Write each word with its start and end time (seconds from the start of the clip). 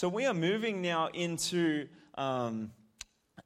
So 0.00 0.08
we 0.08 0.24
are 0.24 0.32
moving 0.32 0.80
now 0.80 1.08
into 1.08 1.86
um, 2.14 2.72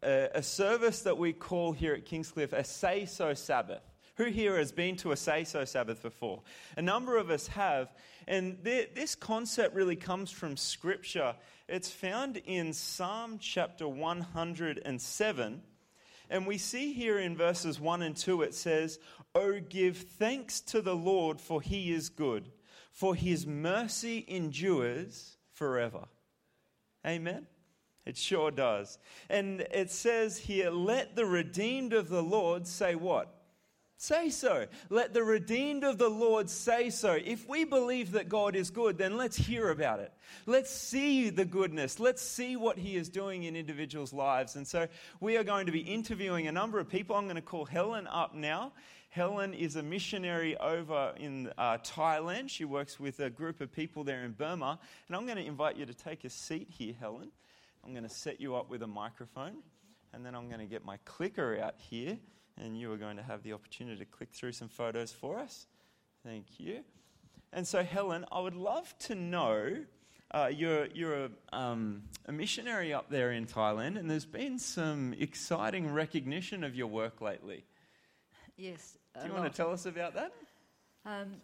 a, 0.04 0.28
a 0.36 0.42
service 0.44 1.02
that 1.02 1.18
we 1.18 1.32
call 1.32 1.72
here 1.72 1.94
at 1.94 2.06
Kingscliff 2.06 2.52
a 2.52 2.62
Say 2.62 3.06
So 3.06 3.34
Sabbath. 3.34 3.82
Who 4.18 4.26
here 4.26 4.56
has 4.56 4.70
been 4.70 4.94
to 4.98 5.10
a 5.10 5.16
Say 5.16 5.42
So 5.42 5.64
Sabbath 5.64 6.00
before? 6.00 6.42
A 6.76 6.82
number 6.82 7.16
of 7.16 7.28
us 7.28 7.48
have. 7.48 7.92
And 8.28 8.62
th- 8.62 8.90
this 8.94 9.16
concept 9.16 9.74
really 9.74 9.96
comes 9.96 10.30
from 10.30 10.56
Scripture. 10.56 11.34
It's 11.68 11.90
found 11.90 12.36
in 12.36 12.72
Psalm 12.72 13.40
chapter 13.40 13.88
107. 13.88 15.62
And 16.30 16.46
we 16.46 16.58
see 16.58 16.92
here 16.92 17.18
in 17.18 17.36
verses 17.36 17.80
1 17.80 18.00
and 18.02 18.16
2, 18.16 18.42
it 18.42 18.54
says, 18.54 19.00
Oh, 19.34 19.58
give 19.58 19.96
thanks 19.96 20.60
to 20.60 20.80
the 20.80 20.94
Lord, 20.94 21.40
for 21.40 21.60
he 21.60 21.92
is 21.92 22.10
good, 22.10 22.52
for 22.92 23.16
his 23.16 23.44
mercy 23.44 24.24
endures 24.28 25.36
forever. 25.52 26.04
Amen? 27.06 27.46
It 28.06 28.16
sure 28.16 28.50
does. 28.50 28.98
And 29.30 29.62
it 29.72 29.90
says 29.90 30.38
here, 30.38 30.70
let 30.70 31.16
the 31.16 31.24
redeemed 31.24 31.92
of 31.92 32.08
the 32.08 32.22
Lord 32.22 32.66
say 32.66 32.94
what? 32.94 33.34
Say 33.96 34.28
so. 34.28 34.66
Let 34.90 35.14
the 35.14 35.22
redeemed 35.22 35.84
of 35.84 35.96
the 35.96 36.10
Lord 36.10 36.50
say 36.50 36.90
so. 36.90 37.12
If 37.12 37.48
we 37.48 37.64
believe 37.64 38.12
that 38.12 38.28
God 38.28 38.56
is 38.56 38.68
good, 38.68 38.98
then 38.98 39.16
let's 39.16 39.36
hear 39.36 39.70
about 39.70 40.00
it. 40.00 40.12
Let's 40.44 40.70
see 40.70 41.30
the 41.30 41.44
goodness. 41.44 41.98
Let's 41.98 42.20
see 42.20 42.56
what 42.56 42.76
He 42.76 42.96
is 42.96 43.08
doing 43.08 43.44
in 43.44 43.56
individuals' 43.56 44.12
lives. 44.12 44.56
And 44.56 44.66
so 44.66 44.88
we 45.20 45.36
are 45.38 45.44
going 45.44 45.66
to 45.66 45.72
be 45.72 45.80
interviewing 45.80 46.48
a 46.48 46.52
number 46.52 46.78
of 46.78 46.88
people. 46.88 47.16
I'm 47.16 47.24
going 47.24 47.36
to 47.36 47.42
call 47.42 47.64
Helen 47.64 48.06
up 48.08 48.34
now. 48.34 48.72
Helen 49.14 49.54
is 49.54 49.76
a 49.76 49.82
missionary 49.84 50.56
over 50.56 51.14
in 51.16 51.48
uh, 51.56 51.78
Thailand. 51.78 52.50
She 52.50 52.64
works 52.64 52.98
with 52.98 53.20
a 53.20 53.30
group 53.30 53.60
of 53.60 53.70
people 53.70 54.02
there 54.02 54.24
in 54.24 54.32
Burma. 54.32 54.76
And 55.06 55.16
I'm 55.16 55.24
going 55.24 55.36
to 55.36 55.46
invite 55.46 55.76
you 55.76 55.86
to 55.86 55.94
take 55.94 56.24
a 56.24 56.28
seat 56.28 56.66
here, 56.68 56.94
Helen. 56.98 57.30
I'm 57.84 57.92
going 57.92 58.02
to 58.02 58.08
set 58.08 58.40
you 58.40 58.56
up 58.56 58.68
with 58.68 58.82
a 58.82 58.88
microphone. 58.88 59.58
And 60.12 60.26
then 60.26 60.34
I'm 60.34 60.48
going 60.48 60.58
to 60.58 60.66
get 60.66 60.84
my 60.84 60.96
clicker 61.04 61.56
out 61.62 61.76
here 61.78 62.18
and 62.60 62.76
you 62.76 62.90
are 62.90 62.96
going 62.96 63.16
to 63.16 63.22
have 63.22 63.44
the 63.44 63.52
opportunity 63.52 63.98
to 63.98 64.04
click 64.04 64.30
through 64.32 64.50
some 64.50 64.66
photos 64.66 65.12
for 65.12 65.38
us. 65.38 65.68
Thank 66.24 66.58
you. 66.58 66.80
And 67.52 67.64
so, 67.64 67.84
Helen, 67.84 68.24
I 68.32 68.40
would 68.40 68.56
love 68.56 68.98
to 69.00 69.14
know. 69.14 69.76
Uh, 70.32 70.50
you're 70.52 70.86
you're 70.86 71.26
a, 71.26 71.30
um, 71.52 72.02
a, 72.26 72.32
missionary 72.32 72.92
up 72.92 73.10
there 73.10 73.30
in 73.30 73.46
Thailand, 73.46 73.96
and 73.96 74.10
there's 74.10 74.26
been 74.26 74.58
some 74.58 75.14
exciting 75.20 75.92
recognition 75.92 76.64
of 76.64 76.74
your 76.74 76.88
work 76.88 77.20
lately. 77.20 77.64
Yes. 78.56 78.98
Do 79.20 79.28
you 79.28 79.32
want 79.32 79.50
to 79.50 79.56
tell 79.56 79.72
us 79.72 79.86
about 79.86 80.14
that? 80.14 80.32
Um, 81.06 81.36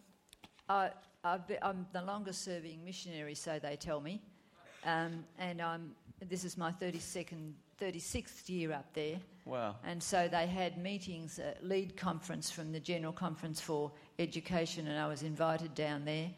I, 0.68 0.90
am 1.24 1.86
the 1.92 2.02
longest 2.02 2.44
serving 2.44 2.84
missionary, 2.84 3.34
so 3.34 3.58
they 3.58 3.76
tell 3.76 4.00
me. 4.00 4.20
Um, 4.84 5.24
and 5.38 5.60
I'm, 5.60 5.92
this 6.28 6.44
is 6.44 6.56
my 6.56 6.72
32nd 6.72 7.52
36th 7.80 8.48
year 8.48 8.72
up 8.72 8.92
there. 8.92 9.16
Wow. 9.44 9.76
And 9.84 10.02
so 10.02 10.28
they 10.28 10.46
had 10.46 10.78
meetings, 10.78 11.38
a 11.38 11.54
lead 11.62 11.96
conference 11.96 12.50
from 12.50 12.72
the 12.72 12.80
General 12.80 13.12
Conference 13.12 13.60
for 13.60 13.90
Education, 14.18 14.86
and 14.88 14.98
I 14.98 15.06
was 15.08 15.22
invited 15.22 15.74
down 15.74 16.04
there. 16.04 16.30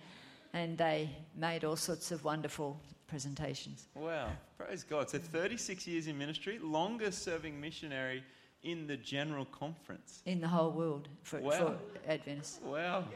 And 0.54 0.76
they 0.76 1.10
made 1.34 1.64
all 1.64 1.76
sorts 1.76 2.12
of 2.12 2.24
wonderful 2.24 2.78
presentations. 3.06 3.88
Wow. 3.94 4.28
Praise 4.58 4.84
God. 4.84 5.08
So 5.08 5.18
36 5.18 5.86
years 5.86 6.06
in 6.06 6.18
ministry, 6.18 6.58
longest 6.62 7.22
serving 7.22 7.58
missionary 7.60 8.22
in 8.62 8.86
the 8.86 8.96
General 8.96 9.44
Conference. 9.46 10.22
In 10.26 10.40
the 10.40 10.48
whole 10.48 10.70
world 10.70 11.08
for, 11.22 11.40
wow. 11.40 11.50
for 11.50 11.76
Adventists. 12.08 12.60
Wow. 12.62 13.04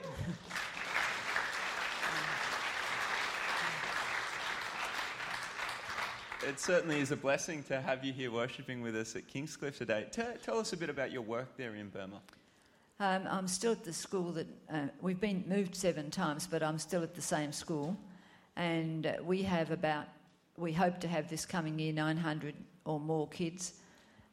it 6.46 6.60
certainly 6.60 7.00
is 7.00 7.12
a 7.12 7.16
blessing 7.16 7.62
to 7.64 7.80
have 7.80 8.04
you 8.04 8.12
here 8.12 8.30
worshipping 8.30 8.82
with 8.82 8.94
us 8.96 9.16
at 9.16 9.26
Kingscliff 9.28 9.78
today. 9.78 10.06
Tell, 10.10 10.34
tell 10.42 10.58
us 10.58 10.72
a 10.72 10.76
bit 10.76 10.90
about 10.90 11.12
your 11.12 11.22
work 11.22 11.56
there 11.56 11.74
in 11.74 11.88
Burma. 11.88 12.20
Um, 12.98 13.28
I'm 13.28 13.46
still 13.46 13.72
at 13.72 13.84
the 13.84 13.92
school 13.92 14.32
that 14.32 14.46
uh, 14.72 14.86
we've 15.02 15.20
been 15.20 15.44
moved 15.46 15.76
seven 15.76 16.10
times, 16.10 16.46
but 16.46 16.62
I'm 16.62 16.78
still 16.78 17.02
at 17.02 17.14
the 17.14 17.20
same 17.20 17.52
school, 17.52 17.94
and 18.56 19.06
uh, 19.06 19.16
we 19.22 19.42
have 19.42 19.70
about 19.70 20.06
we 20.56 20.72
hope 20.72 20.98
to 21.00 21.08
have 21.08 21.28
this 21.28 21.44
coming 21.44 21.78
year 21.78 21.92
900 21.92 22.54
or 22.86 22.98
more 22.98 23.28
kids. 23.28 23.74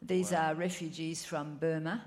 These 0.05 0.31
wow. 0.31 0.51
are 0.51 0.55
refugees 0.55 1.23
from 1.23 1.55
Burma. 1.55 2.03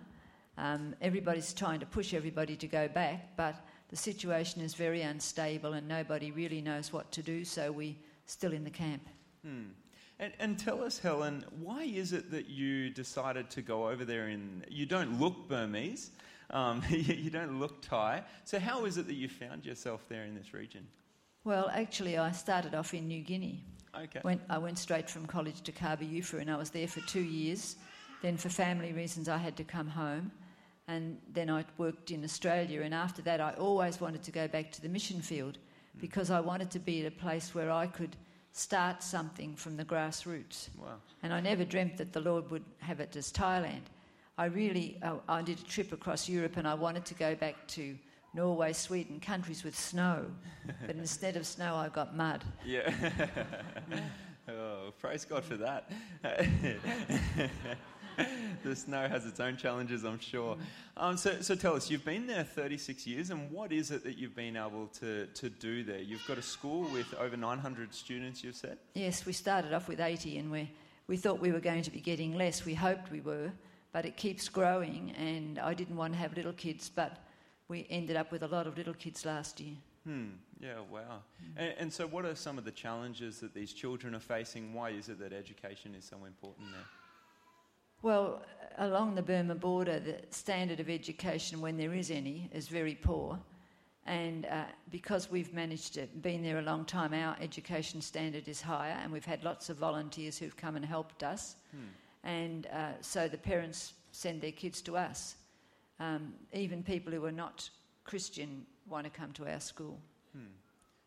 Um, 0.59 0.95
everybody's 1.01 1.53
trying 1.55 1.81
to 1.81 1.87
push 1.87 2.13
everybody 2.13 2.57
to 2.57 2.67
go 2.67 2.89
back, 2.89 3.37
but 3.37 3.55
the 3.89 3.97
situation 3.97 4.61
is 4.61 4.75
very 4.75 5.03
unstable 5.03 5.75
and 5.75 5.87
nobody 5.87 6.31
really 6.31 6.61
knows 6.61 6.93
what 6.93 7.11
to 7.13 7.23
do, 7.23 7.45
so 7.45 7.73
we're 7.73 7.95
still 8.27 8.53
in 8.53 8.65
the 8.65 8.71
camp. 8.71 9.03
Hmm. 9.45 9.65
And, 10.19 10.33
and, 10.39 10.59
tell 10.59 10.83
us, 10.83 10.99
Helen, 10.99 11.45
why 11.61 11.83
is 11.83 12.15
it 12.15 12.31
that 12.31 12.49
you 12.49 12.89
decided 12.89 13.51
to 13.51 13.61
go 13.61 13.89
over 13.89 14.05
there? 14.05 14.29
In 14.29 14.65
you 14.71 14.87
don't 14.87 15.21
look 15.21 15.47
Burmese, 15.47 16.11
um, 16.51 16.83
you 16.89 17.29
don't 17.29 17.61
look 17.61 17.83
Thai. 17.83 18.23
So 18.45 18.59
how 18.59 18.87
is 18.87 18.97
it 18.97 19.07
that 19.09 19.15
you 19.15 19.29
found 19.29 19.67
yourself 19.67 20.07
there 20.09 20.25
in 20.25 20.35
this 20.35 20.55
region? 20.55 20.87
Well, 21.45 21.71
actually, 21.73 22.17
I 22.17 22.33
started 22.33 22.75
off 22.75 22.95
in 22.95 23.09
New 23.09 23.23
Guinea. 23.23 23.63
Okay. 24.05 24.21
Went, 24.25 24.43
I 24.51 24.59
went 24.59 24.79
straight 24.79 25.09
from 25.09 25.27
college 25.27 25.63
to 25.63 25.73
Kabiufa, 25.73 26.41
and 26.41 26.51
I 26.51 26.57
was 26.57 26.71
there 26.71 26.89
for 26.89 27.01
two 27.01 27.23
years. 27.23 27.77
Then, 28.23 28.37
for 28.37 28.49
family 28.49 28.93
reasons, 28.93 29.29
I 29.29 29.39
had 29.39 29.57
to 29.57 29.65
come 29.65 29.89
home, 29.89 30.31
and 30.89 31.19
then 31.33 31.51
I 31.51 31.65
worked 31.79 32.11
in 32.11 32.25
Australia. 32.25 32.83
And 32.83 32.95
after 32.95 33.23
that, 33.23 33.41
I 33.41 33.53
always 33.53 34.01
wanted 34.01 34.23
to 34.25 34.31
go 34.31 34.49
back 34.49 34.73
to 34.73 34.83
the 34.83 34.89
mission 34.89 35.21
field 35.21 35.59
hmm. 35.93 36.01
because 36.01 36.31
I 36.31 36.41
wanted 36.41 36.71
to 36.73 36.79
be 36.79 37.05
at 37.05 37.13
a 37.13 37.17
place 37.17 37.55
where 37.55 37.71
I 37.71 37.87
could 37.87 38.17
start 38.53 39.03
something 39.03 39.55
from 39.55 39.77
the 39.77 39.85
grassroots. 39.85 40.69
Wow. 40.79 40.97
And 41.23 41.33
I 41.33 41.41
never 41.41 41.65
dreamt 41.65 41.99
that 41.99 42.13
the 42.13 42.21
Lord 42.21 42.51
would 42.51 42.65
have 42.79 43.01
it 43.01 43.15
as 43.15 43.31
Thailand. 43.31 43.83
I 44.39 44.47
really, 44.47 44.99
uh, 45.03 45.17
I 45.29 45.43
did 45.43 45.59
a 45.59 45.65
trip 45.65 45.93
across 45.93 46.29
Europe 46.29 46.57
and 46.57 46.67
I 46.67 46.75
wanted 46.75 47.05
to 47.07 47.15
go 47.15 47.35
back 47.35 47.67
to 47.69 47.97
Norway, 48.37 48.75
Sweden, 48.75 49.19
countries 49.19 49.65
with 49.65 49.77
snow. 49.77 50.27
but 50.87 50.95
instead 50.97 51.37
of 51.37 51.47
snow, 51.47 51.75
I 51.75 51.89
got 51.89 52.15
mud. 52.15 52.45
Yeah. 52.67 52.93
oh, 54.49 54.93
praise 55.01 55.25
God 55.25 55.43
for 55.43 55.57
that. 55.57 55.91
the 58.63 58.77
snow 58.77 59.09
has 59.09 59.25
its 59.25 59.41
own 59.41 59.57
challenges, 59.57 60.05
I'm 60.05 60.21
sure. 60.21 60.59
Um, 60.99 61.17
so, 61.17 61.41
so 61.41 61.55
tell 61.55 61.75
us, 61.75 61.91
you've 61.91 62.05
been 62.05 62.27
there 62.27 62.45
36 62.45 63.07
years, 63.07 63.31
and 63.31 63.51
what 63.51 63.73
is 63.73 63.91
it 63.91 64.05
that 64.05 64.19
you've 64.19 64.37
been 64.37 64.59
able 64.59 64.89
to, 65.01 65.27
to 65.29 65.49
do 65.49 65.83
there? 65.83 66.03
You've 66.03 66.27
got 66.29 66.37
a 66.37 66.43
school 66.43 66.83
with 66.93 67.15
over 67.15 67.39
900 67.39 67.95
students, 67.95 68.45
you've 68.45 68.55
said? 68.55 68.77
Yes, 68.93 69.25
we 69.25 69.33
started 69.33 69.73
off 69.73 69.89
with 69.89 69.99
80, 69.99 70.37
and 70.37 70.51
we, 70.51 70.71
we 71.07 71.17
thought 71.17 71.41
we 71.41 71.53
were 71.53 71.61
going 71.61 71.83
to 71.83 71.91
be 71.91 72.01
getting 72.01 72.37
less. 72.37 72.67
We 72.67 72.75
hoped 72.75 73.11
we 73.11 73.23
were, 73.23 73.51
but 73.93 74.05
it 74.05 74.19
keeps 74.19 74.51
growing, 74.51 75.13
and 75.13 75.59
I 75.59 75.73
didn't 75.73 75.97
want 75.97 76.13
to 76.13 76.19
have 76.19 76.37
little 76.37 76.53
kids, 76.53 76.91
but 76.95 77.23
we 77.69 77.87
ended 77.91 78.17
up 78.17 78.31
with 78.31 78.43
a 78.43 78.49
lot 78.49 78.67
of 78.67 78.77
little 78.77 78.95
kids 78.95 79.25
last 79.25 79.61
year. 79.61 79.75
Hmm. 80.05 80.27
Yeah. 80.61 80.81
Wow. 80.91 81.23
And, 81.57 81.75
and, 81.79 81.93
so, 81.93 82.07
what 82.07 82.25
are 82.25 82.35
some 82.35 82.59
of 82.59 82.65
the 82.65 82.71
challenges 82.71 83.41
that 83.41 83.55
these 83.55 83.73
children 83.73 84.15
are 84.15 84.21
facing? 84.21 84.73
Why 84.73 84.91
is 84.91 85.09
it 85.09 85.19
that 85.19 85.33
education 85.33 85.95
is 85.99 86.05
so 86.05 86.25
important 86.25 86.71
there? 86.73 86.85
Well, 88.03 88.43
along 88.79 89.17
the 89.17 89.23
Burma 89.23 89.57
border, 89.57 89.99
the 89.99 90.19
standard 90.31 90.81
of 90.81 90.89
education, 90.89 91.61
when 91.61 91.77
there 91.77 91.93
is 91.93 92.11
any, 92.11 92.49
is 92.53 92.69
very 92.69 92.95
poor. 92.95 93.39
And 94.07 94.47
uh, 94.47 94.65
because 94.93 95.29
we've 95.29 95.53
managed 95.53 95.95
to 95.95 96.07
been 96.07 96.43
there 96.43 96.61
a 96.61 96.63
long 96.63 96.85
time, 96.85 97.13
our 97.13 97.37
education 97.41 98.01
standard 98.01 98.47
is 98.47 98.61
higher, 98.61 98.97
and 99.03 99.13
we've 99.13 99.25
had 99.25 99.43
lots 99.43 99.69
of 99.69 99.77
volunteers 99.77 100.39
who've 100.39 100.57
come 100.57 100.77
and 100.77 100.85
helped 100.85 101.25
us. 101.25 101.57
Hmm. 101.73 102.29
And 102.29 102.67
uh, 102.69 102.93
so 103.01 103.27
the 103.27 103.39
parents 103.39 103.95
send 104.13 104.41
their 104.41 104.53
kids 104.53 104.81
to 104.83 104.97
us. 104.97 105.35
Um, 105.99 106.35
even 106.53 106.83
people 106.83 107.13
who 107.13 107.25
are 107.25 107.33
not 107.33 107.69
Christian 108.05 108.67
want 108.89 109.05
to 109.05 109.11
come 109.11 109.33
to 109.33 109.51
our 109.51 109.61
school. 109.61 109.99
Hmm. 110.33 110.45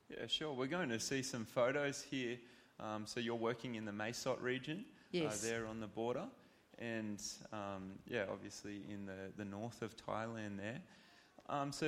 Yeah, 0.09 0.27
sure. 0.27 0.53
We're 0.53 0.67
going 0.67 0.89
to 0.89 1.00
see 1.00 1.22
some 1.22 1.45
photos 1.45 2.01
here. 2.01 2.38
Um, 2.79 3.05
so 3.05 3.19
you're 3.19 3.35
working 3.35 3.75
in 3.75 3.85
the 3.85 3.91
Mae 3.91 4.14
Sot 4.14 4.41
region, 4.41 4.85
uh, 4.87 5.08
yes. 5.11 5.43
uh, 5.43 5.47
there 5.47 5.67
on 5.67 5.79
the 5.79 5.87
border 5.87 6.25
and 6.79 7.22
um, 7.52 7.91
yeah, 8.08 8.23
obviously 8.31 8.81
in 8.90 9.05
the, 9.05 9.31
the 9.37 9.46
north 9.46 9.81
of 9.81 9.96
Thailand 9.97 10.58
there. 10.58 10.79
Um, 11.49 11.72
so, 11.72 11.87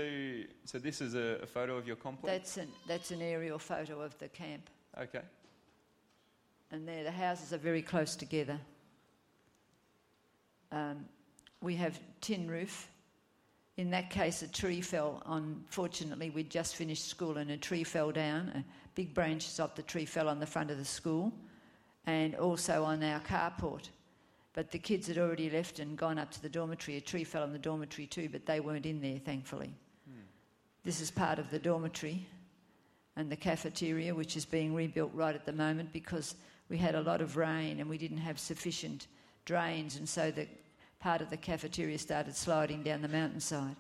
so 0.66 0.80
this 0.80 1.02
is 1.02 1.16
a, 1.16 1.40
a, 1.44 1.46
photo 1.46 1.78
of 1.78 1.86
your 1.86 1.96
complex. 1.96 2.36
That's 2.36 2.58
an 2.58 2.68
that's 2.88 3.12
an 3.12 3.22
aerial 3.22 3.60
photo 3.60 4.02
of 4.02 4.18
the 4.18 4.28
camp. 4.28 4.70
Okay. 5.00 5.22
And 6.72 6.88
there, 6.88 7.04
the 7.04 7.12
houses 7.12 7.54
are 7.54 7.60
very 7.60 7.82
close 7.82 8.16
together. 8.16 8.60
We 11.62 11.76
have 11.76 12.00
tin 12.22 12.50
roof. 12.50 12.90
In 13.78 13.92
that 13.92 14.10
case, 14.10 14.42
a 14.42 14.48
tree 14.48 14.82
fell. 14.82 15.22
Unfortunately, 15.26 16.30
we'd 16.30 16.50
just 16.50 16.76
finished 16.76 17.08
school 17.08 17.38
and 17.38 17.52
a 17.52 17.58
tree 17.58 17.84
fell 17.84 18.12
down. 18.12 18.50
A 18.56 18.64
big 18.96 19.14
branches 19.14 19.60
of 19.60 19.74
the 19.76 19.84
tree 19.84 20.06
fell 20.06 20.28
on 20.28 20.40
the 20.40 20.46
front 20.46 20.72
of 20.72 20.78
the 20.78 20.86
school, 20.86 21.32
and 22.06 22.36
also 22.36 22.84
on 22.84 23.04
our 23.04 23.20
carport. 23.22 23.90
But 24.54 24.72
the 24.72 24.80
kids 24.80 25.08
had 25.08 25.18
already 25.18 25.50
left 25.50 25.80
and 25.80 25.98
gone 25.98 26.18
up 26.18 26.32
to 26.32 26.42
the 26.42 26.50
dormitory. 26.50 26.98
A 26.98 27.02
tree 27.02 27.24
fell 27.24 27.44
on 27.44 27.54
the 27.54 27.60
dormitory 27.60 28.08
too, 28.08 28.28
but 28.30 28.46
they 28.46 28.60
weren't 28.60 28.86
in 28.86 29.02
there, 29.02 29.20
thankfully. 29.20 29.74
Hmm. 30.06 30.22
This 30.84 31.00
is 31.00 31.10
part 31.10 31.40
of 31.40 31.50
the 31.52 31.60
dormitory. 31.60 32.26
and 33.16 33.30
the 33.30 33.36
cafeteria, 33.36 34.16
which 34.16 34.38
is 34.38 34.46
being 34.46 34.74
rebuilt 34.74 35.12
right 35.14 35.36
at 35.36 35.46
the 35.46 35.54
moment 35.54 35.92
because 35.92 36.36
we 36.70 36.78
had 36.78 36.96
a 36.96 37.02
lot 37.02 37.22
of 37.22 37.36
rain 37.36 37.80
and 37.80 37.90
we 37.90 37.98
didn't 37.98 38.18
have 38.18 38.40
sufficient 38.40 39.08
drains, 39.46 39.98
and 39.98 40.08
so 40.08 40.32
the 40.32 40.48
part 41.02 41.20
of 41.20 41.30
the 41.30 41.38
cafeteria 41.38 41.98
started 41.98 42.36
sliding 42.36 42.84
down 42.84 43.02
the 43.02 43.08
mountainside. 43.08 43.76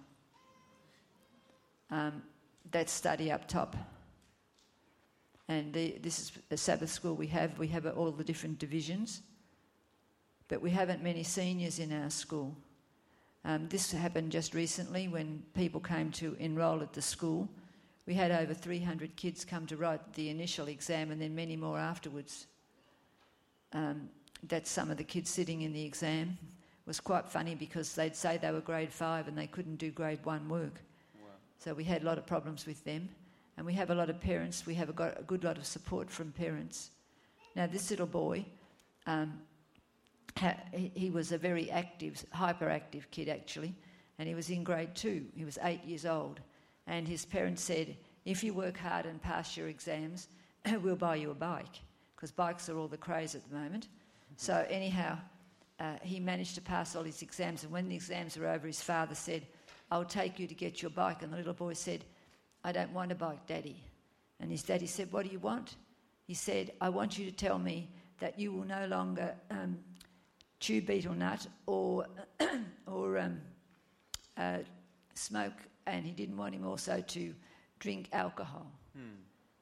Um, 1.91 2.23
that's 2.71 2.91
study 2.91 3.31
up 3.31 3.47
top. 3.47 3.75
And 5.47 5.73
the, 5.73 5.97
this 6.01 6.19
is 6.19 6.31
a 6.49 6.57
Sabbath 6.57 6.89
school 6.89 7.15
we 7.15 7.27
have. 7.27 7.57
We 7.59 7.67
have 7.67 7.85
all 7.85 8.11
the 8.11 8.23
different 8.23 8.57
divisions, 8.57 9.21
but 10.47 10.61
we 10.61 10.71
haven't 10.71 11.03
many 11.03 11.23
seniors 11.23 11.79
in 11.79 11.93
our 11.93 12.09
school. 12.09 12.55
Um, 13.45 13.67
this 13.69 13.91
happened 13.91 14.31
just 14.31 14.53
recently 14.53 15.07
when 15.07 15.43
people 15.53 15.79
came 15.79 16.11
to 16.13 16.35
enrol 16.39 16.81
at 16.81 16.93
the 16.93 17.01
school. 17.01 17.47
We 18.07 18.13
had 18.13 18.31
over 18.31 18.53
300 18.53 19.15
kids 19.15 19.45
come 19.45 19.67
to 19.67 19.77
write 19.77 20.13
the 20.13 20.29
initial 20.29 20.67
exam 20.67 21.11
and 21.11 21.21
then 21.21 21.35
many 21.35 21.55
more 21.55 21.77
afterwards. 21.77 22.47
Um, 23.73 24.09
that's 24.47 24.71
some 24.71 24.89
of 24.89 24.97
the 24.97 25.03
kids 25.03 25.29
sitting 25.29 25.61
in 25.61 25.73
the 25.73 25.85
exam. 25.85 26.37
It 26.91 26.99
was 26.99 26.99
quite 26.99 27.29
funny 27.29 27.55
because 27.55 27.95
they'd 27.95 28.17
say 28.17 28.37
they 28.37 28.51
were 28.51 28.59
grade 28.59 28.91
five 28.91 29.29
and 29.29 29.37
they 29.37 29.47
couldn't 29.47 29.77
do 29.77 29.91
grade 29.91 30.19
one 30.25 30.49
work. 30.49 30.81
Wow. 31.21 31.29
So 31.57 31.73
we 31.73 31.85
had 31.85 32.01
a 32.01 32.05
lot 32.05 32.17
of 32.17 32.25
problems 32.25 32.65
with 32.65 32.83
them. 32.83 33.07
And 33.55 33.65
we 33.65 33.71
have 33.75 33.91
a 33.91 33.95
lot 33.95 34.09
of 34.09 34.19
parents, 34.19 34.65
we 34.65 34.73
have 34.73 34.89
a, 34.89 34.91
got 34.91 35.17
a 35.17 35.23
good 35.23 35.45
lot 35.45 35.57
of 35.57 35.65
support 35.65 36.09
from 36.09 36.33
parents. 36.33 36.91
Now, 37.55 37.65
this 37.65 37.91
little 37.91 38.07
boy, 38.07 38.45
um, 39.07 39.39
ha- 40.35 40.57
he, 40.73 40.91
he 40.93 41.09
was 41.09 41.31
a 41.31 41.37
very 41.37 41.71
active, 41.71 42.25
hyperactive 42.35 43.03
kid 43.09 43.29
actually, 43.29 43.73
and 44.19 44.27
he 44.27 44.35
was 44.35 44.49
in 44.49 44.61
grade 44.61 44.93
two. 44.93 45.23
He 45.33 45.45
was 45.45 45.57
eight 45.63 45.85
years 45.85 46.05
old. 46.05 46.41
And 46.87 47.07
his 47.07 47.23
parents 47.23 47.63
said, 47.63 47.95
If 48.25 48.43
you 48.43 48.53
work 48.53 48.75
hard 48.75 49.05
and 49.05 49.21
pass 49.21 49.55
your 49.55 49.69
exams, 49.69 50.27
we'll 50.81 50.97
buy 50.97 51.15
you 51.15 51.31
a 51.31 51.35
bike, 51.35 51.79
because 52.17 52.31
bikes 52.31 52.67
are 52.67 52.77
all 52.77 52.89
the 52.89 52.97
craze 52.97 53.33
at 53.33 53.49
the 53.49 53.55
moment. 53.55 53.87
So, 54.35 54.65
anyhow, 54.69 55.17
uh, 55.79 55.95
he 56.01 56.19
managed 56.19 56.55
to 56.55 56.61
pass 56.61 56.95
all 56.95 57.03
his 57.03 57.21
exams. 57.21 57.63
And 57.63 57.71
when 57.71 57.89
the 57.89 57.95
exams 57.95 58.37
were 58.37 58.47
over, 58.47 58.67
his 58.67 58.81
father 58.81 59.15
said, 59.15 59.47
I'll 59.89 60.05
take 60.05 60.39
you 60.39 60.47
to 60.47 60.53
get 60.53 60.81
your 60.81 60.91
bike. 60.91 61.23
And 61.23 61.33
the 61.33 61.37
little 61.37 61.53
boy 61.53 61.73
said, 61.73 62.05
I 62.63 62.71
don't 62.71 62.93
want 62.93 63.11
a 63.11 63.15
bike, 63.15 63.45
Daddy. 63.47 63.83
And 64.39 64.51
his 64.51 64.63
daddy 64.63 64.87
said, 64.87 65.11
What 65.11 65.25
do 65.25 65.31
you 65.31 65.39
want? 65.39 65.75
He 66.25 66.33
said, 66.33 66.71
I 66.79 66.89
want 66.89 67.17
you 67.17 67.25
to 67.25 67.31
tell 67.31 67.59
me 67.59 67.89
that 68.19 68.39
you 68.39 68.51
will 68.51 68.65
no 68.65 68.85
longer 68.87 69.35
um, 69.49 69.77
chew 70.59 70.81
betel 70.81 71.13
nut 71.13 71.47
or, 71.65 72.05
or 72.87 73.17
um, 73.17 73.41
uh, 74.37 74.59
smoke. 75.13 75.53
And 75.87 76.05
he 76.05 76.11
didn't 76.11 76.37
want 76.37 76.55
him 76.55 76.65
also 76.65 77.03
to 77.07 77.33
drink 77.79 78.07
alcohol. 78.13 78.67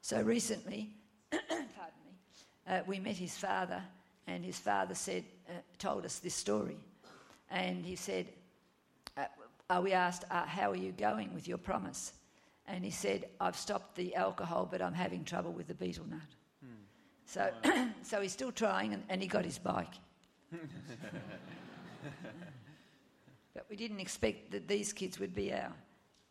So 0.02 0.22
recently, 0.22 0.90
pardon 1.32 2.00
me, 2.06 2.14
uh, 2.68 2.82
we 2.88 3.00
met 3.00 3.16
his 3.16 3.38
father, 3.38 3.82
and 4.30 4.46
his 4.46 4.60
father 4.60 4.94
said, 4.94 5.24
uh, 5.50 5.54
told 5.80 6.06
us 6.06 6.20
this 6.20 6.36
story. 6.36 6.78
And 7.50 7.84
he 7.84 7.96
said, 7.96 8.28
uh, 9.18 9.26
uh, 9.70 9.82
We 9.84 9.94
asked, 9.94 10.24
uh, 10.30 10.46
How 10.46 10.70
are 10.72 10.76
you 10.76 10.92
going 10.92 11.34
with 11.34 11.48
your 11.48 11.58
promise? 11.58 12.14
And 12.68 12.86
he 12.86 12.92
said, 12.92 13.26
I've 13.42 13.56
stopped 13.56 13.96
the 13.96 14.16
alcohol, 14.16 14.68
but 14.70 14.82
I'm 14.82 14.94
having 14.94 15.24
trouble 15.24 15.52
with 15.52 15.68
the 15.68 15.74
betel 15.74 16.06
nut. 16.08 16.20
So, 17.26 17.52
so 18.04 18.22
he's 18.22 18.32
still 18.32 18.52
trying, 18.52 18.94
and, 18.94 19.04
and 19.10 19.22
he 19.22 19.28
got 19.28 19.46
his 19.46 19.58
bike. 19.58 19.94
but 23.54 23.66
we 23.70 23.76
didn't 23.76 24.00
expect 24.00 24.52
that 24.52 24.68
these 24.68 24.94
kids 24.94 25.20
would 25.20 25.34
be 25.34 25.52
our, 25.54 25.72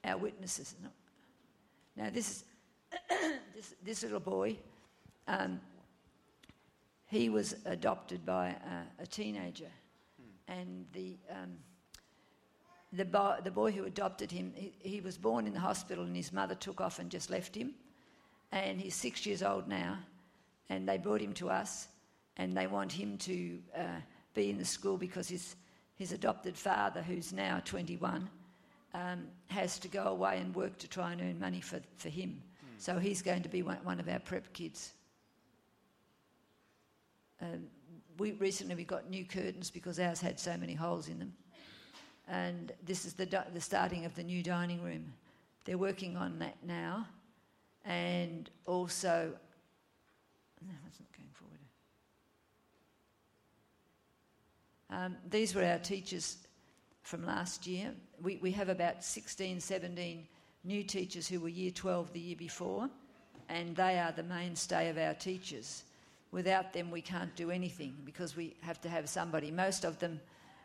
our 0.04 0.18
witnesses. 0.18 0.76
Now, 1.96 2.10
this, 2.10 2.30
is 2.30 2.44
this, 3.54 3.74
this 3.84 4.02
little 4.04 4.20
boy, 4.20 4.56
um, 5.26 5.60
he 7.08 7.30
was 7.30 7.56
adopted 7.64 8.24
by 8.24 8.48
a, 8.48 9.02
a 9.02 9.06
teenager, 9.06 9.70
and 10.46 10.86
the, 10.92 11.16
um, 11.30 11.56
the, 12.92 13.04
bo- 13.04 13.36
the 13.42 13.50
boy 13.50 13.72
who 13.72 13.84
adopted 13.84 14.30
him, 14.30 14.52
he, 14.54 14.72
he 14.78 15.00
was 15.00 15.18
born 15.18 15.46
in 15.46 15.54
the 15.54 15.60
hospital, 15.60 16.04
and 16.04 16.14
his 16.14 16.32
mother 16.32 16.54
took 16.54 16.80
off 16.80 16.98
and 16.98 17.10
just 17.10 17.30
left 17.30 17.54
him. 17.54 17.74
And 18.52 18.80
he's 18.80 18.94
six 18.94 19.26
years 19.26 19.42
old 19.42 19.68
now, 19.68 19.98
and 20.68 20.88
they 20.88 20.98
brought 20.98 21.20
him 21.20 21.32
to 21.34 21.50
us, 21.50 21.88
and 22.36 22.54
they 22.54 22.66
want 22.66 22.92
him 22.92 23.18
to 23.18 23.58
uh, 23.76 24.00
be 24.34 24.50
in 24.50 24.58
the 24.58 24.64
school 24.64 24.96
because 24.96 25.28
his, 25.28 25.56
his 25.96 26.12
adopted 26.12 26.56
father, 26.56 27.02
who's 27.02 27.32
now 27.32 27.60
21, 27.64 28.28
um, 28.94 29.26
has 29.48 29.78
to 29.78 29.88
go 29.88 30.04
away 30.04 30.38
and 30.38 30.54
work 30.54 30.78
to 30.78 30.88
try 30.88 31.12
and 31.12 31.20
earn 31.20 31.38
money 31.40 31.60
for, 31.60 31.80
for 31.96 32.08
him. 32.08 32.42
So 32.78 32.98
he's 32.98 33.22
going 33.22 33.42
to 33.42 33.48
be 33.48 33.62
one, 33.62 33.78
one 33.82 33.98
of 33.98 34.08
our 34.08 34.20
prep 34.20 34.52
kids. 34.52 34.92
We 38.18 38.32
recently 38.32 38.74
we 38.74 38.84
got 38.84 39.08
new 39.08 39.24
curtains 39.24 39.70
because 39.70 40.00
ours 40.00 40.20
had 40.20 40.40
so 40.40 40.56
many 40.56 40.74
holes 40.74 41.08
in 41.08 41.18
them, 41.20 41.32
and 42.26 42.72
this 42.84 43.04
is 43.04 43.14
the 43.14 43.26
the 43.54 43.60
starting 43.60 44.04
of 44.04 44.14
the 44.14 44.24
new 44.24 44.42
dining 44.42 44.82
room. 44.82 45.12
They're 45.64 45.78
working 45.78 46.16
on 46.16 46.38
that 46.40 46.56
now, 46.64 47.06
and 47.84 48.50
also. 48.66 49.32
No, 50.66 50.74
that's 50.82 50.98
not 50.98 51.08
going 51.16 51.28
forward. 51.32 51.60
Um, 54.90 55.16
these 55.30 55.54
were 55.54 55.62
our 55.62 55.78
teachers 55.78 56.38
from 57.02 57.24
last 57.24 57.66
year. 57.66 57.92
We, 58.20 58.36
we 58.36 58.50
have 58.52 58.68
about 58.68 59.02
16, 59.02 59.60
17 59.60 60.26
new 60.64 60.82
teachers 60.82 61.26
who 61.28 61.40
were 61.40 61.48
year 61.48 61.70
12 61.70 62.12
the 62.12 62.20
year 62.20 62.36
before, 62.36 62.90
and 63.48 63.74
they 63.74 63.98
are 63.98 64.12
the 64.12 64.22
mainstay 64.22 64.90
of 64.90 64.98
our 64.98 65.14
teachers. 65.14 65.84
Without 66.30 66.72
them, 66.72 66.90
we 66.90 67.00
can't 67.00 67.34
do 67.36 67.50
anything 67.50 67.96
because 68.04 68.36
we 68.36 68.54
have 68.60 68.80
to 68.82 68.88
have 68.88 69.08
somebody. 69.08 69.50
Most 69.50 69.84
of 69.84 69.98
them, 69.98 70.20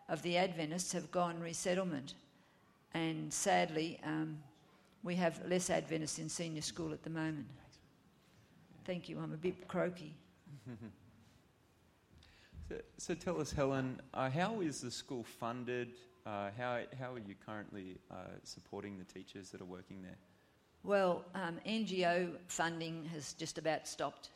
of 0.09 0.21
the 0.21 0.37
Adventists, 0.37 0.91
have 0.91 1.09
gone 1.11 1.39
resettlement, 1.39 2.15
and 2.93 3.33
sadly, 3.33 3.99
um, 4.03 4.37
we 5.03 5.15
have 5.15 5.41
less 5.47 5.69
Adventists 5.69 6.19
in 6.19 6.29
senior 6.29 6.61
school 6.61 6.91
at 6.91 7.03
the 7.03 7.09
moment. 7.09 7.47
Thank 8.85 9.07
you, 9.07 9.19
I'm 9.19 9.33
a 9.33 9.37
bit 9.37 9.67
croaky. 9.67 10.13
So, 12.69 12.75
so 12.97 13.13
tell 13.13 13.41
us, 13.41 13.51
Helen, 13.51 13.99
uh, 14.13 14.29
how 14.29 14.61
is 14.61 14.79
the 14.79 14.89
school 14.89 15.23
funded? 15.23 15.89
Uh, 16.25 16.49
how, 16.57 16.79
how 16.97 17.13
are 17.13 17.19
you 17.19 17.35
currently 17.45 17.97
uh, 18.09 18.15
supporting 18.43 18.97
the 18.97 19.03
teachers 19.03 19.49
that 19.49 19.59
are 19.59 19.65
working 19.65 20.01
there? 20.01 20.15
Well, 20.83 21.25
um, 21.35 21.59
NGO 21.67 22.31
funding 22.47 23.03
has 23.13 23.33
just 23.33 23.57
about 23.57 23.87
stopped, 23.87 24.29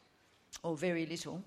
or 0.63 0.75
very 0.77 1.05
little, 1.05 1.41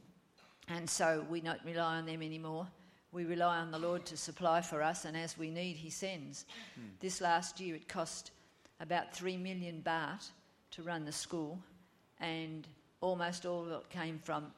and 0.68 0.88
so 0.88 1.24
we 1.30 1.40
don't 1.40 1.60
rely 1.64 1.96
on 1.96 2.06
them 2.06 2.22
anymore. 2.22 2.66
We 3.12 3.24
rely 3.24 3.58
on 3.58 3.70
the 3.72 3.78
Lord 3.78 4.06
to 4.06 4.16
supply 4.16 4.60
for 4.60 4.82
us, 4.82 5.04
and 5.04 5.16
as 5.16 5.36
we 5.36 5.50
need, 5.50 5.76
He 5.76 5.90
sends. 5.90 6.46
Hmm. 6.76 6.82
This 7.00 7.20
last 7.20 7.58
year, 7.60 7.74
it 7.74 7.88
cost 7.88 8.30
about 8.80 9.12
three 9.12 9.36
million 9.36 9.82
baht 9.84 10.28
to 10.72 10.82
run 10.82 11.04
the 11.04 11.12
school, 11.12 11.58
and 12.20 12.66
almost 13.00 13.46
all 13.46 13.62
of 13.64 13.72
it 13.72 13.90
came 13.90 14.20
from 14.22 14.52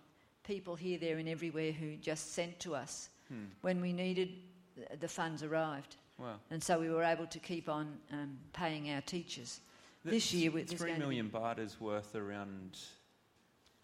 people 0.45 0.75
here, 0.76 0.99
there, 0.99 1.16
and 1.19 1.28
everywhere 1.28 1.73
who 1.73 1.97
just 1.97 2.35
sent 2.35 2.59
to 2.61 2.75
us. 2.75 3.09
Hmm. 3.28 3.45
When 3.62 3.81
we 3.81 3.93
needed, 3.93 4.31
uh, 4.78 4.97
the 5.00 5.09
funds 5.09 5.43
arrived, 5.43 5.97
Wow. 6.19 6.35
and 6.50 6.62
so 6.62 6.78
we 6.78 6.90
were 6.90 7.05
able 7.05 7.26
to 7.26 7.38
keep 7.38 7.69
on 7.71 7.97
um, 8.12 8.37
paying 8.52 8.90
our 8.90 9.00
teachers. 9.00 9.61
This 10.05 10.31
Th- 10.31 10.43
year, 10.43 10.50
there's 10.50 10.69
three 10.73 10.88
going 10.90 11.00
to 11.00 11.07
be- 11.07 11.07
million 11.07 11.31
baht 11.31 11.59
is 11.59 11.81
worth 11.81 12.14
around. 12.14 12.76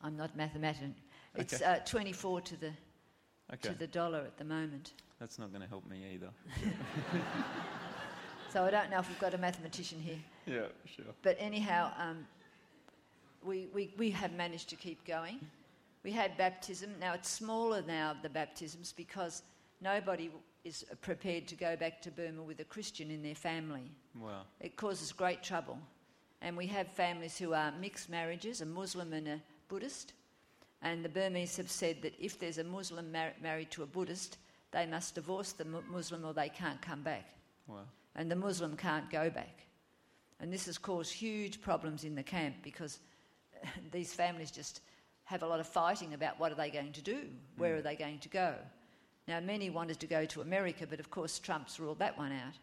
I'm 0.02 0.17
not 0.17 0.37
mathematician. 0.37 0.95
It's 1.35 1.55
Okay. 1.55 1.64
uh, 1.64 1.78
24 1.85 2.40
to 2.43 2.57
the 2.57 2.73
Okay, 3.52 3.71
to 3.71 3.75
the 3.78 3.87
dollar 3.87 4.21
at 4.21 4.37
the 4.37 4.45
moment. 4.45 4.93
that's 5.19 5.38
not 5.38 5.50
going 5.50 5.62
to 5.62 5.69
help 5.69 5.87
me 5.88 6.05
either. 6.14 6.31
So 8.50 8.64
I 8.64 8.71
don't 8.71 8.88
know 8.90 8.99
if 8.99 9.09
we've 9.11 9.19
got 9.19 9.35
a 9.35 9.38
mathematician 9.38 10.00
here. 10.00 10.17
Yeah, 10.47 10.69
sure. 10.87 11.05
But 11.23 11.37
anyhow, 11.38 11.93
um, 11.99 12.26
we, 13.45 13.69
we, 13.75 13.93
we 13.99 14.11
have 14.12 14.33
managed 14.33 14.71
to 14.71 14.76
keep 14.76 15.05
going. 15.07 15.38
We 16.02 16.12
had 16.12 16.35
baptism. 16.38 16.95
Now 16.99 17.12
it's 17.12 17.28
smaller 17.28 17.83
now, 17.87 18.17
the 18.23 18.31
baptisms, 18.31 18.95
because 18.97 19.43
nobody 19.83 20.31
is 20.64 20.83
prepared 21.02 21.47
to 21.49 21.57
go 21.57 21.76
back 21.76 22.00
to 22.02 22.11
Burma 22.11 22.43
with 22.43 22.61
a 22.61 22.64
Christian 22.64 23.11
in 23.11 23.23
their 23.23 23.35
family. 23.35 23.90
Wow. 24.19 24.43
It 24.61 24.76
causes 24.76 25.12
great 25.12 25.43
trouble. 25.43 25.78
And 26.40 26.57
we 26.57 26.67
have 26.69 26.88
families 26.88 27.37
who 27.37 27.52
are 27.52 27.71
mixed 27.78 28.09
marriages, 28.09 28.62
a 28.62 28.67
Muslim 28.67 29.12
and 29.12 29.28
a 29.28 29.40
Buddhist. 29.68 30.12
And 30.82 31.04
the 31.04 31.08
Burmese 31.08 31.56
have 31.56 31.70
said 31.70 32.02
that 32.02 32.14
if 32.18 32.38
there's 32.38 32.58
a 32.58 32.64
Muslim 32.64 33.10
mar- 33.10 33.34
married 33.42 33.70
to 33.72 33.82
a 33.82 33.87
Buddhist, 33.87 34.38
they 34.70 34.87
must 34.87 35.14
divorce 35.14 35.52
the 35.52 35.64
Mu- 35.64 35.82
Muslim 35.88 36.25
or 36.25 36.32
they 36.32 36.48
can't 36.48 36.80
come 36.80 37.02
back. 37.02 37.34
Wow. 37.66 37.80
And 38.14 38.30
the 38.30 38.37
Muslim 38.37 38.76
can't 38.76 39.10
go 39.10 39.28
back. 39.30 39.64
And 40.40 40.52
this 40.52 40.66
has 40.66 40.78
caused 40.78 41.12
huge 41.12 41.60
problems 41.60 42.04
in 42.04 42.14
the 42.14 42.22
camp 42.22 42.56
because 42.62 43.00
these 43.92 44.14
families 44.14 44.50
just 44.50 44.80
have 45.25 45.42
a 45.42 45.46
lot 45.46 45.60
of 45.60 45.66
fighting 45.66 46.14
about 46.14 46.38
what 46.38 46.52
are 46.52 46.54
they 46.54 46.70
going 46.70 46.92
to 46.92 47.02
do, 47.02 47.22
where 47.56 47.76
are 47.76 47.80
mm. 47.80 47.84
they 47.84 47.96
going 47.96 48.18
to 48.20 48.28
go. 48.28 48.54
Now, 49.26 49.40
many 49.40 49.68
wanted 49.68 50.00
to 50.00 50.06
go 50.06 50.25
to 50.25 50.40
America, 50.40 50.87
but 50.88 51.00
of 51.00 51.10
course, 51.10 51.38
Trump's 51.38 51.78
ruled 51.78 51.98
that 51.98 52.16
one 52.16 52.32
out. 52.32 52.54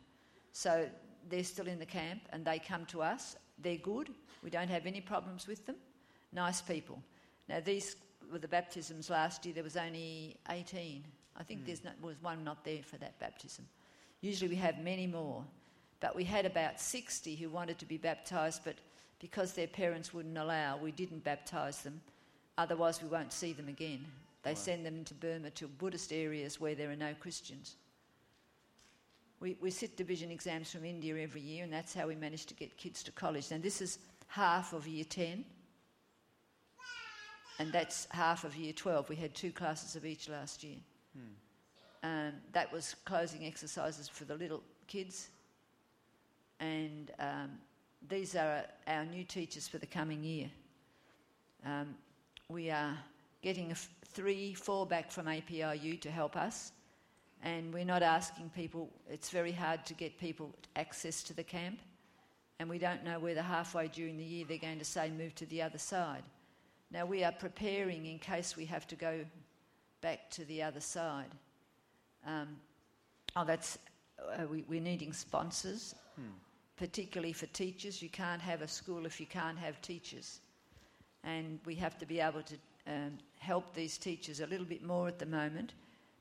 So 0.52 0.90
they're 1.30 1.44
still 1.44 1.68
in 1.68 1.80
the 1.80 1.86
camp 1.86 2.22
and 2.32 2.44
they 2.44 2.60
come 2.60 2.86
to 2.88 3.02
us 3.02 3.36
they're 3.60 3.78
good. 3.78 4.10
We 4.44 4.50
don't 4.50 4.70
have 4.70 4.86
any 4.86 5.02
problems 5.02 5.48
with 5.48 5.66
them. 5.66 5.76
Nice 6.36 6.62
people. 6.62 7.02
Now, 7.48 7.62
these 7.62 7.96
were 8.32 8.40
the 8.40 8.48
baptisms 8.48 9.10
last 9.10 9.46
year. 9.46 9.56
There 9.56 9.64
was 9.64 9.78
only 9.78 10.36
18. 10.50 11.04
I 11.38 11.44
think 11.44 11.62
hmm. 11.62 11.66
there's 11.66 11.84
no, 11.84 11.92
was 12.02 12.22
one 12.22 12.44
not 12.44 12.64
there 12.66 12.84
for 12.84 12.98
that 12.98 13.18
baptism. 13.20 13.66
Usually 14.22 14.50
we 14.50 14.58
have 14.58 14.80
many 14.80 15.08
more. 15.08 15.44
But 16.02 16.16
we 16.16 16.26
had 16.26 16.46
about 16.46 16.80
60 16.80 17.36
who 17.36 17.50
wanted 17.50 17.80
to 17.80 17.86
be 17.86 17.98
baptised, 17.98 18.62
but 18.66 18.76
because 19.20 19.54
their 19.54 19.68
parents 19.68 20.14
wouldn't 20.14 20.38
allow, 20.38 20.78
we 20.78 20.92
didn't 20.92 21.24
baptise 21.24 21.82
them. 21.82 22.02
Otherwise, 22.58 23.02
we 23.02 23.08
won't 23.08 23.32
see 23.32 23.54
them 23.54 23.70
again. 23.70 24.06
They 24.44 24.56
send 24.56 24.86
them 24.86 24.98
into 24.98 25.14
Burma 25.14 25.50
to 25.52 25.68
Buddhist 25.68 26.12
areas 26.12 26.60
where 26.60 26.76
there 26.76 26.92
are 26.92 26.96
no 26.96 27.14
Christians. 27.20 27.78
We, 29.40 29.58
we 29.62 29.72
sit 29.72 29.98
division 29.98 30.32
exams 30.32 30.72
from 30.72 30.86
India 30.86 31.18
every 31.18 31.42
year, 31.42 31.64
and 31.64 31.74
that's 31.74 31.94
how 31.94 32.08
we 32.08 32.16
manage 32.16 32.46
to 32.48 32.54
get 32.54 32.78
kids 32.78 33.04
to 33.04 33.12
college. 33.12 33.52
Now, 33.52 33.58
this 33.58 33.82
is 33.82 34.00
half 34.28 34.74
of 34.74 34.88
year 34.88 35.06
10, 35.06 35.44
and 37.60 37.72
that's 37.72 38.08
half 38.12 38.44
of 38.44 38.56
year 38.56 38.74
12. 38.74 39.10
We 39.10 39.16
had 39.16 39.34
two 39.34 39.52
classes 39.52 39.96
of 39.96 40.06
each 40.06 40.28
last 40.30 40.64
year. 40.64 40.78
Um, 42.04 42.34
that 42.52 42.72
was 42.72 42.96
closing 43.06 43.46
exercises 43.46 44.08
for 44.08 44.26
the 44.26 44.36
little 44.36 44.62
kids, 44.88 45.30
and 46.60 47.10
um, 47.20 47.52
these 48.08 48.36
are 48.36 48.64
our 48.88 49.06
new 49.06 49.24
teachers 49.24 49.68
for 49.68 49.80
the 49.80 49.88
coming 49.88 50.24
year. 50.24 50.50
Um, 51.66 51.96
we 52.48 52.70
are 52.70 52.96
getting 53.42 53.70
a 53.70 53.72
f- 53.72 53.90
three, 54.06 54.54
four 54.54 54.86
back 54.86 55.12
from 55.12 55.26
APIU 55.26 56.00
to 56.02 56.12
help 56.12 56.36
us, 56.36 56.74
and 57.42 57.74
we're 57.74 57.86
not 57.86 58.04
asking 58.04 58.52
people, 58.56 58.90
it's 59.10 59.32
very 59.32 59.52
hard 59.52 59.84
to 59.86 59.94
get 59.96 60.20
people 60.20 60.54
access 60.76 61.24
to 61.24 61.34
the 61.34 61.44
camp, 61.44 61.80
and 62.60 62.70
we 62.70 62.78
don't 62.78 63.04
know 63.04 63.20
whether 63.20 63.42
halfway 63.42 63.88
during 63.88 64.18
the 64.18 64.24
year 64.24 64.46
they're 64.48 64.58
going 64.58 64.80
to 64.80 64.86
say 64.86 65.10
move 65.10 65.34
to 65.36 65.46
the 65.48 65.62
other 65.62 65.80
side. 65.80 66.24
Now, 66.92 67.06
we 67.06 67.24
are 67.24 67.32
preparing 67.32 68.06
in 68.06 68.20
case 68.20 68.56
we 68.56 68.66
have 68.66 68.88
to 68.88 68.96
go 68.96 69.26
back 70.02 70.30
to 70.32 70.46
the 70.46 70.62
other 70.62 70.80
side. 70.80 71.32
Um, 72.26 72.58
oh, 73.36 73.46
that's, 73.46 73.78
uh, 74.20 74.46
we, 74.46 74.64
we're 74.68 74.82
needing 74.82 75.14
sponsors, 75.14 75.96
particularly 76.78 77.34
for 77.34 77.48
teachers. 77.48 78.02
You 78.02 78.10
can't 78.10 78.42
have 78.42 78.62
a 78.62 78.68
school 78.68 79.06
if 79.06 79.20
you 79.20 79.26
can't 79.26 79.58
have 79.58 79.82
teachers. 79.82 80.42
And 81.24 81.60
we 81.66 81.76
have 81.76 81.98
to 81.98 82.06
be 82.06 82.20
able 82.20 82.44
to 82.44 82.56
um, 82.88 83.18
help 83.40 83.74
these 83.74 83.98
teachers 83.98 84.40
a 84.40 84.48
little 84.48 84.66
bit 84.66 84.84
more 84.84 85.08
at 85.08 85.18
the 85.18 85.26
moment 85.26 85.74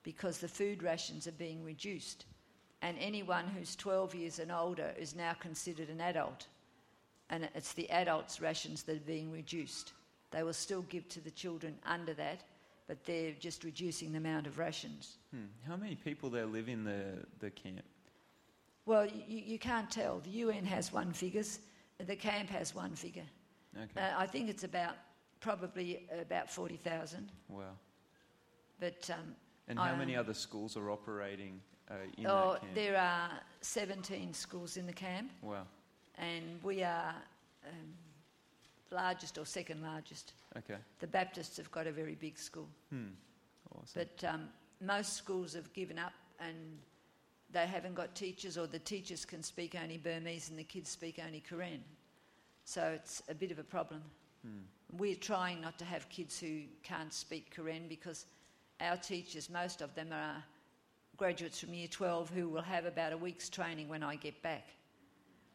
because 0.03 0.39
the 0.39 0.49
food 0.49 0.83
rations 0.83 1.27
are 1.27 1.33
being 1.33 1.65
reduced. 1.65 2.27
And 2.83 2.97
anyone 2.99 3.47
who's 3.47 3.77
12 3.77 4.15
years 4.15 4.39
and 4.39 4.53
older 4.53 4.95
is 4.99 5.15
now 5.15 5.33
considered 5.35 5.89
an 5.89 6.01
adult. 6.01 6.47
And 7.31 7.49
it's 7.55 7.73
the 7.73 7.89
adults' 7.91 8.41
rations 8.41 8.83
that 8.85 8.97
are 8.97 9.07
being 9.07 9.33
reduced. 9.33 9.93
They 10.35 10.43
will 10.43 10.53
still 10.53 10.83
give 10.83 11.09
to 11.11 11.21
the 11.21 11.31
children 11.31 11.77
under 11.87 12.13
that, 12.15 12.41
but 12.89 13.05
they're 13.05 13.35
just 13.39 13.63
reducing 13.63 14.11
the 14.11 14.19
amount 14.19 14.49
of 14.49 14.59
rations. 14.59 15.19
Hmm. 15.31 15.45
How 15.65 15.77
many 15.77 15.95
people 15.95 16.29
there 16.29 16.45
live 16.45 16.69
in 16.69 16.83
the, 16.83 17.25
the 17.39 17.51
camp? 17.51 17.83
Well, 18.85 19.07
you, 19.07 19.43
you 19.47 19.59
can't 19.61 19.89
tell. 19.89 20.19
The 20.19 20.31
UN 20.31 20.65
has 20.67 20.93
one 20.93 21.13
figures, 21.13 21.61
the 22.05 22.17
camp 22.17 22.51
has 22.51 22.75
one 22.75 22.97
figure. 22.97 23.23
Okay. 23.77 24.01
Uh, 24.01 24.15
I 24.19 24.27
think 24.27 24.49
it's 24.51 24.65
about 24.65 24.97
probably 25.39 26.05
about 26.21 26.51
40,000. 26.51 27.31
wow. 27.49 27.63
But 28.81 29.09
um, 29.11 29.37
And 29.69 29.79
how 29.79 29.85
I- 29.85 29.97
many 29.97 30.17
other 30.17 30.35
schools 30.35 30.77
are 30.77 30.91
operating 30.91 31.61
uh, 31.89 31.95
in 32.19 32.27
oh, 32.27 32.55
that 32.55 32.61
camp? 32.63 32.75
there 32.75 32.99
are 32.99 33.31
17 33.61 34.35
schools 34.35 34.77
in 34.77 34.87
the 34.87 34.93
camp, 34.93 35.31
Wow. 35.43 35.63
and 36.19 36.61
we 36.65 36.83
are 36.83 37.15
um, 37.69 37.95
largest 38.95 39.39
or 39.39 39.45
second 39.45 39.83
largest. 39.83 40.33
Okay. 40.57 40.77
The 41.01 41.07
Baptists 41.07 41.57
have 41.57 41.71
got 41.71 41.87
a 41.87 41.93
very 41.93 42.15
big 42.15 42.39
school. 42.39 42.69
Hmm. 42.91 43.09
Awesome. 43.75 44.03
But 44.03 44.29
um, 44.29 44.49
most 44.81 45.15
schools 45.15 45.55
have 45.55 45.73
given 45.73 45.99
up 45.99 46.13
and 46.41 46.79
they 47.51 47.67
haven't 47.67 47.95
got 47.95 48.15
teachers, 48.15 48.59
or 48.59 48.67
the 48.67 48.79
teachers 48.79 49.25
can 49.25 49.43
speak 49.43 49.77
only 49.81 49.97
Burmese 49.97 50.51
and 50.51 50.59
the 50.59 50.65
kids 50.65 50.91
speak 50.91 51.21
only 51.25 51.41
Karen. 51.41 51.83
So 52.65 52.83
it's 52.95 53.23
a 53.29 53.35
bit 53.35 53.51
of 53.51 53.59
a 53.59 53.65
problem. 53.65 54.03
Hmm. 54.45 54.63
We're 54.97 55.17
trying 55.17 55.61
not 55.61 55.79
to 55.79 55.85
have 55.85 56.09
kids 56.09 56.39
who 56.39 56.63
can't 56.83 57.13
speak 57.13 57.55
Karen 57.55 57.87
because 57.89 58.27
our 58.81 58.97
teachers, 58.97 59.49
most 59.51 59.83
of 59.83 59.95
them 59.95 60.09
are 60.13 60.43
graduates 61.17 61.61
from 61.61 61.75
year 61.75 61.89
12 61.89 62.31
who 62.31 62.49
will 62.49 62.63
have 62.63 62.87
about 62.87 63.13
a 63.13 63.17
week's 63.17 63.49
training 63.49 63.89
when 63.89 64.03
I 64.03 64.17
get 64.17 64.41
back. 64.43 64.69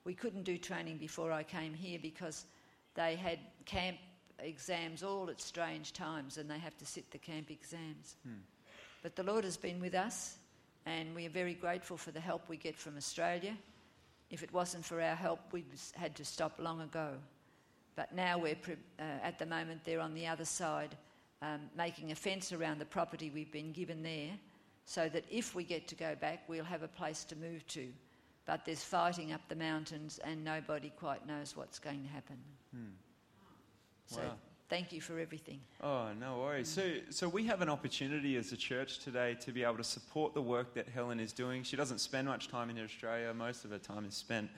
We 0.05 0.13
couldn't 0.13 0.43
do 0.43 0.57
training 0.57 0.97
before 0.97 1.31
I 1.31 1.43
came 1.43 1.73
here 1.73 1.99
because 2.01 2.45
they 2.95 3.15
had 3.15 3.39
camp 3.65 3.97
exams 4.39 5.03
all 5.03 5.29
at 5.29 5.41
strange 5.41 5.93
times 5.93 6.37
and 6.37 6.49
they 6.49 6.59
have 6.59 6.77
to 6.77 6.85
sit 6.85 7.11
the 7.11 7.17
camp 7.17 7.51
exams. 7.51 8.15
Hmm. 8.23 8.41
But 9.03 9.15
the 9.15 9.23
Lord 9.23 9.43
has 9.43 9.57
been 9.57 9.79
with 9.79 9.95
us 9.95 10.37
and 10.85 11.13
we 11.15 11.25
are 11.25 11.29
very 11.31 11.53
grateful 11.53 11.97
for 11.97 12.11
the 12.11 12.19
help 12.19 12.47
we 12.49 12.57
get 12.57 12.75
from 12.75 12.97
Australia. 12.97 13.55
If 14.29 14.43
it 14.43 14.53
wasn't 14.53 14.85
for 14.85 15.01
our 15.01 15.15
help, 15.15 15.39
we'd 15.51 15.65
had 15.95 16.15
to 16.15 16.25
stop 16.25 16.53
long 16.59 16.81
ago. 16.81 17.13
But 17.95 18.13
now 18.13 18.37
we're, 18.37 18.55
pre- 18.55 18.75
uh, 18.99 19.23
at 19.23 19.39
the 19.39 19.45
moment, 19.45 19.81
they're 19.83 19.99
on 19.99 20.13
the 20.13 20.27
other 20.27 20.45
side, 20.45 20.95
um, 21.41 21.61
making 21.75 22.11
a 22.11 22.15
fence 22.15 22.53
around 22.53 22.79
the 22.79 22.85
property 22.85 23.29
we've 23.29 23.51
been 23.51 23.71
given 23.71 24.03
there, 24.03 24.31
so 24.85 25.09
that 25.09 25.25
if 25.29 25.55
we 25.55 25.63
get 25.63 25.87
to 25.89 25.95
go 25.95 26.15
back, 26.15 26.43
we'll 26.47 26.63
have 26.63 26.83
a 26.83 26.87
place 26.87 27.23
to 27.25 27.35
move 27.35 27.65
to. 27.67 27.87
But 28.49 28.65
there's 28.65 28.83
fighting 28.83 29.31
up 29.31 29.41
the 29.47 29.55
mountains, 29.55 30.19
and 30.23 30.43
nobody 30.43 30.91
quite 30.97 31.27
knows 31.27 31.55
what's 31.55 31.77
going 31.77 32.01
to 32.01 32.09
happen. 32.09 32.37
Hmm. 32.73 32.85
So 34.07 34.21
Wow. 34.21 34.37
thank 34.69 34.91
you 34.91 35.01
for 35.01 35.19
everything. 35.19 35.59
Oh, 35.83 36.11
no 36.19 36.39
worries. 36.39 36.67
So, 36.67 36.95
so 37.11 37.29
we 37.29 37.43
have 37.43 37.61
an 37.61 37.69
opportunity 37.69 38.37
as 38.37 38.51
a 38.51 38.57
church 38.57 38.97
today 38.97 39.35
to 39.41 39.51
be 39.51 39.63
able 39.63 39.77
to 39.77 39.83
support 39.83 40.33
the 40.33 40.41
work 40.41 40.73
that 40.73 40.89
Helen 40.89 41.19
is 41.19 41.31
doing. 41.31 41.61
She 41.61 41.75
doesn't 41.75 41.99
spend 41.99 42.27
much 42.27 42.47
time 42.47 42.71
in 42.71 42.83
Australia. 42.83 43.31
Most 43.35 43.65
of 43.65 43.69
her 43.69 43.77
time 43.77 44.03
is 44.05 44.15
spent 44.15 44.49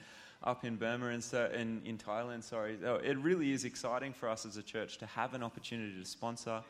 up 0.42 0.64
in 0.64 0.76
Burma 0.76 1.08
and 1.08 1.22
so, 1.22 1.50
in, 1.54 1.82
in 1.84 1.98
Thailand. 1.98 2.44
Sorry, 2.44 2.78
oh, 2.86 2.94
it 2.94 3.18
really 3.18 3.52
is 3.52 3.66
exciting 3.66 4.14
for 4.14 4.26
us 4.26 4.46
as 4.46 4.56
a 4.56 4.62
church 4.62 4.96
to 4.98 5.06
have 5.06 5.34
an 5.34 5.42
opportunity 5.42 6.00
to 6.00 6.06
sponsor. 6.06 6.62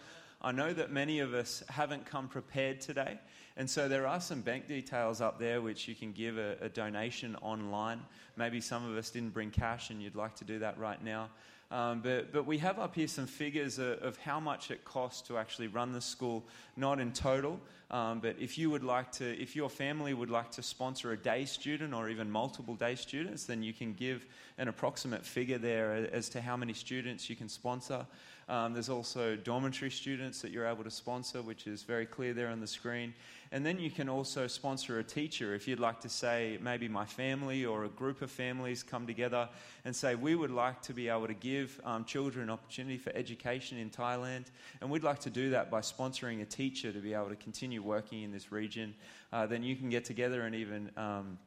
I 0.45 0.51
know 0.51 0.73
that 0.73 0.91
many 0.91 1.21
of 1.21 1.35
us 1.35 1.63
haven't 1.69 2.05
come 2.05 2.27
prepared 2.27 2.81
today, 2.81 3.21
and 3.57 3.71
so 3.71 3.89
there 3.89 4.09
are 4.09 4.21
some 4.21 4.41
bank 4.41 4.67
details 4.67 5.21
up 5.21 5.39
there 5.39 5.61
which 5.61 5.87
you 5.87 5.95
can 5.95 6.11
give 6.11 6.37
a, 6.37 6.57
a 6.61 6.69
donation 6.69 7.37
online. 7.37 8.01
Maybe 8.37 8.61
some 8.61 8.85
of 8.91 8.97
us 8.97 9.11
didn't 9.11 9.35
bring 9.35 9.53
cash, 9.53 9.91
and 9.91 10.03
you'd 10.03 10.17
like 10.17 10.35
to 10.37 10.45
do 10.45 10.59
that 10.59 10.79
right 10.79 11.03
now. 11.03 11.29
Um, 11.71 12.01
but, 12.01 12.33
but 12.33 12.45
we 12.45 12.59
have 12.59 12.79
up 12.81 12.95
here 12.95 13.07
some 13.07 13.27
figures 13.27 13.79
of, 13.79 13.99
of 14.01 14.19
how 14.19 14.41
much 14.41 14.71
it 14.71 14.85
costs 14.85 15.23
to 15.29 15.39
actually 15.39 15.69
run 15.69 15.93
the 15.93 16.01
school, 16.01 16.45
not 16.77 16.99
in 16.99 17.13
total, 17.13 17.61
um, 17.91 18.21
but 18.21 18.37
if 18.39 18.59
you 18.59 18.69
would 18.69 18.85
like 18.85 19.13
to, 19.13 19.41
if 19.41 19.55
your 19.55 19.71
family 19.71 20.13
would 20.13 20.29
like 20.29 20.51
to 20.53 20.63
sponsor 20.63 21.13
a 21.13 21.17
day 21.17 21.45
student 21.45 21.95
or 21.95 22.09
even 22.09 22.31
multiple 22.31 22.75
day 22.75 22.95
students, 22.95 23.45
then 23.45 23.63
you 23.63 23.73
can 23.73 23.93
give 23.93 24.27
an 24.59 24.69
approximate 24.69 25.25
figure 25.25 25.59
there 25.59 26.09
as 26.13 26.29
to 26.31 26.41
how 26.41 26.57
many 26.57 26.73
students 26.73 27.31
you 27.31 27.37
can 27.37 27.49
sponsor. 27.49 28.07
Um, 28.53 28.75
there's 28.75 28.91
also 28.91 29.35
dormitory 29.35 29.91
students 29.91 30.43
that 30.43 30.51
you're 30.51 30.67
able 30.67 30.85
to 30.85 30.91
sponsor, 30.91 31.41
which 31.41 31.67
is 31.67 31.85
very 31.85 32.05
clear 32.05 32.35
there 32.35 32.49
on 32.49 32.61
the 32.61 32.67
screen. 32.67 33.15
And 33.51 33.65
then 33.65 33.79
you 33.79 33.91
can 33.91 34.11
also 34.11 34.47
sponsor 34.47 34.99
a 34.99 35.05
teacher 35.05 35.55
if 35.55 35.67
you'd 35.67 35.81
like 35.81 36.01
to 36.01 36.11
say, 36.11 36.59
maybe 36.61 36.87
my 36.87 37.07
family 37.07 37.65
or 37.65 37.87
a 37.87 37.89
group 37.89 38.21
of 38.21 38.31
families 38.31 38.83
come 38.83 39.07
together 39.07 39.49
and 39.87 39.97
say, 39.97 40.17
we 40.17 40.35
would 40.35 40.51
like 40.51 40.83
to 40.83 40.93
be 40.93 41.09
able 41.09 41.29
to 41.29 41.35
give 41.35 41.81
um, 41.83 42.05
children 42.05 42.45
an 42.45 42.51
opportunity 42.51 42.99
for 42.99 43.11
education 43.17 43.79
in 43.79 43.89
Thailand. 43.89 44.45
And 44.83 44.91
we'd 44.91 45.03
like 45.03 45.21
to 45.21 45.31
do 45.31 45.49
that 45.49 45.71
by 45.71 45.81
sponsoring 45.81 46.43
a 46.43 46.45
teacher 46.45 46.93
to 46.93 46.99
be 46.99 47.15
able 47.15 47.31
to 47.31 47.37
continue 47.37 47.83
working 47.83 48.23
in 48.23 48.33
this 48.33 48.53
region. 48.53 48.95
Uh, 49.33 49.47
then 49.47 49.63
you 49.63 49.77
can 49.77 49.89
get 49.89 50.05
together 50.05 50.43
and 50.43 50.55
even. 50.55 50.91
Um, 50.99 51.39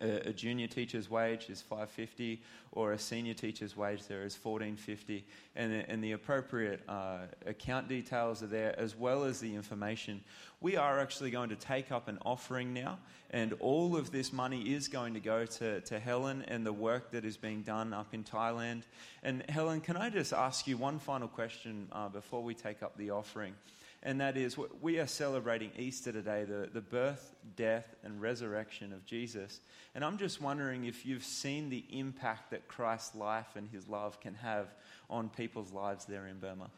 a, 0.00 0.28
a 0.28 0.32
junior 0.32 0.66
teacher's 0.66 1.10
wage 1.10 1.48
is 1.50 1.62
550 1.62 2.42
or 2.72 2.92
a 2.92 2.98
senior 2.98 3.34
teacher's 3.34 3.76
wage 3.76 4.06
there 4.06 4.22
is 4.24 4.38
1450 4.40 5.24
and, 5.56 5.72
the- 5.72 5.90
and 5.90 6.02
the 6.02 6.12
appropriate 6.12 6.82
uh, 6.88 7.18
account 7.46 7.88
details 7.88 8.42
are 8.42 8.46
there 8.46 8.78
as 8.78 8.96
well 8.96 9.24
as 9.24 9.40
the 9.40 9.54
information. 9.54 10.22
We 10.60 10.76
are 10.76 10.98
actually 11.00 11.30
going 11.30 11.50
to 11.50 11.56
take 11.56 11.92
up 11.92 12.08
an 12.08 12.18
offering 12.24 12.74
now 12.74 12.98
and 13.30 13.52
all 13.60 13.96
of 13.96 14.10
this 14.10 14.32
money 14.32 14.74
is 14.74 14.88
going 14.88 15.14
to 15.14 15.20
go 15.20 15.44
to, 15.44 15.80
to 15.82 15.98
helen 15.98 16.44
and 16.48 16.64
the 16.64 16.72
work 16.72 17.10
that 17.12 17.24
is 17.24 17.36
being 17.36 17.62
done 17.62 17.92
up 17.92 18.14
in 18.14 18.24
thailand. 18.24 18.82
And 19.22 19.48
helen 19.48 19.80
can 19.80 19.96
i 19.96 20.10
just 20.10 20.32
ask 20.32 20.66
you 20.66 20.76
one 20.76 20.98
final 20.98 21.28
question 21.28 21.88
uh, 21.92 22.08
before 22.08 22.42
we 22.42 22.54
take 22.54 22.82
up 22.82 22.96
the 22.96 23.10
offering 23.10 23.54
and 24.02 24.20
that 24.20 24.36
is 24.36 24.56
we 24.80 24.98
are 24.98 25.06
celebrating 25.06 25.70
Easter 25.76 26.12
today, 26.12 26.44
the, 26.44 26.68
the 26.72 26.80
birth, 26.80 27.34
death, 27.56 27.96
and 28.04 28.20
resurrection 28.20 28.92
of 28.92 29.04
Jesus. 29.04 29.60
And 29.94 30.04
I'm 30.04 30.18
just 30.18 30.40
wondering 30.40 30.84
if 30.84 31.04
you've 31.04 31.24
seen 31.24 31.68
the 31.68 31.84
impact 31.90 32.50
that 32.50 32.68
Christ's 32.68 33.16
life 33.16 33.56
and 33.56 33.68
his 33.68 33.88
love 33.88 34.20
can 34.20 34.34
have 34.34 34.68
on 35.10 35.28
people's 35.28 35.72
lives 35.72 36.04
there 36.04 36.26
in 36.26 36.38
Burma. 36.38 36.70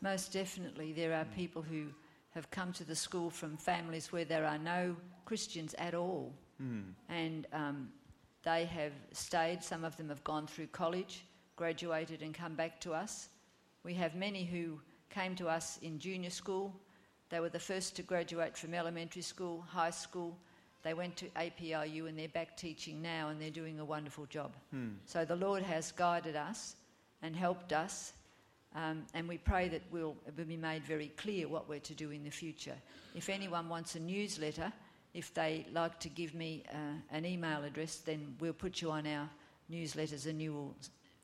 Most 0.00 0.32
definitely, 0.32 0.92
there 0.92 1.12
are 1.14 1.26
people 1.36 1.60
who 1.60 1.86
have 2.30 2.50
come 2.50 2.72
to 2.74 2.84
the 2.84 2.94
school 2.94 3.30
from 3.30 3.56
families 3.56 4.12
where 4.12 4.24
there 4.24 4.46
are 4.46 4.58
no 4.58 4.96
Christians 5.24 5.74
at 5.78 5.94
all. 5.94 6.32
Hmm. 6.58 6.80
and 7.08 7.46
um, 7.52 7.88
They 8.42 8.64
have 8.64 8.92
stayed. 9.12 9.62
Some 9.62 9.84
of 9.84 9.96
them 9.96 10.08
have 10.08 10.24
gone 10.24 10.46
through 10.46 10.68
college, 10.68 11.24
graduated, 11.56 12.22
and 12.22 12.34
come 12.34 12.54
back 12.54 12.80
to 12.80 12.92
us. 12.92 13.28
We 13.84 13.94
have 13.94 14.14
many 14.14 14.44
who 14.44 14.80
came 15.10 15.34
to 15.36 15.48
us 15.48 15.78
in 15.82 15.98
junior 15.98 16.30
school. 16.30 16.74
They 17.30 17.40
were 17.40 17.48
the 17.48 17.58
first 17.58 17.96
to 17.96 18.02
graduate 18.02 18.56
from 18.56 18.74
elementary 18.74 19.22
school, 19.22 19.64
high 19.68 19.90
school. 19.90 20.36
They 20.82 20.94
went 20.94 21.16
to 21.16 21.26
APIU 21.36 22.08
and 22.08 22.18
they're 22.18 22.28
back 22.28 22.56
teaching 22.56 23.02
now 23.02 23.28
and 23.28 23.40
they're 23.40 23.50
doing 23.50 23.80
a 23.80 23.84
wonderful 23.84 24.26
job. 24.26 24.52
So 25.06 25.24
the 25.24 25.36
Lord 25.36 25.62
has 25.62 25.92
guided 25.92 26.36
us 26.36 26.76
and 27.22 27.34
helped 27.34 27.72
us. 27.72 28.12
Um, 28.74 29.04
and 29.14 29.28
we 29.28 29.38
pray 29.38 29.68
that 29.68 29.82
we'll, 29.90 30.14
it 30.26 30.34
will 30.36 30.44
be 30.44 30.56
made 30.56 30.84
very 30.84 31.08
clear 31.16 31.48
what 31.48 31.68
we're 31.68 31.80
to 31.80 31.94
do 31.94 32.10
in 32.10 32.22
the 32.22 32.30
future. 32.30 32.76
If 33.14 33.28
anyone 33.28 33.68
wants 33.68 33.94
a 33.96 34.00
newsletter, 34.00 34.72
if 35.14 35.34
they 35.34 35.66
like 35.72 35.98
to 36.00 36.08
give 36.08 36.34
me 36.34 36.62
uh, 36.72 36.76
an 37.10 37.26
email 37.26 37.64
address, 37.64 37.96
then 37.96 38.36
we'll 38.40 38.52
put 38.52 38.80
you 38.80 38.90
on 38.90 39.06
our 39.06 39.28
newsletters 39.70 40.26
and 40.26 40.40
you 40.40 40.52
will 40.52 40.74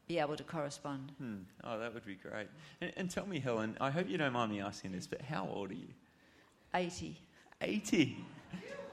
be 0.07 0.19
able 0.19 0.37
to 0.37 0.45
correspond. 0.45 1.13
Hmm. 1.19 1.39
Oh, 1.63 1.79
that 1.79 1.95
would 1.95 2.05
be 2.05 2.17
great. 2.17 2.49
And, 2.81 2.93
and 2.97 3.11
tell 3.11 3.27
me, 3.27 3.41
Helen, 3.41 3.77
I 3.81 3.91
hope 3.91 4.09
you 4.09 4.19
don't 4.19 4.33
mind 4.33 4.53
me 4.53 4.61
asking 4.61 4.93
this, 4.93 5.07
but 5.07 5.23
how 5.23 5.49
old 5.51 5.71
are 5.71 5.75
you? 5.75 5.89
80. 6.75 7.17
80. 7.61 8.17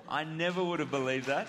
I 0.08 0.24
never 0.24 0.63
would 0.63 0.80
have 0.80 0.91
believed 0.91 1.27
that. 1.27 1.48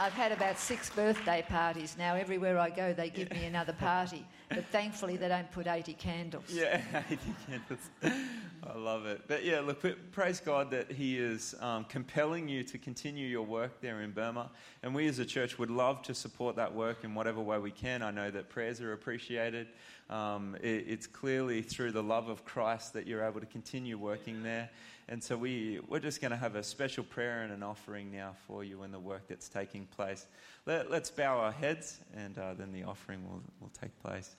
I've 0.00 0.14
had 0.14 0.32
about 0.32 0.58
six 0.58 0.88
birthday 0.88 1.44
parties 1.46 1.94
now. 1.98 2.14
Everywhere 2.14 2.58
I 2.58 2.70
go, 2.70 2.94
they 2.94 3.10
give 3.10 3.30
me 3.32 3.44
another 3.44 3.74
party. 3.74 4.24
But 4.48 4.64
thankfully, 4.72 5.18
they 5.18 5.28
don't 5.28 5.52
put 5.52 5.66
80 5.66 5.92
candles. 5.92 6.44
Yeah, 6.48 6.80
80 7.10 7.18
candles. 7.46 7.90
I 8.02 8.78
love 8.78 9.04
it. 9.04 9.20
But 9.28 9.44
yeah, 9.44 9.60
look, 9.60 9.84
praise 10.10 10.40
God 10.40 10.70
that 10.70 10.90
He 10.90 11.18
is 11.18 11.54
um, 11.60 11.84
compelling 11.84 12.48
you 12.48 12.64
to 12.64 12.78
continue 12.78 13.26
your 13.26 13.42
work 13.42 13.82
there 13.82 14.00
in 14.00 14.12
Burma. 14.12 14.50
And 14.82 14.94
we 14.94 15.06
as 15.06 15.18
a 15.18 15.26
church 15.26 15.58
would 15.58 15.70
love 15.70 16.00
to 16.04 16.14
support 16.14 16.56
that 16.56 16.74
work 16.74 17.04
in 17.04 17.14
whatever 17.14 17.42
way 17.42 17.58
we 17.58 17.70
can. 17.70 18.00
I 18.02 18.10
know 18.10 18.30
that 18.30 18.48
prayers 18.48 18.80
are 18.80 18.94
appreciated. 18.94 19.66
Um, 20.08 20.56
it, 20.62 20.86
it's 20.88 21.06
clearly 21.06 21.60
through 21.60 21.92
the 21.92 22.02
love 22.02 22.30
of 22.30 22.46
Christ 22.46 22.94
that 22.94 23.06
you're 23.06 23.22
able 23.22 23.40
to 23.40 23.46
continue 23.46 23.98
working 23.98 24.42
there. 24.42 24.70
And 25.10 25.20
so 25.22 25.36
we, 25.36 25.80
we're 25.88 25.98
just 25.98 26.20
going 26.20 26.30
to 26.30 26.36
have 26.36 26.54
a 26.54 26.62
special 26.62 27.02
prayer 27.02 27.42
and 27.42 27.52
an 27.52 27.64
offering 27.64 28.12
now 28.12 28.36
for 28.46 28.62
you 28.62 28.82
and 28.82 28.94
the 28.94 29.00
work 29.00 29.26
that's 29.28 29.48
taking 29.48 29.86
place. 29.86 30.24
Let, 30.66 30.86
us 30.92 31.10
bow 31.10 31.36
our 31.36 31.50
heads 31.50 31.98
and 32.16 32.38
uh, 32.38 32.54
then 32.54 32.72
the 32.72 32.84
offering 32.84 33.24
will, 33.24 33.42
will 33.60 33.72
take 33.80 34.00
place. 34.00 34.36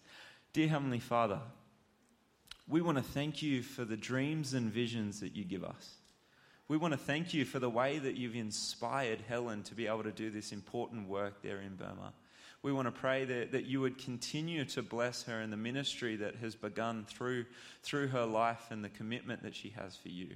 Dear 0.54 0.70
Heavenly 0.70 1.02
Father, 1.02 1.40
we 2.70 2.82
want 2.82 2.98
to 2.98 3.04
thank 3.04 3.42
you 3.42 3.64
for 3.64 3.84
the 3.84 3.98
dreams 3.98 4.54
and 4.54 4.72
visions 4.72 5.20
that 5.20 5.36
you 5.36 5.44
give 5.44 5.66
us. 5.66 5.96
We 6.70 6.78
want 6.78 6.94
to 6.94 6.98
thank 6.98 7.34
you 7.34 7.44
for 7.44 7.60
the 7.60 7.70
way 7.70 8.00
that 8.00 8.16
you've 8.16 8.38
inspired 8.38 9.20
Helen 9.28 9.64
to 9.64 9.76
be 9.76 9.88
able 9.88 10.04
to 10.04 10.12
do 10.12 10.30
this 10.30 10.54
important 10.54 11.10
work 11.10 11.42
there 11.42 11.60
in 11.60 11.76
Burma. 11.76 12.14
We 12.64 12.72
want 12.72 12.88
to 12.88 12.94
pray 12.94 13.26
that, 13.26 13.52
that 13.52 13.66
you 13.66 13.82
would 13.82 13.98
continue 13.98 14.64
to 14.66 14.82
bless 14.82 15.24
her 15.24 15.42
in 15.42 15.50
the 15.50 15.58
ministry 15.58 16.16
that 16.18 16.36
has 16.36 16.56
begun 16.56 17.04
through, 17.10 17.46
through 17.84 18.08
her 18.08 18.26
life 18.26 18.68
and 18.70 18.86
the 18.86 18.90
commitment 18.90 19.44
that 19.44 19.54
she 19.54 19.70
has 19.70 19.98
for 19.98 20.08
you. 20.08 20.30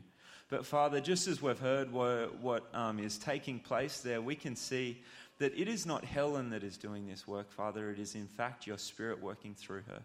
But 0.49 0.65
Father, 0.65 1.01
just 1.01 1.27
as 1.27 1.41
we've 1.41 1.59
heard 1.59 1.91
what, 1.91 2.63
um, 2.73 2.99
is 2.99 3.17
taking 3.17 3.59
place 3.59 4.01
there, 4.01 4.21
we 4.21 4.35
can 4.35 4.55
see 4.55 5.01
that 5.39 5.57
it 5.59 5.67
is 5.67 5.85
not 5.85 6.05
Helen 6.05 6.51
that 6.51 6.63
is 6.63 6.77
doing 6.77 7.07
this 7.07 7.27
work, 7.27 7.51
Father. 7.51 7.89
It 7.89 7.99
is 7.99 8.15
in 8.15 8.27
fact 8.27 8.67
your 8.67 8.77
Spirit 8.77 9.21
working 9.21 9.55
through 9.55 9.81
her. 9.87 10.01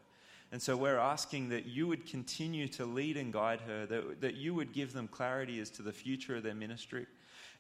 And 0.53 0.61
so 0.61 0.77
we're 0.77 0.99
asking 0.99 1.51
that 1.51 1.67
you 1.67 1.87
would 1.87 2.07
continue 2.07 2.67
to 2.69 2.85
lead 2.85 3.17
and 3.17 3.33
guide 3.33 3.61
her, 3.61 3.87
that, 3.87 4.21
that 4.21 4.35
you 4.35 4.55
would 4.55 4.73
give 4.73 4.93
them 4.93 5.07
clarity 5.07 5.61
as 5.61 5.71
to 5.71 5.83
the 5.83 5.93
future 5.93 6.37
of 6.37 6.43
their 6.43 6.55
ministry, 6.55 7.07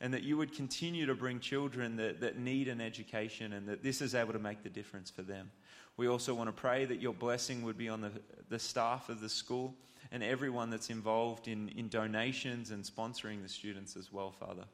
and 0.00 0.12
that 0.12 0.24
you 0.24 0.36
would 0.36 0.52
continue 0.52 1.06
to 1.06 1.14
bring 1.14 1.38
children 1.38 1.96
that, 1.96 2.20
that 2.20 2.38
need 2.38 2.66
an 2.66 2.80
education 2.80 3.52
and 3.52 3.68
that 3.68 3.82
this 3.84 4.00
is 4.00 4.14
able 4.14 4.32
to 4.32 4.40
make 4.40 4.64
the 4.64 4.70
difference 4.70 5.10
for 5.10 5.22
them. 5.22 5.50
We 5.96 6.08
also 6.08 6.34
want 6.34 6.48
to 6.48 6.52
pray 6.52 6.86
that 6.86 7.00
your 7.00 7.12
blessing 7.12 7.62
would 7.62 7.76
be 7.78 7.88
on 7.88 8.00
the, 8.00 8.10
the 8.48 8.58
staff 8.58 9.08
of 9.08 9.20
the 9.20 9.28
school 9.28 9.74
and 10.12 10.22
everyone 10.22 10.70
that's 10.70 10.90
involved 10.90 11.48
in, 11.48 11.68
in 11.76 11.88
donations 11.88 12.70
and 12.70 12.84
sponsoring 12.84 13.42
the 13.42 13.48
students 13.48 13.96
as 13.96 14.12
well, 14.12 14.32
Father. 14.32 14.64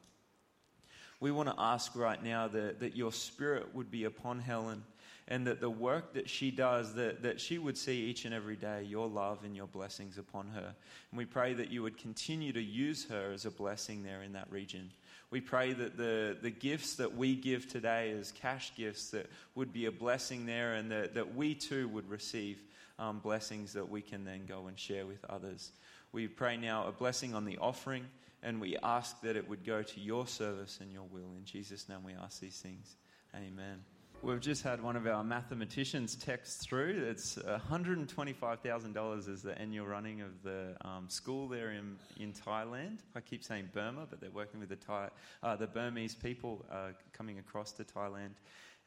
We 1.19 1.31
want 1.31 1.49
to 1.49 1.55
ask 1.57 1.95
right 1.95 2.23
now 2.23 2.47
that, 2.49 2.79
that 2.79 2.95
your 2.95 3.11
spirit 3.11 3.73
would 3.73 3.89
be 3.89 4.03
upon 4.03 4.39
Helen 4.39 4.83
and 5.27 5.45
that 5.47 5.59
the 5.59 5.69
work 5.69 6.13
that 6.13 6.29
she 6.29 6.51
does, 6.51 6.93
that, 6.93 7.21
that 7.23 7.41
she 7.41 7.57
would 7.57 7.77
see 7.77 8.05
each 8.05 8.25
and 8.25 8.33
every 8.33 8.55
day 8.55 8.83
your 8.83 9.07
love 9.07 9.39
and 9.43 9.55
your 9.55 9.67
blessings 9.67 10.17
upon 10.17 10.47
her. 10.49 10.73
And 11.11 11.17
we 11.17 11.25
pray 11.25 11.53
that 11.53 11.69
you 11.69 11.83
would 11.83 11.97
continue 11.97 12.53
to 12.53 12.61
use 12.61 13.05
her 13.09 13.31
as 13.33 13.45
a 13.45 13.51
blessing 13.51 14.03
there 14.03 14.23
in 14.23 14.33
that 14.33 14.49
region. 14.49 14.89
We 15.29 15.41
pray 15.41 15.73
that 15.73 15.97
the, 15.97 16.37
the 16.41 16.51
gifts 16.51 16.95
that 16.95 17.17
we 17.17 17.35
give 17.35 17.67
today 17.67 18.15
as 18.17 18.31
cash 18.31 18.71
gifts 18.75 19.09
that 19.09 19.29
would 19.55 19.73
be 19.73 19.87
a 19.87 19.91
blessing 19.91 20.45
there 20.45 20.75
and 20.75 20.89
that, 20.91 21.15
that 21.15 21.35
we 21.35 21.53
too 21.53 21.89
would 21.89 22.09
receive 22.09 22.63
um, 22.99 23.19
blessings 23.19 23.73
that 23.73 23.89
we 23.89 24.01
can 24.01 24.23
then 24.25 24.45
go 24.45 24.67
and 24.67 24.77
share 24.77 25.05
with 25.05 25.23
others. 25.29 25.71
We 26.11 26.27
pray 26.27 26.57
now 26.57 26.87
a 26.87 26.91
blessing 26.91 27.35
on 27.35 27.45
the 27.45 27.57
offering 27.57 28.05
and 28.43 28.61
we 28.61 28.77
ask 28.77 29.19
that 29.21 29.35
it 29.35 29.47
would 29.49 29.65
go 29.65 29.83
to 29.83 29.99
your 29.99 30.27
service 30.27 30.79
and 30.81 30.91
your 30.91 31.03
will. 31.03 31.33
In 31.37 31.45
Jesus' 31.45 31.89
name 31.89 32.03
we 32.03 32.13
ask 32.13 32.39
these 32.39 32.59
things. 32.59 32.95
Amen. 33.35 33.83
We've 34.23 34.39
just 34.39 34.63
had 34.63 34.81
one 34.81 34.95
of 34.95 35.05
our 35.05 35.23
mathematicians 35.23 36.15
text 36.15 36.61
through. 36.61 37.05
It's 37.07 37.35
$125,000 37.35 39.29
is 39.29 39.43
the 39.43 39.57
annual 39.59 39.85
running 39.85 40.21
of 40.21 40.41
the 40.43 40.75
um, 40.81 41.05
school 41.07 41.47
there 41.47 41.71
in, 41.71 41.97
in 42.19 42.33
Thailand. 42.33 42.99
I 43.15 43.19
keep 43.21 43.43
saying 43.43 43.69
Burma, 43.73 44.07
but 44.09 44.19
they're 44.19 44.31
working 44.31 44.59
with 44.59 44.69
the, 44.69 44.75
Thai, 44.75 45.09
uh, 45.43 45.55
the 45.55 45.67
Burmese 45.67 46.15
people 46.15 46.65
uh, 46.71 46.89
coming 47.13 47.37
across 47.37 47.73
to 47.73 47.83
Thailand. 47.83 48.31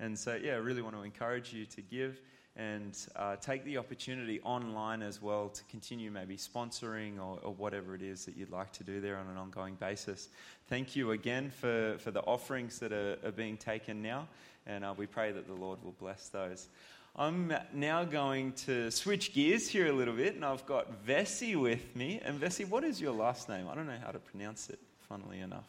And 0.00 0.18
so, 0.18 0.34
yeah, 0.34 0.54
I 0.54 0.56
really 0.56 0.82
want 0.82 0.96
to 0.96 1.02
encourage 1.02 1.52
you 1.52 1.64
to 1.66 1.80
give 1.80 2.20
and 2.56 2.96
uh, 3.16 3.36
take 3.36 3.64
the 3.64 3.78
opportunity 3.78 4.40
online 4.42 5.02
as 5.02 5.22
well 5.22 5.48
to 5.48 5.62
continue 5.64 6.10
maybe 6.10 6.36
sponsoring 6.36 7.18
or, 7.18 7.38
or, 7.42 7.54
whatever 7.54 7.94
it 7.94 8.02
is 8.02 8.24
that 8.24 8.36
you'd 8.36 8.50
like 8.50 8.72
to 8.72 8.84
do 8.84 9.00
there 9.00 9.16
on 9.16 9.28
an 9.28 9.36
ongoing 9.36 9.76
basis. 9.76 10.28
Thank 10.68 10.96
you 10.96 11.12
again 11.12 11.50
for, 11.50 11.96
for 11.98 12.10
the 12.10 12.20
offerings 12.22 12.78
that 12.80 12.92
are, 12.92 13.16
are 13.24 13.32
being 13.32 13.56
taken 13.56 14.02
now, 14.02 14.26
and 14.66 14.84
uh, 14.84 14.94
we 14.96 15.06
pray 15.06 15.32
that 15.32 15.46
the 15.46 15.54
Lord 15.54 15.82
will 15.84 15.94
bless 15.98 16.28
those. 16.28 16.68
I'm 17.16 17.52
now 17.72 18.04
going 18.04 18.52
to 18.52 18.90
switch 18.90 19.34
gears 19.34 19.68
here 19.68 19.88
a 19.88 19.92
little 19.92 20.14
bit, 20.14 20.36
and 20.36 20.44
I've 20.44 20.64
got 20.66 21.04
Vessi 21.04 21.60
with 21.60 21.94
me. 21.96 22.20
And 22.24 22.40
Vessi, 22.40 22.68
what 22.68 22.84
is 22.84 23.00
your 23.00 23.12
last 23.12 23.48
name? 23.48 23.66
I 23.68 23.74
don't 23.74 23.86
know 23.86 23.98
how 24.04 24.12
to 24.12 24.20
pronounce 24.20 24.70
it, 24.70 24.78
funnily 25.08 25.40
enough. 25.40 25.66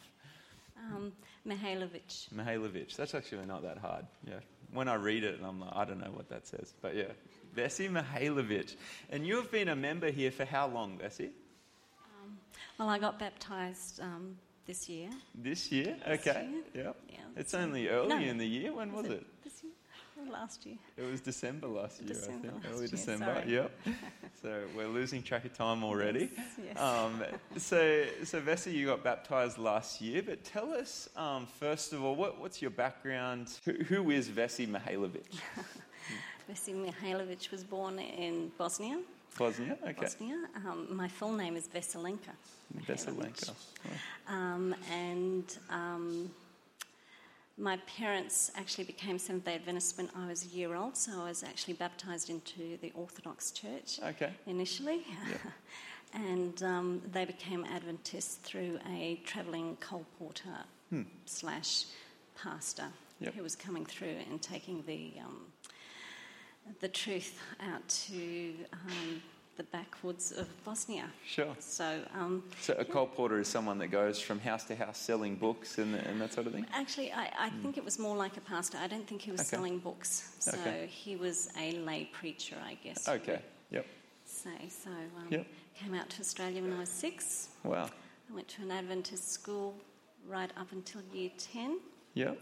Um, 0.78 1.12
Mihailovic. 1.46 2.28
Mihailovic. 2.34 2.94
That's 2.96 3.14
actually 3.14 3.46
not 3.46 3.62
that 3.62 3.78
hard. 3.78 4.06
Yeah. 4.26 4.34
When 4.72 4.88
I 4.88 4.94
read 4.94 5.24
it, 5.24 5.40
I'm 5.44 5.60
like, 5.60 5.70
I 5.74 5.84
don't 5.84 6.00
know 6.00 6.10
what 6.12 6.28
that 6.30 6.46
says. 6.46 6.72
But 6.80 6.94
yeah, 6.96 7.04
Vessi 7.56 7.90
Mihailovic. 7.90 8.74
And 9.10 9.26
you 9.26 9.36
have 9.36 9.50
been 9.50 9.68
a 9.68 9.76
member 9.76 10.10
here 10.10 10.30
for 10.30 10.44
how 10.44 10.66
long, 10.68 10.98
Vessi? 10.98 11.26
Um, 12.24 12.38
well, 12.78 12.88
I 12.88 12.98
got 12.98 13.18
baptised 13.18 14.00
um, 14.00 14.36
this 14.66 14.88
year. 14.88 15.10
This 15.34 15.70
year? 15.70 15.96
This 16.06 16.26
okay. 16.26 16.48
year. 16.74 16.84
Yep. 16.86 16.96
Yeah, 17.10 17.16
It's 17.36 17.52
only 17.54 17.88
early 17.88 18.08
No. 18.08 18.16
in 18.16 18.38
the 18.38 18.46
year. 18.46 18.72
When 18.72 18.92
was 18.92 19.06
Was 19.06 19.12
it? 19.18 19.26
This 19.44 19.62
year? 19.62 19.72
Last 20.30 20.66
year? 20.66 20.76
It 20.96 21.10
was 21.10 21.20
December 21.20 21.66
last 21.66 22.00
year, 22.00 22.08
December 22.08 22.48
I 22.48 22.50
think. 22.50 22.64
Early 22.70 22.78
year, 22.80 22.88
December. 22.88 23.24
sorry. 23.24 23.52
Yep. 23.52 23.80
so 24.42 24.60
we're 24.76 24.88
losing 24.88 25.22
track 25.22 25.44
of 25.44 25.54
time 25.56 25.84
already. 25.84 26.30
Yes, 26.36 26.46
yes. 26.64 26.80
Um, 26.80 27.22
so, 27.56 28.04
so 28.24 28.40
Vessi, 28.40 28.72
you 28.72 28.86
got 28.86 29.04
baptized 29.04 29.58
last 29.58 30.00
year, 30.00 30.22
but 30.22 30.44
tell 30.44 30.72
us 30.72 31.08
um, 31.16 31.46
first 31.46 31.92
of 31.92 32.02
all, 32.02 32.14
what, 32.14 32.40
what's 32.40 32.62
your 32.62 32.70
background? 32.70 33.58
Who, 33.64 33.72
who 33.72 34.10
is 34.10 34.28
Vessi 34.28 34.66
Mihailovic? 34.66 35.24
Vessi 36.50 36.74
Mihailovic 36.74 37.50
was 37.50 37.64
born 37.64 37.98
in 37.98 38.50
Bosnia. 38.58 39.00
Bosnia, 39.38 39.78
okay. 39.82 39.92
Bosnia. 39.92 40.36
Um, 40.56 40.86
my 40.90 41.08
full 41.08 41.32
name 41.32 41.56
is 41.56 41.66
Veselenka. 41.68 42.34
Veselenka. 42.86 43.52
Um, 44.28 44.74
and 44.90 45.44
um, 45.70 46.30
my 47.62 47.76
parents 47.86 48.50
actually 48.56 48.82
became 48.84 49.18
Seventh 49.18 49.44
day 49.44 49.54
Adventists 49.54 49.96
when 49.96 50.10
I 50.16 50.26
was 50.26 50.44
a 50.44 50.48
year 50.48 50.74
old, 50.74 50.96
so 50.96 51.12
I 51.22 51.28
was 51.28 51.44
actually 51.44 51.74
baptised 51.74 52.28
into 52.28 52.76
the 52.82 52.90
Orthodox 52.94 53.52
Church 53.52 54.00
Okay. 54.04 54.32
initially. 54.48 55.06
and 56.12 56.60
um, 56.64 57.00
they 57.12 57.24
became 57.24 57.64
Adventists 57.64 58.34
through 58.42 58.80
a 58.92 59.20
travelling 59.24 59.76
colporteur 59.80 60.64
slash 61.24 61.84
pastor 62.36 62.88
Yep. 63.20 63.34
who 63.34 63.42
was 63.44 63.54
coming 63.54 63.86
through 63.86 64.16
and 64.28 64.42
taking 64.42 64.82
the, 64.84 65.12
um, 65.24 65.42
the 66.80 66.88
truth 66.88 67.38
out 67.60 67.88
to 67.88 68.54
um, 68.72 69.22
the 69.56 69.62
backwoods 69.64 70.32
of 70.32 70.46
Bosnia. 70.64 71.04
Sure. 71.26 71.54
So 71.58 72.00
um, 72.14 72.42
So 72.60 72.72
a 72.78 72.84
colporteur 72.84 73.40
is 73.40 73.48
someone 73.48 73.78
that 73.78 73.88
goes 73.88 74.18
from 74.20 74.40
house 74.40 74.64
to 74.64 74.74
house 74.76 74.98
selling 74.98 75.36
books 75.36 75.78
and, 75.78 75.94
and 75.94 76.20
that 76.20 76.32
sort 76.32 76.46
of 76.46 76.54
thing? 76.54 76.66
Actually, 76.72 77.12
I, 77.12 77.28
I 77.38 77.50
think 77.62 77.76
it 77.76 77.84
was 77.84 77.98
more 77.98 78.16
like 78.16 78.36
a 78.38 78.40
pastor. 78.40 78.78
I 78.80 78.86
don't 78.86 79.06
think 79.06 79.20
he 79.20 79.30
was. 79.30 79.40
Okay. 79.40 79.48
selling 79.48 79.78
books. 79.78 80.34
So 80.38 80.52
Okay. 80.58 80.86
he 80.86 81.16
was 81.16 81.50
a 81.58 81.72
lay 81.80 82.08
preacher, 82.12 82.56
I 82.64 82.74
guess. 82.82 83.08
Okay. 83.08 83.40
Yep. 83.70 83.86
Say. 84.24 84.50
So 84.68 84.90
um, 84.90 85.26
Yep. 85.30 85.46
came 85.78 85.94
out 85.94 86.08
to 86.10 86.20
Australia 86.20 86.62
when 86.62 86.72
I 86.72 86.78
was 86.78 86.88
six. 86.88 87.48
Wow. 87.64 87.90
I 88.30 88.34
went 88.34 88.48
to 88.48 88.62
an 88.62 88.70
Adventist 88.70 89.32
school 89.32 89.74
right 90.26 90.50
up 90.56 90.72
until 90.72 91.02
year 91.12 91.30
10, 91.36 91.78
Yeah. 92.14 92.32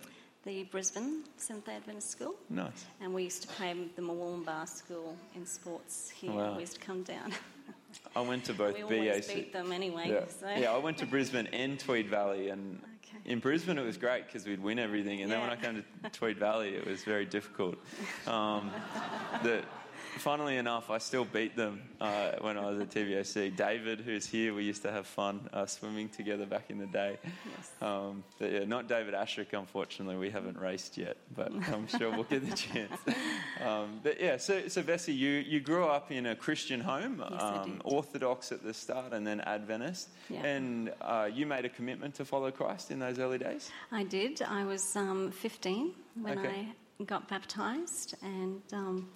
The 0.44 0.64
Brisbane 0.64 1.24
Seventh 1.37 1.66
day 1.66 1.74
Adventist 1.76 2.11
School. 2.11 2.35
Nice. 2.48 2.87
And 3.00 3.12
we 3.12 3.24
used 3.24 3.42
to 3.42 3.48
play 3.48 3.74
the 3.96 4.03
Mawumbah 4.03 4.68
School 4.68 5.16
in 5.35 5.44
sports 5.44 6.11
here. 6.11 6.33
Wow. 6.33 6.55
We 6.55 6.61
used 6.61 6.74
to 6.74 6.81
come 6.81 7.03
down. 7.03 7.33
I 8.16 8.20
went 8.20 8.44
to 8.44 8.55
both 8.55 8.74
we 8.88 9.09
BAC. 9.09 9.26
beat 9.29 9.53
them 9.53 9.72
anyway. 9.72 10.09
Yeah. 10.09 10.24
So. 10.29 10.48
yeah, 10.48 10.72
I 10.72 10.79
went 10.79 10.98
to 10.98 11.07
Brisbane 11.07 11.48
and 11.48 11.79
Tweed 11.79 12.09
Valley, 12.09 12.48
and 12.50 12.81
Okay. 13.03 13.33
in 13.33 13.40
Brisbane 13.40 13.76
it 13.76 13.85
was 13.85 13.96
great 13.96 14.26
because 14.26 14.46
we'd 14.46 14.62
win 14.62 14.79
everything, 14.79 15.22
and 15.22 15.31
then 15.31 15.40
when 15.40 15.50
I 15.50 15.57
came 15.57 15.83
to 16.03 16.11
Tweed 16.11 16.38
Valley, 16.38 16.74
it 16.74 16.87
was 16.87 17.03
very 17.03 17.26
difficult. 17.26 17.76
Um, 18.26 18.70
the, 19.42 19.62
funnily 20.18 20.57
enough, 20.57 20.90
I 20.90 20.99
still 20.99 21.25
beat 21.25 21.57
them 21.57 21.83
uh, 22.01 22.33
when 22.40 22.57
I 22.59 22.70
was 22.70 22.81
at 22.81 22.90
TVAC. 22.90 23.57
David, 23.57 24.01
who's 24.01 24.27
here, 24.27 24.55
we 24.55 24.64
used 24.64 24.83
to 24.83 24.90
have 24.92 25.07
fun 25.07 25.49
uh, 25.53 25.66
swimming 25.66 26.09
together 26.09 26.46
back 26.46 26.70
in 26.70 26.79
the 26.79 26.87
day. 26.87 27.18
Yes. 27.25 27.70
Um, 27.81 28.25
but 28.38 28.53
yeah, 28.53 28.64
not 28.64 28.88
David 28.88 29.14
Ashrick, 29.14 29.53
unfortunately. 29.53 30.16
We 30.16 30.31
haven't 30.31 30.59
raced 30.59 30.96
yet, 30.99 31.16
but 31.35 31.53
I'm 31.73 31.87
sure 31.87 32.11
we'll 32.11 32.25
get 32.25 32.49
the 32.49 32.57
chance. 32.57 32.99
Um, 33.64 34.01
but 34.03 34.20
yeah, 34.20 34.37
so, 34.37 34.68
so 34.68 34.83
Vessi, 34.83 35.16
you, 35.16 35.31
you 35.31 35.61
grew 35.61 35.85
up 35.87 36.11
in 36.11 36.27
a 36.27 36.37
Christian 36.37 36.81
home, 36.81 37.25
Yes, 37.31 37.40
um. 37.42 37.81
Orthodox 37.85 38.53
at 38.53 38.62
the 38.62 38.75
start 38.75 39.12
and 39.12 39.27
then 39.27 39.40
Adventist. 39.40 40.09
Yeah. 40.29 40.44
And 40.44 40.92
uh, 41.01 41.29
you 41.33 41.46
made 41.46 41.64
a 41.64 41.68
commitment 41.70 42.14
to 42.16 42.25
follow 42.25 42.51
Christ 42.51 42.90
in 42.90 42.99
those 42.99 43.18
early 43.18 43.38
days? 43.38 43.70
I 43.92 44.05
did. 44.05 44.42
I 44.42 44.64
was 44.64 44.96
um, 44.96 45.31
15 45.31 45.92
when 46.23 46.38
Okay. 46.38 46.49
I 47.01 47.05
got 47.05 47.29
baptised, 47.29 48.14
and 48.23 48.61
um, 48.73 49.09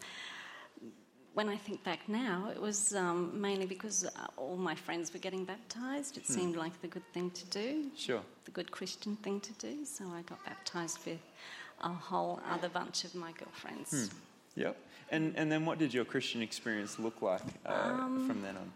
when 1.35 1.49
I 1.49 1.57
think 1.57 1.83
back 1.85 2.09
now, 2.09 2.49
it 2.55 2.61
was 2.61 2.94
um, 2.94 3.40
mainly 3.40 3.66
because 3.66 4.05
uh, 4.05 4.11
all 4.37 4.57
my 4.57 4.75
friends 4.75 5.12
were 5.12 5.18
getting 5.18 5.44
baptised. 5.44 6.14
Hmm. 6.14 6.20
It 6.20 6.27
seemed 6.27 6.57
like 6.57 6.81
the 6.81 6.88
good 6.88 7.07
thing 7.12 7.31
to 7.33 7.44
do, 7.47 7.90
Sure. 7.97 8.23
the 8.44 8.51
good 8.53 8.70
Christian 8.70 9.16
thing 9.16 9.40
to 9.40 9.53
do. 9.55 9.85
So 9.85 10.05
I 10.14 10.23
got 10.23 10.44
baptised 10.44 10.99
with 11.07 11.20
a 11.81 11.88
whole 11.88 12.40
other 12.51 12.68
bunch 12.68 13.05
of 13.05 13.14
my 13.14 13.33
girlfriends. 13.33 13.90
Hmm. 14.09 14.61
Yep. 14.61 14.77
And, 15.11 15.35
and 15.37 15.51
then 15.53 15.66
what 15.66 15.79
did 15.79 15.92
your 15.92 16.05
Christian 16.05 16.40
experience 16.40 16.99
look 16.99 17.20
like 17.20 17.42
uh, 17.66 17.73
Um, 17.73 18.27
from 18.29 18.40
then 18.42 18.57
on? 18.57 18.73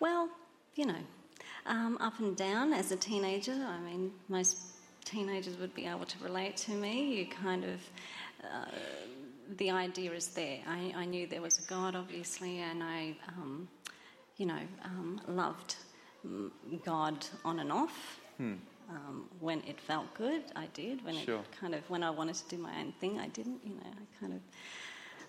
Well, 0.00 0.28
you 0.74 0.86
know, 0.86 1.02
um, 1.66 1.98
up 2.00 2.18
and 2.18 2.34
down 2.36 2.72
as 2.72 2.90
a 2.90 2.96
teenager. 2.96 3.52
I 3.52 3.78
mean, 3.80 4.10
most 4.28 4.56
teenagers 5.04 5.56
would 5.58 5.74
be 5.74 5.86
able 5.86 6.06
to 6.06 6.18
relate 6.24 6.56
to 6.58 6.72
me. 6.72 7.14
You 7.16 7.26
kind 7.26 7.64
of, 7.64 7.80
uh, 8.42 8.70
the 9.56 9.70
idea 9.70 10.12
is 10.12 10.28
there. 10.28 10.58
I, 10.66 10.92
I 10.96 11.04
knew 11.04 11.26
there 11.26 11.40
was 11.42 11.58
a 11.58 11.62
God, 11.62 11.94
obviously, 11.96 12.58
and 12.60 12.82
I, 12.82 13.16
um, 13.28 13.68
you 14.36 14.46
know, 14.46 14.60
um, 14.84 15.20
loved 15.26 15.76
mm, 16.26 16.50
God 16.84 17.24
on 17.44 17.60
and 17.60 17.72
off. 17.72 18.20
Um, 18.90 19.24
when 19.40 19.58
it 19.66 19.78
felt 19.80 20.12
good, 20.14 20.42
I 20.56 20.66
did. 20.72 21.04
When 21.04 21.16
Sure. 21.16 21.40
it 21.40 21.60
kind 21.60 21.74
of, 21.74 21.88
when 21.90 22.02
I 22.02 22.10
wanted 22.10 22.36
to 22.36 22.48
do 22.48 22.58
my 22.58 22.78
own 22.80 22.92
thing, 23.00 23.18
I 23.18 23.28
didn't. 23.28 23.60
You 23.64 23.74
know, 23.74 23.86
I 23.86 24.20
kind 24.20 24.32
of. 24.34 24.40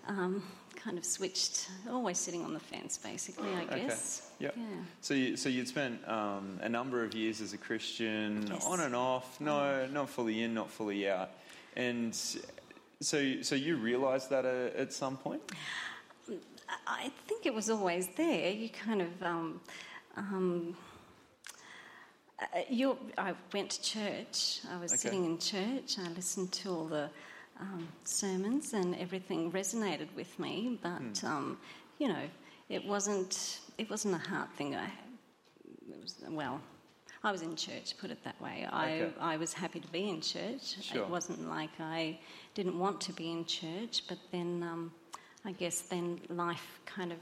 Um, 0.08 0.42
kind 0.76 0.96
of 0.96 1.04
switched, 1.04 1.68
always 1.90 2.18
sitting 2.18 2.42
on 2.42 2.54
the 2.54 2.58
fence, 2.58 2.96
basically, 2.96 3.50
I 3.50 3.64
Okay. 3.64 3.84
guess. 3.84 4.30
Yep. 4.38 4.54
Yeah. 4.56 4.64
So, 5.02 5.12
you, 5.12 5.36
so 5.36 5.50
you'd 5.50 5.68
spent 5.68 6.00
um, 6.08 6.58
a 6.62 6.70
number 6.70 7.04
of 7.04 7.12
years 7.14 7.42
as 7.42 7.52
a 7.52 7.58
Christian, 7.58 8.46
Yes. 8.50 8.64
on 8.66 8.80
and 8.80 8.96
off, 8.96 9.38
no, 9.42 9.86
not 9.88 10.08
fully 10.08 10.42
in, 10.42 10.54
not 10.54 10.70
fully 10.70 11.06
out, 11.06 11.28
and 11.76 12.18
so 13.00 13.40
so 13.42 13.54
you 13.54 13.76
realised 13.76 14.30
that 14.30 14.44
uh, 14.44 14.78
at 14.80 14.92
some 14.92 15.16
point. 15.16 15.42
I- 16.86 17.10
think 17.26 17.46
it 17.46 17.54
was 17.54 17.68
always 17.70 18.06
there. 18.16 18.50
You 18.50 18.68
kind 18.68 19.02
of, 19.02 19.22
um, 19.22 19.60
um, 20.16 20.76
uh, 22.40 22.94
I 23.18 23.34
went 23.52 23.70
to 23.70 23.82
church. 23.82 24.60
I 24.70 24.76
was 24.78 24.92
Okay. 24.92 24.98
sitting 25.00 25.24
in 25.24 25.38
church. 25.38 25.98
I 25.98 26.08
listened 26.10 26.52
to 26.52 26.70
all 26.70 26.84
the 26.84 27.10
um, 27.58 27.88
sermons, 28.04 28.72
and 28.74 28.94
everything 28.96 29.50
resonated 29.52 30.08
with 30.14 30.38
me. 30.38 30.78
But 30.82 31.18
Hmm. 31.20 31.26
um, 31.26 31.58
you 31.98 32.08
know, 32.08 32.28
it 32.68 32.84
wasn't. 32.84 33.60
It 33.78 33.88
wasn't 33.90 34.14
a 34.14 34.18
hard 34.30 34.50
thing. 34.56 34.74
I, 34.76 34.86
it 34.86 36.02
was 36.02 36.16
well. 36.28 36.60
I 37.22 37.32
was 37.32 37.42
in 37.42 37.54
church, 37.54 37.96
put 38.00 38.10
it 38.10 38.22
that 38.24 38.40
way. 38.40 38.66
Okay. 38.66 39.10
I, 39.20 39.34
I 39.34 39.36
was 39.36 39.52
happy 39.52 39.80
to 39.80 39.88
be 39.88 40.08
in 40.08 40.20
church. 40.22 40.82
Sure. 40.82 41.02
It 41.02 41.08
wasn't 41.08 41.48
like 41.48 41.70
I 41.78 42.18
didn't 42.54 42.78
want 42.78 43.00
to 43.02 43.12
be 43.12 43.30
in 43.30 43.44
church, 43.44 44.04
but 44.08 44.18
then 44.32 44.62
um, 44.62 44.92
I 45.44 45.52
guess 45.52 45.82
then 45.82 46.18
life 46.30 46.80
kind 46.86 47.12
of 47.12 47.18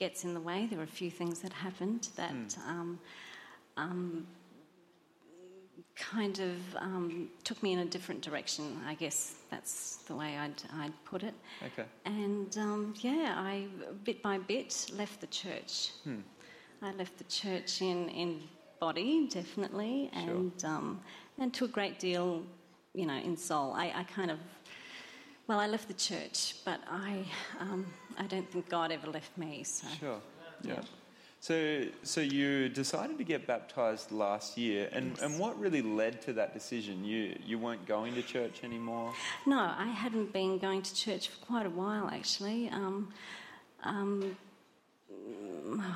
gets 0.00 0.24
in 0.24 0.32
the 0.34 0.40
way. 0.40 0.66
There 0.66 0.78
were 0.78 0.84
a 0.84 0.86
few 0.86 1.10
things 1.10 1.40
that 1.40 1.52
happened 1.52 2.08
that 2.16 2.30
Hmm. 2.30 2.70
um, 2.70 2.98
um, 3.76 4.26
kind 5.94 6.40
of 6.40 6.56
um, 6.76 7.28
took 7.44 7.62
me 7.62 7.72
in 7.72 7.80
a 7.80 7.84
different 7.84 8.20
direction. 8.22 8.78
I 8.86 8.94
guess 8.94 9.34
that's 9.50 9.96
the 10.08 10.16
way 10.16 10.36
I'd, 10.36 10.62
I'd 10.80 10.92
put 11.04 11.22
it. 11.22 11.34
Okay. 11.64 11.84
And 12.06 12.56
um, 12.58 12.94
yeah, 13.00 13.34
I 13.36 13.66
bit 14.04 14.22
by 14.22 14.38
bit 14.38 14.90
left 14.96 15.20
the 15.20 15.26
church. 15.28 15.90
Hmm. 16.04 16.20
I 16.82 16.92
left 16.92 17.16
the 17.18 17.24
church 17.24 17.80
in, 17.80 18.08
in 18.08 18.42
body, 18.80 19.28
definitely, 19.28 20.10
Sure. 20.12 20.22
and 20.22 20.64
um, 20.64 21.00
and 21.38 21.52
to 21.54 21.64
a 21.64 21.68
great 21.68 21.98
deal, 21.98 22.42
you 22.94 23.06
know, 23.06 23.16
in 23.16 23.36
soul. 23.36 23.72
I, 23.72 23.92
I 23.94 24.04
kind 24.04 24.30
of, 24.30 24.38
well, 25.46 25.58
I 25.60 25.66
left 25.66 25.88
the 25.88 25.94
church, 25.94 26.56
but 26.64 26.80
I 26.90 27.24
um, 27.60 27.86
I 28.18 28.26
don't 28.26 28.50
think 28.50 28.68
God 28.68 28.92
ever 28.92 29.08
left 29.10 29.36
me. 29.38 29.64
So 29.64 29.86
Sure. 30.00 30.20
Yeah. 30.62 30.74
Yeah. 30.74 30.80
So, 31.40 31.84
so 32.04 32.22
you 32.22 32.70
decided 32.70 33.18
to 33.18 33.24
get 33.24 33.46
baptized 33.46 34.10
last 34.10 34.56
year, 34.56 34.88
and, 34.92 35.10
Yes. 35.10 35.20
and 35.20 35.38
what 35.38 35.60
really 35.60 35.82
led 35.82 36.22
to 36.22 36.32
that 36.34 36.54
decision? 36.54 37.04
You 37.04 37.36
you 37.44 37.58
weren't 37.58 37.84
going 37.86 38.14
to 38.14 38.22
church 38.22 38.64
anymore. 38.64 39.12
no, 39.46 39.58
I 39.58 39.88
hadn't 39.88 40.32
been 40.32 40.58
going 40.58 40.80
to 40.82 40.94
church 40.94 41.28
for 41.28 41.44
quite 41.44 41.66
a 41.66 41.70
while 41.70 42.08
actually. 42.08 42.70
Um, 42.70 43.08
um, 43.82 44.36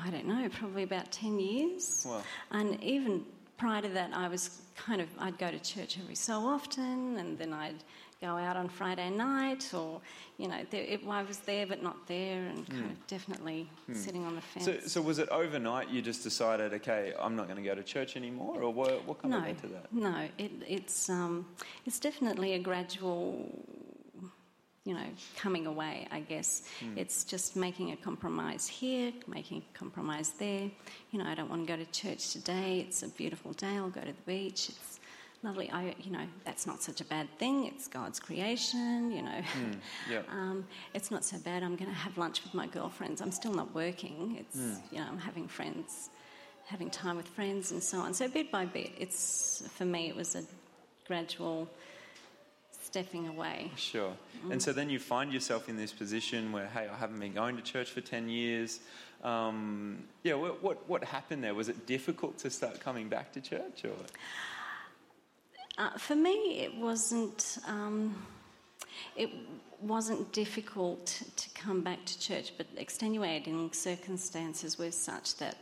I 0.05 0.09
don't 0.09 0.25
know, 0.25 0.49
probably 0.49 0.83
about 0.83 1.11
ten 1.11 1.39
years. 1.39 2.05
Wow. 2.07 2.21
And 2.51 2.81
even 2.83 3.25
prior 3.57 3.81
to 3.81 3.89
that, 3.89 4.11
I 4.13 4.27
was 4.27 4.61
kind 4.75 5.01
of, 5.01 5.07
I'd 5.19 5.37
go 5.37 5.51
to 5.51 5.59
church 5.59 5.97
every 6.01 6.15
so 6.15 6.39
often, 6.39 7.17
and 7.17 7.37
then 7.37 7.53
I'd 7.53 7.83
go 8.21 8.35
out 8.35 8.57
on 8.57 8.67
Friday 8.67 9.09
night, 9.09 9.73
or, 9.73 10.01
you 10.37 10.47
know, 10.49 10.65
there, 10.71 10.83
it, 10.83 11.01
I 11.07 11.23
was 11.23 11.37
there 11.39 11.65
but 11.65 11.81
not 11.81 12.07
there, 12.07 12.47
and 12.47 12.69
kind 12.69 12.91
of 12.91 13.07
definitely 13.07 13.69
sitting 13.93 14.25
on 14.25 14.35
the 14.35 14.41
fence. 14.41 14.65
So, 14.65 14.79
so 14.87 15.01
was 15.01 15.19
it 15.19 15.29
overnight? 15.29 15.89
You 15.89 16.01
just 16.01 16.23
decided, 16.23 16.73
okay, 16.73 17.13
I'm 17.17 17.37
not 17.37 17.47
going 17.47 17.63
to 17.63 17.63
go 17.63 17.75
to 17.75 17.83
church 17.83 18.17
anymore, 18.17 18.61
or 18.61 18.73
what? 18.73 19.05
What 19.07 19.21
kind 19.21 19.31
no, 19.31 19.37
of 19.37 19.45
led 19.45 19.57
to 19.61 19.67
that? 19.67 19.93
no, 19.93 20.27
it, 20.37 20.51
it's, 20.67 21.09
um, 21.09 21.45
it's 21.85 21.99
definitely 21.99 22.53
a 22.53 22.59
gradual, 22.59 23.47
you 24.85 24.93
know, 24.93 25.05
coming 25.35 25.67
away, 25.67 26.07
I 26.11 26.21
guess. 26.21 26.63
Hmm. 26.79 26.97
It's 26.97 27.23
just 27.23 27.55
making 27.55 27.91
a 27.91 27.97
compromise 27.97 28.67
here, 28.67 29.11
making 29.27 29.63
a 29.73 29.77
compromise 29.77 30.31
there. 30.39 30.69
You 31.11 31.19
know, 31.19 31.25
I 31.25 31.35
don't 31.35 31.49
want 31.49 31.67
to 31.67 31.77
go 31.77 31.83
to 31.83 31.89
church 31.91 32.31
today. 32.31 32.85
It's 32.87 33.03
a 33.03 33.09
beautiful 33.09 33.53
day. 33.53 33.75
I'll 33.77 33.89
go 33.89 34.01
to 34.01 34.07
the 34.07 34.13
beach. 34.25 34.69
It's 34.69 34.99
lovely. 35.43 35.69
I, 35.69 35.95
you 36.01 36.11
know, 36.11 36.25
that's 36.45 36.65
not 36.65 36.81
such 36.81 37.01
a 37.01 37.03
bad 37.05 37.27
thing. 37.37 37.65
It's 37.65 37.87
God's 37.87 38.19
creation. 38.19 39.11
You 39.11 39.21
know, 39.23 39.41
Yeah. 40.09 40.21
um, 40.31 40.65
it's 40.93 41.11
not 41.11 41.23
so 41.23 41.37
bad. 41.39 41.61
I'm 41.63 41.75
going 41.75 41.91
to 41.91 41.97
have 41.97 42.17
lunch 42.17 42.43
with 42.43 42.53
my 42.53 42.67
girlfriends. 42.67 43.21
I'm 43.21 43.31
still 43.31 43.53
not 43.53 43.73
working. 43.75 44.37
It's 44.39 44.57
you 44.91 44.99
know, 44.99 45.05
I'm 45.09 45.19
having 45.19 45.47
friends, 45.47 46.09
having 46.65 46.89
time 46.89 47.17
with 47.17 47.27
friends, 47.27 47.71
and 47.71 47.83
so 47.83 47.99
on. 47.99 48.13
So 48.13 48.27
bit 48.27 48.51
by 48.51 48.65
bit, 48.65 48.91
it's 48.97 49.61
for 49.75 49.85
me. 49.85 50.07
It 50.09 50.15
was 50.15 50.35
a 50.35 50.43
gradual 51.07 51.67
stepping 52.89 53.27
away. 53.27 53.71
Sure. 53.75 54.13
And 54.49 54.61
so 54.61 54.73
then 54.73 54.89
you 54.89 54.99
find 54.99 55.31
yourself 55.31 55.69
in 55.69 55.77
this 55.77 55.91
position 55.91 56.51
where, 56.51 56.67
hey, 56.67 56.87
I 56.91 56.97
haven't 56.97 57.19
been 57.19 57.33
going 57.33 57.55
to 57.57 57.61
church 57.61 57.91
for 57.91 58.01
10 58.01 58.29
years. 58.29 58.79
Um, 59.23 60.03
yeah, 60.23 60.33
what, 60.35 60.63
what, 60.63 60.89
what 60.89 61.03
happened 61.03 61.43
there? 61.43 61.53
Was 61.53 61.69
it 61.69 61.85
difficult 61.85 62.37
to 62.39 62.49
start 62.49 62.79
coming 62.79 63.09
back 63.09 63.31
to 63.33 63.41
church? 63.41 63.83
Or? 63.83 63.91
Uh, 65.77 65.97
for 65.97 66.15
me, 66.15 66.61
it 66.61 66.75
wasn't. 66.75 67.57
Um, 67.67 68.15
it 69.15 69.29
wasn't 69.81 70.31
difficult 70.33 71.21
to 71.37 71.49
come 71.51 71.81
back 71.81 72.03
to 72.05 72.19
church, 72.19 72.51
but 72.57 72.67
extenuating 72.75 73.71
circumstances 73.71 74.77
were 74.77 74.91
such 74.91 75.37
that 75.37 75.55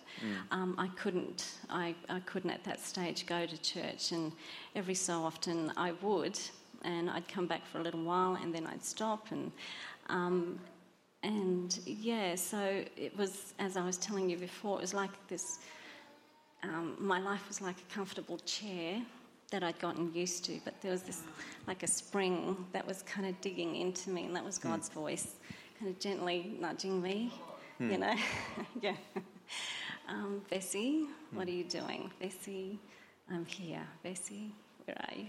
um, 0.51 0.75
I 0.77 0.87
couldn't. 0.87 1.51
I, 1.69 1.93
I 2.09 2.19
couldn't 2.21 2.49
at 2.49 2.63
that 2.63 2.79
stage 2.79 3.25
go 3.27 3.45
to 3.45 3.61
church, 3.61 4.11
and 4.11 4.31
every 4.75 4.95
so 4.95 5.23
often 5.23 5.71
I 5.77 5.91
would, 6.01 6.39
and 6.83 7.09
I'd 7.09 7.27
come 7.27 7.47
back 7.47 7.65
for 7.65 7.79
a 7.79 7.81
little 7.81 8.03
while, 8.03 8.35
and 8.41 8.53
then 8.53 8.65
I'd 8.67 8.83
stop, 8.83 9.31
and 9.31 9.51
um, 10.09 10.59
and 11.23 11.79
yeah. 11.85 12.35
So 12.35 12.83
it 12.95 13.17
was, 13.17 13.53
as 13.59 13.77
I 13.77 13.85
was 13.85 13.97
telling 13.97 14.29
you 14.29 14.37
before, 14.37 14.77
it 14.77 14.81
was 14.81 14.93
like 14.93 15.11
this 15.27 15.59
um, 16.63 16.95
my 16.99 17.19
life 17.19 17.47
was 17.47 17.61
like 17.61 17.75
a 17.77 17.93
comfortable 17.93 18.37
chair 18.39 19.01
that 19.51 19.63
I'd 19.63 19.79
gotten 19.79 20.13
used 20.13 20.43
to, 20.45 20.59
but 20.65 20.73
there 20.81 20.91
was 20.91 21.03
this 21.03 21.21
like 21.67 21.83
a 21.83 21.87
spring 21.87 22.65
that 22.73 22.85
was 22.85 23.03
kind 23.03 23.27
of 23.27 23.39
digging 23.41 23.75
into 23.75 24.09
me, 24.09 24.25
and 24.25 24.35
that 24.35 24.43
was 24.43 24.57
God's 24.57 24.89
voice, 24.89 25.35
kind 25.79 25.89
of 25.91 25.99
gently 25.99 26.57
nudging 26.59 27.01
me, 27.01 27.31
you 27.91 27.97
know. 27.97 28.15
yeah. 28.81 28.95
Um, 30.09 30.41
Bessie, 30.49 31.07
what 31.31 31.47
are 31.47 31.51
you 31.51 31.63
doing? 31.63 32.11
Bessie, 32.19 32.79
I'm 33.31 33.45
here. 33.45 33.85
Bessie, 34.03 34.51
where 34.85 34.97
are 34.99 35.17
you? 35.17 35.27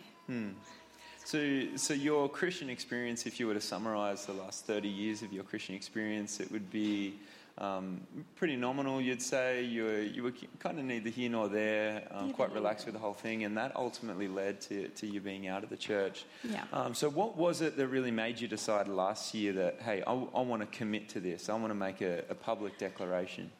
So, 1.29 1.67
so 1.77 1.93
your 1.93 2.27
Christian 2.27 2.71
experience, 2.71 3.27
if 3.27 3.39
you 3.39 3.47
were 3.47 3.53
to 3.53 3.61
summarize 3.61 4.25
the 4.25 4.33
last 4.33 4.65
30 4.65 4.89
years 4.89 5.21
of 5.21 5.31
your 5.31 5.45
Christian 5.45 5.75
experience, 5.75 6.41
it 6.41 6.51
would 6.51 6.71
be 6.71 7.19
um, 7.59 8.01
pretty 8.35 8.57
nominal, 8.57 8.99
you'd 8.99 9.21
say. 9.21 9.63
You 9.63 9.85
were, 9.85 10.01
you 10.01 10.23
were 10.23 10.33
kind 10.59 10.79
of 10.79 10.87
neither 10.87 11.11
here 11.11 11.29
nor 11.29 11.51
there, 11.51 12.09
um, 12.13 12.33
quite 12.33 12.51
relaxed 12.55 12.87
with 12.87 12.95
the 12.95 12.99
whole 12.99 13.13
thing, 13.13 13.45
and 13.45 13.59
that 13.59 13.77
ultimately 13.77 14.27
led 14.27 14.63
to, 14.63 14.89
to 14.89 15.07
you 15.07 15.21
being 15.21 15.49
out 15.49 15.63
of 15.63 15.69
the 15.69 15.77
church. 15.77 16.25
Yeah. 16.45 16.65
Um, 16.73 16.95
so, 16.95 17.11
what 17.11 17.37
was 17.37 17.61
it 17.61 17.77
that 17.77 17.89
really 17.89 18.11
made 18.11 18.41
you 18.41 18.49
decide 18.49 18.89
last 18.89 19.35
year 19.35 19.53
that, 19.53 19.83
hey, 19.83 20.03
I, 20.07 20.13
I 20.13 20.41
want 20.41 20.63
to 20.63 20.79
commit 20.79 21.11
to 21.11 21.21
this? 21.21 21.51
I 21.51 21.55
want 21.57 21.69
to 21.69 21.75
make 21.75 22.01
a, 22.01 22.25
a 22.31 22.35
public 22.35 22.79
declaration? 22.79 23.51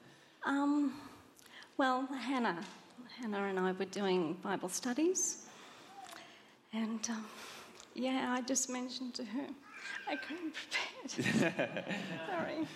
Um, 0.47 0.95
well, 1.77 2.07
Hannah, 2.07 2.65
Hannah 3.21 3.45
and 3.45 3.61
I 3.61 3.73
were 3.73 3.85
doing 3.85 4.39
Bible 4.43 4.71
studies, 4.71 5.45
and 6.73 7.07
um, 7.11 7.27
yeah, 7.99 8.33
I 8.37 8.41
just 8.43 8.71
mentioned 8.71 9.15
to 9.15 9.25
her, 9.25 9.47
I 10.09 10.17
couldn't 10.17 10.55
prepare. 11.11 11.85
Sorry. 12.29 12.67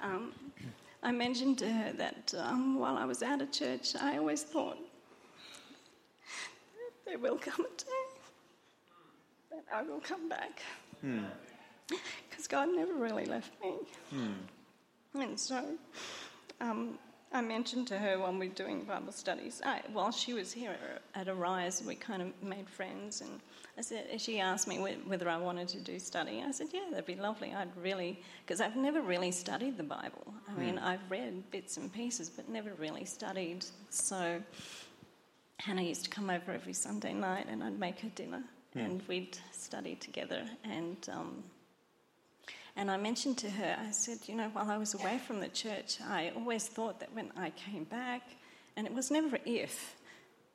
Um, 0.00 0.32
I 1.02 1.12
mentioned 1.12 1.58
to 1.58 1.68
her 1.68 1.92
that 1.92 2.34
um, 2.38 2.78
while 2.78 2.96
I 2.96 3.04
was 3.04 3.22
out 3.22 3.40
of 3.40 3.52
church, 3.52 3.94
I 4.00 4.18
always 4.18 4.42
thought 4.42 4.78
there 7.06 7.18
will 7.18 7.38
come 7.38 7.64
a 7.64 7.68
day 7.68 8.06
that 9.52 9.64
I 9.72 9.82
will 9.82 10.00
come 10.00 10.28
back. 10.28 10.60
Because 12.28 12.48
God 12.48 12.68
never 12.74 12.94
really 12.94 13.26
left 13.26 13.52
me. 13.62 13.74
And 15.14 15.38
so 15.38 15.64
um, 16.60 16.98
I 17.32 17.40
mentioned 17.40 17.88
to 17.88 17.98
her 17.98 18.18
when 18.18 18.38
we 18.38 18.48
were 18.48 18.54
doing 18.54 18.84
Bible 18.84 19.12
studies, 19.12 19.60
I, 19.64 19.82
while 19.92 20.12
she 20.12 20.32
was 20.32 20.52
here 20.52 20.76
at 21.14 21.28
Arise, 21.28 21.82
we 21.84 21.94
kind 21.94 22.22
of 22.22 22.28
made 22.42 22.68
friends. 22.68 23.20
And 23.20 23.40
I 23.76 23.82
said, 23.82 24.20
she 24.20 24.40
asked 24.40 24.66
me 24.68 24.78
whether 24.78 25.28
I 25.28 25.36
wanted 25.36 25.68
to 25.68 25.80
do 25.80 25.98
study. 25.98 26.42
I 26.46 26.50
said, 26.52 26.68
yeah, 26.72 26.84
that'd 26.90 27.04
be 27.04 27.16
lovely. 27.16 27.52
I'd 27.52 27.76
really, 27.76 28.20
because 28.44 28.60
I've 28.60 28.76
never 28.76 29.02
really 29.02 29.32
studied 29.32 29.76
the 29.76 29.82
Bible. 29.82 30.32
I 30.48 30.58
mean, 30.58 30.78
I've 30.78 31.10
read 31.10 31.50
bits 31.50 31.76
and 31.76 31.92
pieces, 31.92 32.30
but 32.30 32.48
never 32.48 32.72
really 32.74 33.04
studied. 33.04 33.66
So 33.90 34.40
Hannah 35.58 35.82
used 35.82 36.04
to 36.04 36.10
come 36.10 36.30
over 36.30 36.52
every 36.52 36.72
Sunday 36.72 37.12
night 37.12 37.46
and 37.50 37.62
I'd 37.62 37.78
make 37.78 38.00
her 38.00 38.10
dinner 38.14 38.44
and 38.74 39.02
we'd 39.08 39.36
study 39.52 39.96
together. 39.96 40.44
And 40.64 40.96
um, 41.12 41.42
and 42.76 42.90
I 42.90 42.96
mentioned 42.96 43.38
to 43.38 43.50
her, 43.50 43.76
I 43.80 43.90
said, 43.90 44.18
you 44.26 44.34
know, 44.34 44.48
while 44.52 44.70
I 44.70 44.76
was 44.76 44.94
away 44.94 45.18
from 45.26 45.40
the 45.40 45.48
church, 45.48 45.98
I 46.06 46.32
always 46.36 46.68
thought 46.68 47.00
that 47.00 47.12
when 47.14 47.32
I 47.36 47.50
came 47.50 47.84
back, 47.84 48.22
and 48.76 48.86
it 48.86 48.92
was 48.92 49.10
never 49.10 49.38
if, 49.46 49.96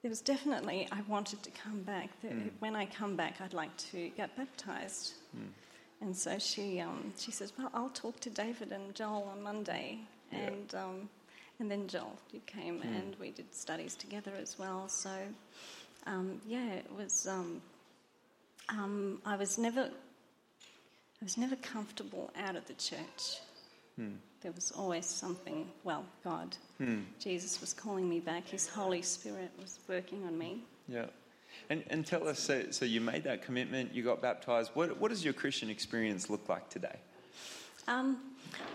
there 0.02 0.10
was 0.10 0.22
definitely, 0.22 0.88
I 0.92 1.02
wanted 1.08 1.44
to 1.44 1.52
come 1.52 1.82
back. 1.82 2.10
That 2.24 2.32
When 2.60 2.76
I 2.76 2.86
come 2.86 3.16
back, 3.16 3.36
I'd 3.40 3.54
like 3.54 3.76
to 3.92 4.10
get 4.10 4.36
baptized. 4.36 5.14
And 6.02 6.16
so 6.18 6.40
she, 6.40 6.80
um, 6.80 7.14
she 7.18 7.32
says, 7.32 7.54
well, 7.58 7.70
I'll 7.74 7.90
talk 7.90 8.20
to 8.22 8.30
David 8.32 8.72
and 8.72 8.96
Joel 8.96 9.30
on 9.32 9.44
Monday. 9.44 10.00
And, 10.32 10.74
um, 10.74 11.10
and 11.60 11.70
then 11.70 11.88
Joel, 11.88 12.18
you 12.32 12.42
came 12.48 12.82
and 12.82 13.16
we 13.20 13.30
did 13.30 13.54
studies 13.54 13.96
together 13.96 14.32
as 14.42 14.58
well. 14.58 14.90
So, 14.90 15.12
um, 16.08 16.42
yeah, 16.48 16.74
it 16.74 16.88
was, 16.98 17.28
um, 17.28 17.62
um, 18.70 19.22
I 19.24 19.36
was 19.36 19.60
never 19.60 19.92
I 21.22 21.24
was 21.24 21.38
never 21.38 21.56
comfortable 21.58 22.32
out 22.36 22.56
of 22.56 22.66
the 22.66 22.74
church. 22.74 23.40
There 24.42 24.52
was 24.52 24.72
always 24.72 25.06
something, 25.06 25.70
well, 25.84 26.04
God, 26.24 26.58
Jesus 27.20 27.62
was 27.62 27.74
calling 27.74 28.10
me 28.10 28.20
back. 28.20 28.48
His 28.48 28.68
Holy 28.68 29.04
Spirit 29.04 29.52
was 29.60 29.78
working 29.88 30.24
on 30.26 30.36
me. 30.36 30.64
Yeah. 30.88 31.06
And, 31.70 31.84
and 31.92 32.06
tell 32.06 32.28
us, 32.28 32.40
so, 32.40 32.72
so 32.72 32.86
you 32.86 33.02
made 33.02 33.24
that 33.26 33.44
commitment, 33.44 33.94
you 33.94 34.04
got 34.04 34.22
baptized. 34.22 34.72
What, 34.74 35.00
what 35.00 35.10
does 35.10 35.24
your 35.24 35.34
Christian 35.34 35.70
experience 35.70 36.30
look 36.30 36.50
like 36.50 36.70
today? 36.70 36.96
Um, 37.88 38.18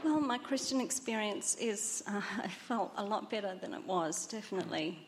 well, 0.05 0.21
my 0.21 0.39
Christian 0.39 0.81
experience 0.81 1.57
is, 1.57 2.05
uh, 2.07 2.21
I 2.43 2.49
felt 2.49 2.93
a 2.97 3.05
lot 3.05 3.29
better 3.29 3.57
than 3.61 3.75
it 3.75 3.85
was, 3.85 4.27
definitely. 4.27 4.99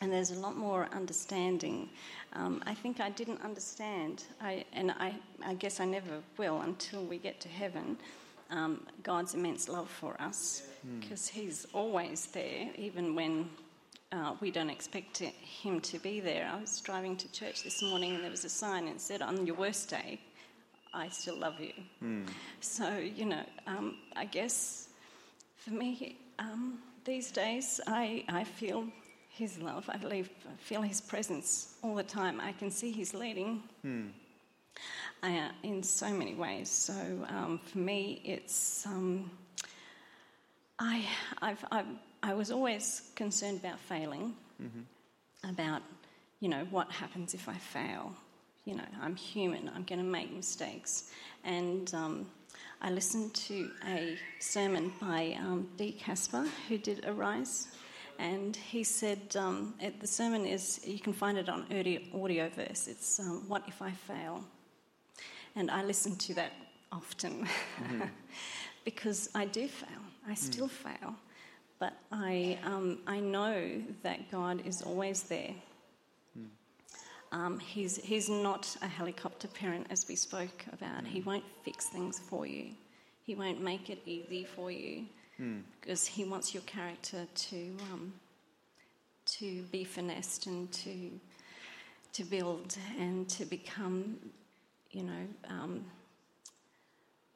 And 0.00 0.10
there's 0.10 0.30
a 0.30 0.38
lot 0.40 0.56
more 0.56 0.88
understanding. 0.92 1.88
Um, 2.32 2.62
I 2.66 2.74
think 2.74 3.00
I 3.00 3.10
didn't 3.10 3.42
understand, 3.42 4.24
I, 4.40 4.64
and 4.72 4.90
I, 4.92 5.14
I 5.44 5.54
guess 5.54 5.78
I 5.78 5.84
never 5.84 6.22
will 6.38 6.62
until 6.62 7.04
we 7.04 7.18
get 7.18 7.38
to 7.40 7.48
heaven, 7.48 7.98
um, 8.50 8.86
God's 9.02 9.34
immense 9.34 9.68
love 9.68 9.90
for 9.90 10.16
us, 10.20 10.62
because 11.00 11.28
He's 11.28 11.66
always 11.74 12.26
there, 12.26 12.70
even 12.76 13.14
when 13.14 13.50
uh, 14.12 14.34
we 14.40 14.50
don't 14.50 14.70
expect 14.70 15.14
to, 15.16 15.26
Him 15.26 15.80
to 15.82 15.98
be 15.98 16.20
there. 16.20 16.50
I 16.52 16.58
was 16.60 16.80
driving 16.80 17.16
to 17.18 17.30
church 17.32 17.62
this 17.62 17.82
morning 17.82 18.14
and 18.14 18.24
there 18.24 18.30
was 18.30 18.44
a 18.46 18.48
sign 18.48 18.86
and 18.86 18.96
it 18.96 19.00
said, 19.00 19.20
On 19.22 19.46
your 19.46 19.56
worst 19.56 19.90
day, 19.90 20.18
I 20.94 21.08
still 21.10 21.36
love 21.38 21.60
you. 21.60 21.74
So, 22.60 22.96
you 22.96 23.26
know, 23.26 23.44
um, 23.66 23.96
I 24.16 24.24
guess 24.24 24.88
for 25.58 25.70
me, 25.70 26.16
um, 26.38 26.78
these 27.04 27.30
days, 27.30 27.80
I, 27.86 28.24
I 28.28 28.44
feel 28.44 28.86
His 29.30 29.58
love. 29.58 29.88
I 29.88 29.96
believe, 29.96 30.28
I 30.46 30.56
feel 30.58 30.82
His 30.82 31.00
presence 31.00 31.74
all 31.82 31.94
the 31.94 32.02
time. 32.02 32.40
I 32.40 32.52
can 32.52 32.70
see 32.70 32.92
His 32.92 33.14
leading 33.14 33.62
uh, 35.22 35.48
in 35.62 35.82
so 35.82 36.10
many 36.10 36.34
ways. 36.34 36.68
So 36.68 36.92
um, 37.28 37.60
for 37.64 37.78
me, 37.78 38.20
it's. 38.24 38.86
Um, 38.86 39.30
I, 40.82 41.04
I've, 41.42 41.62
I've, 41.70 41.84
I 42.22 42.32
was 42.32 42.50
always 42.50 43.10
concerned 43.14 43.60
about 43.60 43.78
failing, 43.78 44.34
about, 45.44 45.82
you 46.40 46.48
know, 46.48 46.66
what 46.70 46.90
happens 46.90 47.34
if 47.34 47.50
I 47.50 47.54
fail. 47.54 48.14
You 48.64 48.76
know, 48.76 48.84
I'm 49.02 49.14
human, 49.14 49.70
I'm 49.74 49.84
going 49.84 49.98
to 49.98 50.04
make 50.04 50.32
mistakes. 50.34 51.10
And 51.44 51.92
um, 51.94 52.26
I 52.80 52.90
listened 52.90 53.34
to 53.34 53.70
a 53.86 54.16
sermon 54.38 54.92
by 55.00 55.36
um, 55.38 55.68
Dee 55.76 55.92
Casper, 55.92 56.46
who 56.68 56.78
did 56.78 57.04
Arise, 57.06 57.68
and 58.20 58.54
he 58.54 58.84
said, 58.84 59.34
um, 59.36 59.74
it, 59.80 59.98
the 59.98 60.06
sermon 60.06 60.44
is, 60.44 60.80
you 60.84 60.98
can 60.98 61.14
find 61.14 61.38
it 61.38 61.48
on 61.48 61.62
audio, 61.70 62.00
Audioverse, 62.14 62.86
it's 62.86 63.18
um, 63.18 63.48
What 63.48 63.62
If 63.66 63.80
I 63.80 63.92
Fail? 63.92 64.44
And 65.56 65.70
I 65.70 65.82
listen 65.82 66.16
to 66.16 66.34
that 66.34 66.52
often 66.92 67.48
because 68.84 69.30
I 69.34 69.46
do 69.46 69.66
fail. 69.66 70.02
I 70.28 70.34
still 70.34 70.68
fail. 70.68 71.14
But 71.78 71.94
I, 72.12 72.58
um, 72.62 72.98
I 73.06 73.20
know 73.20 73.82
that 74.02 74.30
God 74.30 74.66
is 74.66 74.82
always 74.82 75.22
there. 75.22 75.54
Um, 77.32 77.58
he's, 77.58 77.96
he's 77.96 78.28
not 78.28 78.76
a 78.82 78.86
helicopter 78.86 79.48
parent, 79.48 79.86
as 79.88 80.06
we 80.08 80.14
spoke 80.14 80.66
about. 80.74 81.06
He 81.06 81.22
won't 81.22 81.44
fix 81.64 81.86
things 81.86 82.18
for 82.18 82.46
you, 82.46 82.72
He 83.22 83.34
won't 83.34 83.62
make 83.62 83.88
it 83.88 84.02
easy 84.04 84.44
for 84.44 84.70
you 84.70 85.06
because 85.80 86.06
He 86.06 86.24
wants 86.24 86.54
your 86.54 86.62
character 86.64 87.26
to, 87.34 87.76
um, 87.92 88.12
to 89.26 89.62
be 89.72 89.84
finessed 89.84 90.46
and 90.46 90.70
to, 90.72 91.10
to 92.14 92.24
build 92.24 92.76
and 92.98 93.28
to 93.30 93.44
become, 93.44 94.16
you 94.90 95.04
know, 95.04 95.26
um, 95.48 95.84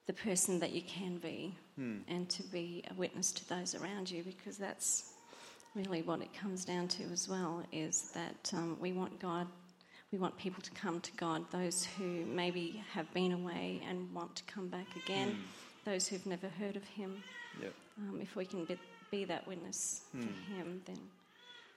the 0.07 0.13
person 0.13 0.61
that 0.61 0.73
you 0.73 0.83
can 0.83 1.17
be 1.19 1.55
and 2.09 2.29
to 2.29 2.43
be 2.45 2.85
a 2.91 2.95
witness 2.95 3.33
to 3.33 3.49
those 3.49 3.75
around 3.75 4.11
you 4.11 4.23
because 4.23 4.57
that's 4.59 5.11
really 5.75 6.03
what 6.03 6.21
it 6.21 6.33
comes 6.39 6.65
down 6.65 6.87
to 6.89 7.03
as 7.13 7.29
well 7.29 7.63
is 7.73 8.13
that 8.15 8.53
um, 8.55 8.77
we 8.81 8.93
want 8.93 9.19
God, 9.19 9.47
we 10.13 10.19
want 10.19 10.37
people 10.39 10.63
to 10.63 10.71
come 10.71 11.01
to 11.01 11.13
God, 11.17 11.45
those 11.51 11.85
who 11.99 12.25
maybe 12.27 12.83
have 12.93 13.13
been 13.13 13.33
away 13.33 13.83
and 13.89 14.13
want 14.15 14.37
to 14.37 14.45
come 14.45 14.69
back 14.69 14.87
again, 15.05 15.37
those 15.85 16.09
who've 16.09 16.27
never 16.27 16.49
heard 16.49 16.77
of 16.77 16.85
Him. 16.85 17.23
Yep. 17.61 17.73
Um, 17.99 18.21
if 18.21 18.37
we 18.37 18.45
can 18.45 18.65
be, 18.65 18.77
be 19.11 19.25
that 19.25 19.47
witness 19.47 20.03
for 20.11 20.19
Him, 20.53 20.83
then 20.85 20.99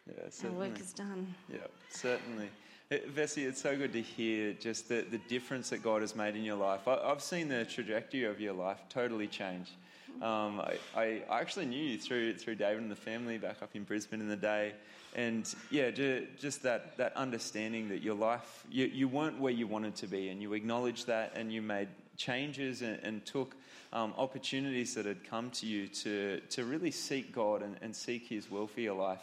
Yeah, 0.08 0.50
our 0.50 0.56
work 0.56 0.80
is 0.80 0.94
done. 0.94 1.34
Yeah, 1.52 1.60
certainly. 1.90 2.50
Uh, 2.92 2.96
Vessi, 3.14 3.46
it's 3.46 3.62
so 3.62 3.76
good 3.76 3.92
to 3.94 4.02
hear 4.02 4.54
just 4.54 4.88
the, 4.88 5.06
the 5.12 5.18
difference 5.30 5.70
that 5.70 5.84
God 5.84 6.02
has 6.02 6.16
made 6.16 6.36
in 6.36 6.44
your 6.44 6.56
life. 6.56 6.88
I, 6.88 6.96
I've 6.96 7.22
seen 7.22 7.50
the 7.50 7.66
trajectory 7.66 8.24
of 8.24 8.40
your 8.40 8.54
life 8.54 8.80
totally 8.90 9.28
change. 9.28 9.70
Um, 10.22 10.62
I, 10.96 11.22
I 11.30 11.40
actually 11.40 11.66
knew 11.68 11.84
you 11.84 11.98
through 12.00 12.36
through 12.38 12.56
David 12.56 12.82
and 12.82 12.90
the 12.90 12.96
family 12.96 13.38
back 13.38 13.62
up 13.62 13.70
in 13.76 13.84
Brisbane 13.84 14.20
in 14.20 14.28
the 14.28 14.36
day, 14.38 14.74
and 15.16 15.54
yeah, 15.70 15.92
ju- 15.92 16.26
just 16.40 16.64
that, 16.64 16.98
that 16.98 17.16
understanding 17.16 17.88
that 17.90 18.02
your 18.02 18.16
life 18.16 18.66
you, 18.72 18.86
you 18.86 19.08
weren't 19.08 19.38
where 19.40 19.54
you 19.54 19.68
wanted 19.68 19.96
to 19.98 20.08
be, 20.08 20.30
and 20.30 20.42
you 20.42 20.54
acknowledged 20.54 21.06
that, 21.06 21.34
and 21.36 21.54
you 21.54 21.62
made 21.62 21.90
changes 22.16 22.82
and, 22.82 23.00
and 23.04 23.26
took 23.26 23.56
um, 23.94 24.14
opportunities 24.18 24.96
that 24.96 25.06
had 25.06 25.24
come 25.24 25.50
to 25.52 25.66
you 25.66 25.88
to, 25.88 26.42
to 26.50 26.66
really 26.66 26.92
seek 26.92 27.34
God 27.34 27.62
and, 27.62 27.78
and 27.82 27.96
seek 27.96 28.28
His 28.28 28.50
will 28.50 28.68
for 28.68 28.82
your 28.82 28.96
life. 28.96 29.22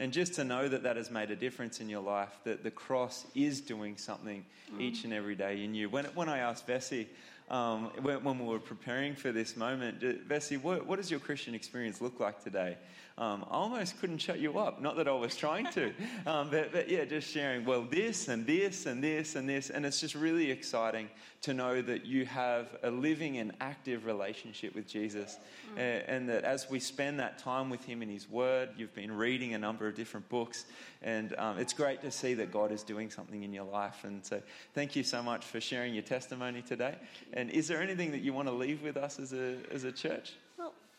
And 0.00 0.12
just 0.12 0.34
to 0.34 0.44
know 0.44 0.68
that 0.68 0.82
that 0.82 0.96
has 0.96 1.10
made 1.10 1.30
a 1.30 1.36
difference 1.36 1.80
in 1.80 1.88
your 1.88 2.02
life, 2.02 2.30
that 2.44 2.62
the 2.62 2.70
cross 2.70 3.26
is 3.34 3.60
doing 3.60 3.96
something 3.96 4.44
each 4.78 5.04
and 5.04 5.12
every 5.12 5.34
day 5.34 5.64
in 5.64 5.74
you. 5.74 5.88
When, 5.88 6.04
when 6.06 6.28
I 6.28 6.38
asked 6.38 6.66
Vessi 6.66 7.06
um, 7.50 7.90
when, 8.00 8.24
when 8.24 8.38
we 8.38 8.46
were 8.46 8.58
preparing 8.58 9.14
for 9.14 9.32
this 9.32 9.56
moment. 9.56 10.00
Vessi, 10.00 10.60
what, 10.60 10.86
what 10.86 10.96
does 10.96 11.10
your 11.10 11.20
Christian 11.20 11.54
experience 11.54 12.00
look 12.00 12.20
like 12.20 12.42
today? 12.42 12.76
Um, 13.16 13.44
I 13.48 13.54
almost 13.54 14.00
couldn't 14.00 14.18
shut 14.18 14.40
you 14.40 14.58
up. 14.58 14.82
Not 14.82 14.96
that 14.96 15.06
I 15.06 15.12
was 15.12 15.36
trying 15.36 15.66
to, 15.72 15.92
um, 16.26 16.50
but, 16.50 16.72
but 16.72 16.88
yeah, 16.88 17.04
just 17.04 17.30
sharing, 17.30 17.64
well, 17.64 17.82
this 17.82 18.26
and 18.26 18.44
this 18.44 18.86
and 18.86 19.02
this 19.02 19.36
and 19.36 19.48
this. 19.48 19.70
And 19.70 19.86
it's 19.86 20.00
just 20.00 20.16
really 20.16 20.50
exciting 20.50 21.08
to 21.42 21.54
know 21.54 21.80
that 21.80 22.04
you 22.04 22.26
have 22.26 22.76
a 22.82 22.90
living 22.90 23.38
and 23.38 23.52
active 23.60 24.04
relationship 24.04 24.74
with 24.74 24.88
Jesus. 24.88 25.36
Mm. 25.76 25.78
And, 25.78 26.02
and 26.08 26.28
that 26.28 26.42
as 26.42 26.68
we 26.68 26.80
spend 26.80 27.20
that 27.20 27.38
time 27.38 27.70
with 27.70 27.84
Him 27.84 28.02
in 28.02 28.08
His 28.08 28.28
Word, 28.28 28.70
you've 28.76 28.94
been 28.94 29.12
reading 29.12 29.54
a 29.54 29.58
number 29.58 29.86
of 29.86 29.94
different 29.94 30.28
books. 30.28 30.64
And 31.00 31.36
um, 31.38 31.58
it's 31.60 31.72
great 31.72 32.00
to 32.00 32.10
see 32.10 32.34
that 32.34 32.50
God 32.50 32.72
is 32.72 32.82
doing 32.82 33.10
something 33.10 33.44
in 33.44 33.52
your 33.52 33.64
life. 33.64 34.02
And 34.02 34.26
so 34.26 34.42
thank 34.74 34.96
you 34.96 35.04
so 35.04 35.22
much 35.22 35.44
for 35.44 35.60
sharing 35.60 35.94
your 35.94 36.02
testimony 36.02 36.62
today. 36.62 36.96
And 37.32 37.48
is 37.50 37.68
there 37.68 37.80
anything 37.80 38.10
that 38.10 38.22
you 38.22 38.32
want 38.32 38.48
to 38.48 38.54
leave 38.54 38.82
with 38.82 38.96
us 38.96 39.20
as 39.20 39.32
a, 39.32 39.58
as 39.70 39.84
a 39.84 39.92
church? 39.92 40.32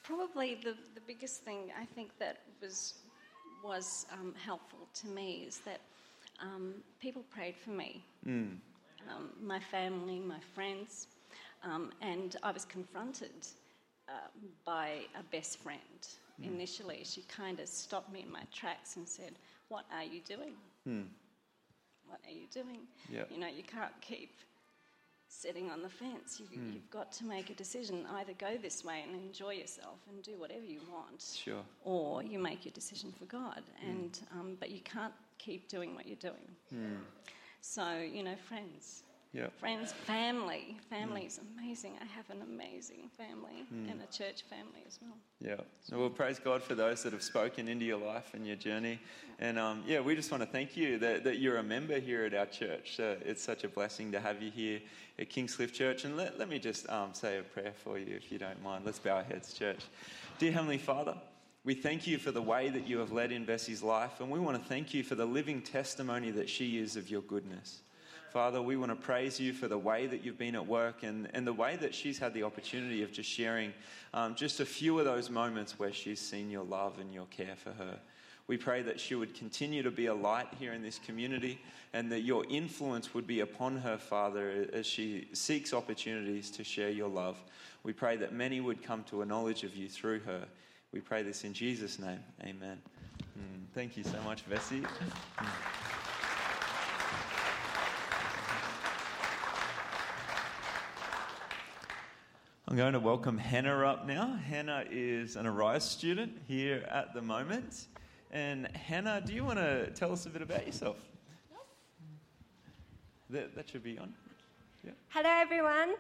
Probably 0.06 0.56
the, 0.56 0.76
the 0.94 1.02
biggest 1.08 1.44
thing 1.44 1.72
I 1.80 1.86
think 1.86 2.12
that 2.20 2.38
was, 2.62 2.96
was 3.64 4.06
um, 4.14 4.34
helpful 4.44 4.88
to 5.02 5.08
me 5.08 5.46
is 5.48 5.60
that 5.66 5.82
um, 6.40 6.76
people 7.02 7.24
prayed 7.32 7.56
for 7.56 7.72
me. 7.72 8.04
Mm. 8.28 8.58
Um, 9.10 9.30
my 9.42 9.60
family, 9.60 10.20
my 10.20 10.40
friends, 10.54 11.08
um, 11.64 11.92
and 12.02 12.36
I 12.44 12.52
was 12.52 12.66
confronted 12.66 13.48
uh, 14.08 14.12
by 14.66 15.00
a 15.18 15.24
best 15.32 15.60
friend. 15.60 15.80
Mm. 16.42 16.54
Initially, 16.54 17.02
she 17.04 17.22
kind 17.24 17.60
of 17.60 17.68
stopped 17.68 18.12
me 18.12 18.22
in 18.22 18.32
my 18.32 18.44
tracks 18.54 18.98
and 18.98 19.08
said, 19.08 19.34
What 19.70 19.86
are 19.92 20.04
you 20.04 20.22
doing? 20.22 20.54
Mm. 20.88 21.06
What 22.08 22.20
are 22.28 22.34
you 22.34 22.48
doing? 22.54 22.82
Yep. 23.10 23.32
You 23.32 23.40
know, 23.40 23.48
you 23.48 23.64
can't 23.64 23.94
keep 24.02 24.32
sitting 25.36 25.70
on 25.70 25.82
the 25.82 25.90
fence. 25.90 26.40
You, 26.40 26.48
have 26.48 26.68
hmm. 26.68 26.78
got 26.90 27.12
to 27.14 27.26
make 27.26 27.50
a 27.50 27.54
decision. 27.54 28.06
Either 28.16 28.34
go 28.34 28.58
this 28.62 28.84
way 28.84 29.04
and 29.06 29.16
enjoy 29.16 29.54
yourself 29.54 29.98
and 30.10 30.24
do 30.24 30.38
whatever 30.38 30.66
you 30.66 30.80
want, 30.92 31.22
sure, 31.22 31.64
or 31.84 32.24
you 32.24 32.40
make 32.40 32.66
your 32.66 32.74
decision 32.74 33.14
for 33.18 33.26
God. 33.26 33.62
Mm. 33.84 33.90
And 33.90 34.20
um, 34.34 34.58
but 34.60 34.72
you 34.72 34.82
can't 34.82 35.14
keep 35.38 35.68
doing 35.68 35.96
what 35.96 36.08
you're 36.08 36.16
doing. 36.16 36.48
Mm. 36.74 36.98
So 37.62 37.98
you 37.98 38.24
know, 38.24 38.36
friends, 38.48 39.04
Yep. 39.36 39.60
Friends, 39.60 39.92
family. 39.92 40.78
Family 40.90 41.24
mm. 41.24 41.28
is 41.28 41.42
amazing. 41.58 41.92
I 42.02 42.06
have 42.06 42.30
an 42.30 42.42
amazing 42.42 43.10
family 43.18 43.66
mm. 43.74 43.92
and 43.92 44.02
a 44.02 44.06
church 44.06 44.44
family 44.44 44.82
as 44.88 44.98
well. 45.02 45.18
Yeah. 45.42 45.62
So 45.84 46.00
well, 46.00 46.10
praise 46.10 46.40
God 46.40 46.64
for 46.64 46.74
those 46.74 47.04
that 47.04 47.12
have 47.12 47.22
spoken 47.22 47.68
into 47.68 47.84
your 47.84 47.98
life 47.98 48.34
and 48.34 48.48
your 48.48 48.56
journey. 48.56 48.98
And 49.40 49.60
um, 49.60 49.84
yeah, 49.86 50.00
we 50.00 50.16
just 50.16 50.32
want 50.32 50.42
to 50.42 50.48
thank 50.48 50.78
you 50.78 50.98
that, 51.00 51.26
that 51.26 51.40
you're 51.40 51.58
a 51.58 51.64
member 51.64 52.00
here 52.00 52.24
at 52.24 52.34
our 52.34 52.46
church. 52.46 52.98
Uh, 52.98 53.16
it's 53.26 53.44
such 53.44 53.66
a 53.66 53.68
blessing 53.68 54.10
to 54.14 54.22
have 54.22 54.42
you 54.42 54.52
here 54.52 54.80
at 55.20 55.30
Kingscliff 55.30 55.74
Church. 55.74 56.06
And 56.06 56.16
let, 56.16 56.40
let 56.40 56.48
me 56.48 56.58
just 56.58 56.90
um, 56.90 57.14
say 57.14 57.38
a 57.38 57.44
prayer 57.44 57.74
for 57.84 58.00
you, 58.00 58.16
if 58.16 58.32
you 58.32 58.38
don't 58.38 58.64
mind. 58.64 58.86
Let's 58.86 59.00
bow 59.00 59.18
our 59.18 59.24
heads, 59.24 59.54
church. 59.54 59.82
Dear 60.40 60.54
Heavenly 60.54 60.78
Father, 60.78 61.18
we 61.66 61.74
thank 61.74 62.08
you 62.08 62.20
for 62.20 62.32
the 62.32 62.42
way 62.42 62.70
that 62.70 62.88
you 62.88 63.00
have 63.00 63.12
led 63.12 63.34
in 63.34 63.46
Vessi's 63.46 63.84
life, 63.84 64.22
and 64.22 64.30
we 64.30 64.40
want 64.40 64.62
to 64.62 64.70
thank 64.70 64.94
you 64.94 65.04
for 65.04 65.16
the 65.16 65.26
living 65.26 65.62
testimony 65.62 66.32
that 66.32 66.48
she 66.48 66.78
is 66.78 66.96
of 66.96 67.10
your 67.10 67.22
goodness. 67.24 67.82
Father, 68.36 68.62
we 68.62 68.76
want 68.76 68.92
to 68.92 68.98
praise 68.98 69.40
you 69.40 69.54
for 69.54 69.70
the 69.70 69.78
way 69.78 70.08
that 70.08 70.26
you've 70.26 70.38
been 70.38 70.56
at 70.56 70.68
work 70.68 71.04
and, 71.04 71.30
and 71.34 71.48
the 71.48 71.54
way 71.54 71.78
that 71.78 71.96
she's 71.96 72.20
had 72.20 72.34
the 72.34 72.44
opportunity 72.44 73.02
of 73.02 73.14
just 73.14 73.30
sharing 73.30 73.72
um, 74.14 74.36
just 74.36 74.60
a 74.60 74.66
few 74.66 75.00
of 75.00 75.06
those 75.06 75.30
moments 75.30 75.80
where 75.80 75.94
she's 75.94 76.20
seen 76.20 76.50
your 76.50 76.66
love 76.66 77.00
and 77.00 77.14
your 77.14 77.28
care 77.28 77.56
for 77.56 77.72
her. 77.72 77.98
We 78.48 78.58
pray 78.58 78.82
that 78.82 79.00
she 79.00 79.16
would 79.16 79.36
continue 79.36 79.84
to 79.84 79.90
be 79.90 80.08
a 80.08 80.14
light 80.14 80.50
here 80.60 80.74
in 80.74 80.84
this 80.84 81.00
community 81.00 81.62
and 81.94 82.12
that 82.12 82.24
your 82.24 82.44
influence 82.50 83.14
would 83.14 83.26
be 83.26 83.40
upon 83.40 83.78
her, 83.78 83.98
Father, 83.98 84.68
as 84.74 84.86
she 84.86 85.30
seeks 85.32 85.74
opportunities 85.74 86.52
to 86.52 86.64
share 86.66 86.90
your 86.90 87.08
love. 87.08 87.42
We 87.84 87.94
pray 87.94 88.18
that 88.18 88.34
many 88.34 88.60
would 88.60 88.84
come 88.84 89.06
to 89.12 89.22
a 89.22 89.26
knowledge 89.26 89.64
of 89.64 89.78
you 89.78 89.88
through 89.88 90.20
her. 90.26 90.44
We 90.92 91.00
pray 91.00 91.24
this 91.24 91.46
in 91.46 91.54
Jesus' 91.54 92.00
name. 92.00 92.20
Amen. 92.44 92.82
Mm, 93.40 93.74
thank 93.74 93.96
you 93.96 94.04
so 94.04 94.20
much, 94.26 94.46
Vessi. 94.50 94.82
Mm. 94.82 96.05
I'm 102.68 102.76
going 102.76 102.94
to 102.94 103.00
welcome 103.00 103.38
Hannah 103.38 103.86
up 103.86 104.08
now. 104.08 104.40
Hannah 104.44 104.86
is 104.90 105.36
an 105.36 105.46
Arise 105.46 105.84
student 105.84 106.36
here 106.48 106.84
at 106.90 107.14
the 107.14 107.22
moment. 107.22 107.86
And 108.32 108.76
Hannah, 108.76 109.22
do 109.24 109.34
you 109.34 109.46
want 109.46 109.60
to 109.60 109.92
tell 109.92 110.12
us 110.12 110.26
a 110.26 110.30
bit 110.30 110.42
about 110.42 110.66
yourself? 110.66 110.96
Yes. 111.52 111.60
That, 113.30 113.56
that 113.56 113.70
should 113.70 113.84
be 113.84 114.00
on. 114.00 114.12
Yeah. 114.84 114.94
Hello, 115.10 115.30
everyone. 115.30 115.94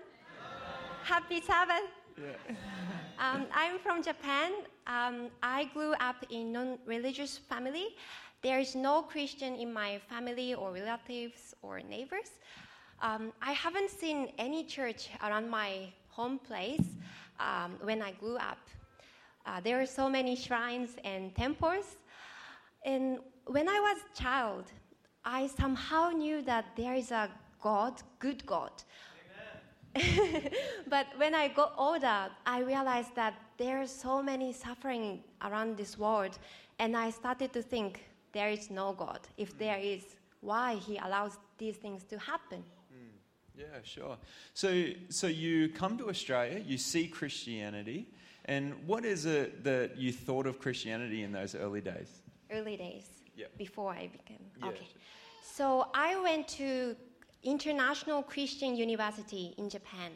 Happy 1.03 1.39
Sabbath. 1.39 1.83
Yeah. 2.17 2.55
um, 3.19 3.45
I'm 3.53 3.77
from 3.77 4.01
Japan. 4.01 4.51
Um, 4.87 5.27
I 5.43 5.65
grew 5.65 5.93
up 5.99 6.25
in 6.31 6.51
non-religious 6.51 7.37
family. 7.37 7.89
There 8.41 8.59
is 8.59 8.73
no 8.73 9.03
Christian 9.03 9.53
in 9.53 9.71
my 9.71 9.99
family 10.09 10.55
or 10.55 10.71
relatives 10.71 11.53
or 11.61 11.81
neighbors. 11.81 12.31
Um, 13.03 13.33
I 13.39 13.51
haven't 13.51 13.91
seen 13.91 14.31
any 14.39 14.63
church 14.63 15.09
around 15.21 15.47
my 15.47 15.93
home 16.15 16.39
place 16.39 16.87
um, 17.39 17.71
when 17.81 18.01
I 18.01 18.11
grew 18.13 18.37
up. 18.37 18.63
Uh, 19.45 19.59
there 19.59 19.81
are 19.81 19.85
so 19.85 20.09
many 20.09 20.35
shrines 20.35 20.91
and 21.03 21.35
temples. 21.35 21.97
And 22.85 23.19
when 23.45 23.67
I 23.67 23.79
was 23.79 23.97
a 23.97 24.23
child, 24.23 24.65
I 25.23 25.47
somehow 25.47 26.11
knew 26.11 26.41
that 26.43 26.65
there 26.75 26.93
is 26.93 27.11
a 27.11 27.29
God, 27.61 28.01
good 28.19 28.45
God. 28.45 28.71
but 30.87 31.07
when 31.17 31.33
I 31.33 31.47
got 31.47 31.73
older, 31.77 32.29
I 32.45 32.59
realized 32.59 33.15
that 33.15 33.33
there 33.57 33.81
are 33.81 33.87
so 33.87 34.21
many 34.21 34.51
suffering 34.51 35.23
around 35.41 35.77
this 35.77 35.97
world, 35.97 36.37
and 36.79 36.97
I 36.97 37.09
started 37.11 37.53
to 37.53 37.61
think 37.61 38.03
there 38.33 38.49
is 38.49 38.69
no 38.69 38.93
God. 38.93 39.21
If 39.37 39.57
there 39.57 39.79
is, 39.79 40.03
why 40.41 40.75
He 40.75 40.97
allows 40.97 41.37
these 41.57 41.77
things 41.77 42.03
to 42.05 42.19
happen? 42.19 42.63
Yeah, 43.57 43.65
sure. 43.83 44.17
So, 44.53 44.89
so 45.09 45.27
you 45.27 45.69
come 45.69 45.97
to 45.97 46.09
Australia, 46.09 46.61
you 46.65 46.77
see 46.77 47.07
Christianity, 47.07 48.09
and 48.45 48.73
what 48.85 49.05
is 49.05 49.25
it 49.25 49.63
that 49.63 49.97
you 49.97 50.11
thought 50.11 50.45
of 50.45 50.59
Christianity 50.59 51.23
in 51.23 51.31
those 51.31 51.55
early 51.55 51.81
days? 51.81 52.21
Early 52.51 52.77
days. 52.77 53.05
Yeah. 53.35 53.47
Before 53.57 53.91
I 53.91 54.07
became. 54.07 54.45
Yeah, 54.59 54.67
okay. 54.67 54.77
Sure. 54.77 55.01
So 55.41 55.87
I 55.93 56.19
went 56.21 56.47
to 56.49 56.95
International 57.43 58.23
Christian 58.23 58.75
University 58.75 59.53
in 59.57 59.69
Japan. 59.69 60.11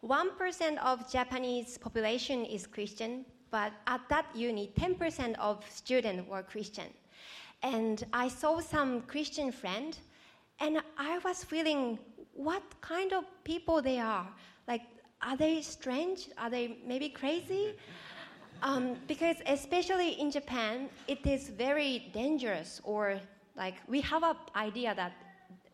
One 0.00 0.36
percent 0.36 0.78
of 0.84 1.10
Japanese 1.10 1.78
population 1.78 2.44
is 2.44 2.66
Christian, 2.66 3.24
but 3.50 3.72
at 3.86 4.00
that 4.08 4.26
uni, 4.34 4.72
ten 4.78 4.94
percent 4.94 5.38
of 5.38 5.64
students 5.68 6.28
were 6.28 6.42
Christian. 6.42 6.86
And 7.62 8.04
I 8.12 8.28
saw 8.28 8.60
some 8.60 9.02
Christian 9.02 9.50
friend, 9.50 9.98
and 10.60 10.80
I 10.96 11.18
was 11.24 11.42
feeling 11.42 11.98
what 12.38 12.62
kind 12.80 13.12
of 13.12 13.24
people 13.42 13.82
they 13.82 13.98
are. 13.98 14.26
Like, 14.68 14.82
are 15.20 15.36
they 15.36 15.60
strange? 15.60 16.28
Are 16.38 16.48
they 16.48 16.78
maybe 16.86 17.08
crazy? 17.08 17.74
Um, 18.62 18.96
because 19.08 19.36
especially 19.46 20.10
in 20.20 20.30
Japan, 20.30 20.88
it 21.08 21.26
is 21.26 21.48
very 21.48 22.10
dangerous, 22.12 22.80
or 22.84 23.20
like 23.56 23.74
we 23.88 24.00
have 24.00 24.22
an 24.22 24.36
idea 24.54 24.94
that 24.94 25.12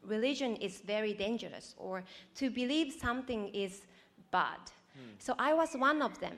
religion 0.03 0.57
is 0.57 0.81
very 0.81 1.12
dangerous, 1.12 1.74
or 1.79 2.03
to 2.37 2.50
believe 2.50 2.92
something 2.92 3.48
is 3.55 3.83
bad. 4.31 4.61
Hmm. 4.94 5.14
So 5.18 5.35
I 5.38 5.53
was 5.55 5.74
one 5.74 6.00
of 6.03 6.18
them. 6.20 6.37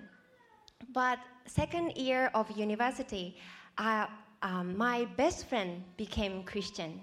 But 0.93 1.19
second 1.47 1.97
year 1.97 2.31
of 2.35 2.51
university, 2.57 3.39
I, 3.79 4.09
um, 4.43 4.77
my 4.77 5.07
best 5.17 5.47
friend 5.49 5.83
became 5.97 6.43
Christian. 6.43 7.01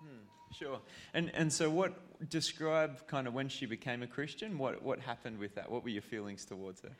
Hmm. 0.00 0.54
Sure. 0.54 0.80
And 1.14 1.30
and 1.34 1.52
so 1.52 1.68
what 1.70 2.07
describe 2.28 3.06
kind 3.06 3.26
of 3.26 3.34
when 3.34 3.48
she 3.48 3.66
became 3.66 4.02
a 4.02 4.06
Christian? 4.06 4.58
What, 4.58 4.82
what 4.82 4.98
happened 4.98 5.38
with 5.38 5.54
that? 5.54 5.70
What 5.70 5.82
were 5.84 5.90
your 5.90 6.02
feelings 6.02 6.44
towards 6.44 6.82
her? 6.82 6.90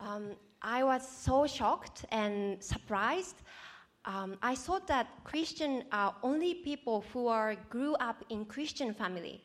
Um, 0.00 0.32
I 0.62 0.84
was 0.84 1.06
so 1.08 1.46
shocked 1.46 2.04
and 2.10 2.62
surprised. 2.62 3.42
Um, 4.04 4.36
I 4.42 4.54
thought 4.54 4.86
that 4.88 5.08
Christian 5.24 5.84
are 5.92 6.14
only 6.22 6.54
people 6.54 7.04
who 7.12 7.26
are 7.28 7.54
grew 7.68 7.94
up 7.96 8.24
in 8.30 8.44
Christian 8.44 8.94
family. 8.94 9.42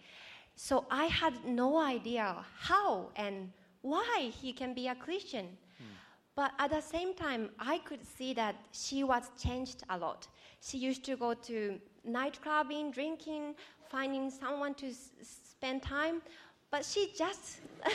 So 0.55 0.85
I 0.89 1.05
had 1.05 1.33
no 1.45 1.77
idea 1.77 2.37
how 2.57 3.09
and 3.17 3.51
why 3.81 4.31
he 4.41 4.53
can 4.53 4.73
be 4.73 4.87
a 4.87 4.95
Christian. 4.95 5.45
Hmm. 5.77 5.83
But 6.35 6.51
at 6.57 6.71
the 6.71 6.81
same 6.81 7.13
time, 7.13 7.49
I 7.59 7.79
could 7.79 8.05
see 8.05 8.33
that 8.35 8.55
she 8.71 9.03
was 9.03 9.29
changed 9.37 9.83
a 9.89 9.97
lot. 9.97 10.27
She 10.61 10.77
used 10.77 11.03
to 11.05 11.17
go 11.17 11.33
to 11.33 11.79
nightclubbing, 12.07 12.93
drinking, 12.93 13.55
finding 13.89 14.29
someone 14.29 14.73
to 14.75 14.87
s- 14.89 15.11
spend 15.21 15.81
time, 15.83 16.21
but 16.71 16.85
she 16.85 17.11
just. 17.17 17.59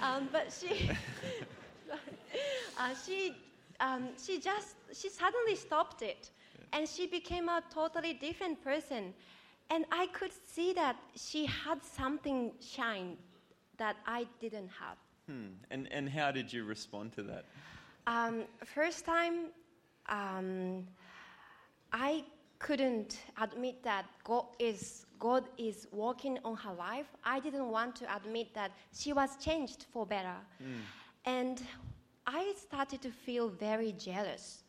um, 0.00 0.28
but 0.32 0.52
she. 0.52 0.90
uh, 2.78 2.94
she, 3.06 3.34
um, 3.80 4.08
she 4.22 4.38
just, 4.38 4.76
she 4.92 5.08
suddenly 5.08 5.56
stopped 5.56 6.02
it. 6.02 6.30
And 6.72 6.88
she 6.88 7.06
became 7.06 7.48
a 7.48 7.62
totally 7.72 8.12
different 8.14 8.62
person. 8.62 9.14
And 9.70 9.84
I 9.90 10.06
could 10.08 10.32
see 10.46 10.72
that 10.74 10.96
she 11.14 11.46
had 11.46 11.82
something 11.84 12.52
shine 12.60 13.16
that 13.78 13.96
I 14.06 14.26
didn't 14.40 14.68
have. 14.68 14.96
Hmm. 15.28 15.54
And, 15.70 15.88
and 15.90 16.08
how 16.08 16.30
did 16.30 16.52
you 16.52 16.64
respond 16.64 17.12
to 17.14 17.22
that? 17.24 17.44
Um, 18.06 18.44
first 18.64 19.04
time, 19.04 19.50
um, 20.08 20.86
I 21.92 22.24
couldn't 22.58 23.18
admit 23.40 23.82
that 23.82 24.06
God 24.24 24.46
is 24.58 25.04
God 25.18 25.44
is 25.56 25.86
working 25.92 26.38
on 26.44 26.56
her 26.56 26.74
life. 26.74 27.06
I 27.24 27.40
didn't 27.40 27.68
want 27.70 27.96
to 27.96 28.16
admit 28.16 28.52
that 28.54 28.70
she 28.92 29.12
was 29.12 29.36
changed 29.38 29.86
for 29.92 30.04
better, 30.06 30.36
and 31.24 31.62
I 32.26 32.52
started 32.56 33.00
to 33.02 33.10
feel 33.10 33.48
very 33.48 33.92
jealous. 33.92 34.62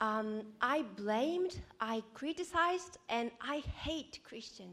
Um, 0.00 0.42
I 0.60 0.82
blamed, 0.96 1.60
I 1.80 2.02
criticized, 2.14 2.98
and 3.08 3.30
I 3.40 3.62
hate 3.84 4.18
Christian. 4.24 4.70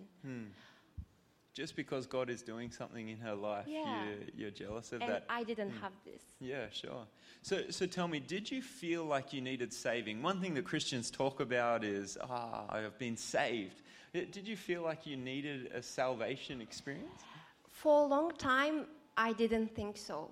Just 1.54 1.76
because 1.76 2.08
God 2.08 2.30
is 2.30 2.42
doing 2.42 2.72
something 2.72 3.10
in 3.10 3.18
her 3.20 3.36
life, 3.36 3.66
Yeah. 3.68 4.06
you're, 4.06 4.18
you're 4.38 4.52
jealous 4.52 4.94
of 4.94 5.02
And 5.02 5.12
that. 5.12 5.26
I 5.30 5.44
didn't 5.44 5.72
have 5.82 5.92
this. 6.06 6.22
Yeah, 6.40 6.68
sure. 6.72 7.06
So, 7.42 7.64
so 7.70 7.86
tell 7.86 8.08
me, 8.08 8.20
did 8.22 8.50
you 8.50 8.62
feel 8.62 9.04
like 9.04 9.34
you 9.34 9.42
needed 9.42 9.74
saving? 9.74 10.22
One 10.22 10.40
thing 10.40 10.54
that 10.54 10.64
Christians 10.64 11.12
talk 11.12 11.42
about 11.42 11.84
is, 11.84 12.18
ah, 12.22 12.64
I 12.70 12.80
have 12.80 12.98
been 12.98 13.18
saved. 13.18 13.82
Uh, 14.16 14.20
Did 14.32 14.48
you 14.48 14.56
feel 14.56 14.82
like 14.82 15.06
you 15.06 15.18
needed 15.18 15.72
a 15.74 15.82
salvation 15.82 16.62
experience? 16.62 17.22
For 17.68 18.04
a 18.04 18.08
long 18.08 18.32
time, 18.38 18.86
I 19.18 19.34
didn't 19.34 19.76
think 19.76 19.98
so. 19.98 20.30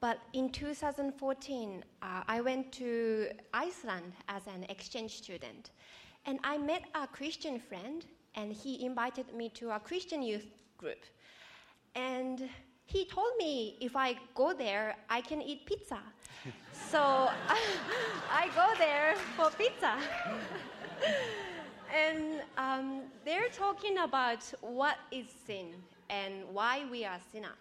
But 0.00 0.18
in 0.34 0.50
2014, 0.50 1.84
uh, 2.02 2.22
I 2.28 2.40
went 2.40 2.70
to 2.72 3.28
Iceland 3.52 4.12
as 4.28 4.46
an 4.46 4.64
exchange 4.68 5.16
student. 5.16 5.70
And 6.26 6.38
I 6.44 6.58
met 6.58 6.84
a 6.94 7.06
Christian 7.06 7.58
friend, 7.58 8.04
and 8.34 8.52
he 8.52 8.84
invited 8.84 9.32
me 9.34 9.48
to 9.50 9.70
a 9.70 9.78
Christian 9.78 10.22
youth 10.22 10.46
group. 10.78 11.04
And 11.94 12.48
he 12.86 13.04
told 13.04 13.36
me 13.38 13.76
if 13.80 13.96
I 13.96 14.16
go 14.34 14.52
there, 14.52 14.96
I 15.08 15.20
can 15.20 15.40
eat 15.40 15.64
pizza. 15.66 15.98
so 16.90 17.00
I 18.30 18.50
go 18.54 18.72
there 18.78 19.14
for 19.36 19.50
pizza. 19.50 19.96
and 21.94 22.42
um, 22.58 23.02
they're 23.24 23.48
talking 23.50 23.98
about 23.98 24.42
what 24.60 24.96
is 25.10 25.26
sin 25.46 25.74
and 26.10 26.34
why 26.52 26.84
we 26.90 27.04
are 27.04 27.18
sinner. 27.32 27.56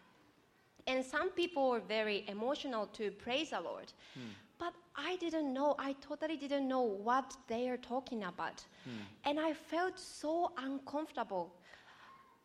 And 0.87 1.05
some 1.05 1.29
people 1.29 1.69
were 1.69 1.79
very 1.79 2.25
emotional 2.27 2.87
to 2.87 3.11
praise 3.11 3.51
the 3.51 3.61
Lord. 3.61 3.93
But 4.59 4.73
I 4.95 5.15
didn't 5.17 5.53
know, 5.53 5.75
I 5.79 5.93
totally 5.93 6.37
didn't 6.37 6.67
know 6.67 6.81
what 6.81 7.35
they 7.47 7.69
are 7.69 7.77
talking 7.77 8.23
about. 8.23 8.63
Hmm. 8.85 8.91
And 9.25 9.39
I 9.39 9.53
felt 9.53 9.99
so 9.99 10.51
uncomfortable. 10.57 11.53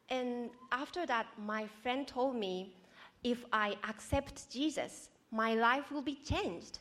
And 0.09 0.51
after 0.73 1.07
that, 1.07 1.27
my 1.39 1.67
friend 1.83 2.07
told 2.07 2.37
me 2.37 2.75
if 3.23 3.45
I 3.53 3.77
accept 3.89 4.51
Jesus, 4.51 5.11
my 5.31 5.55
life 5.55 5.91
will 5.91 6.03
be 6.03 6.19
changed. 6.25 6.79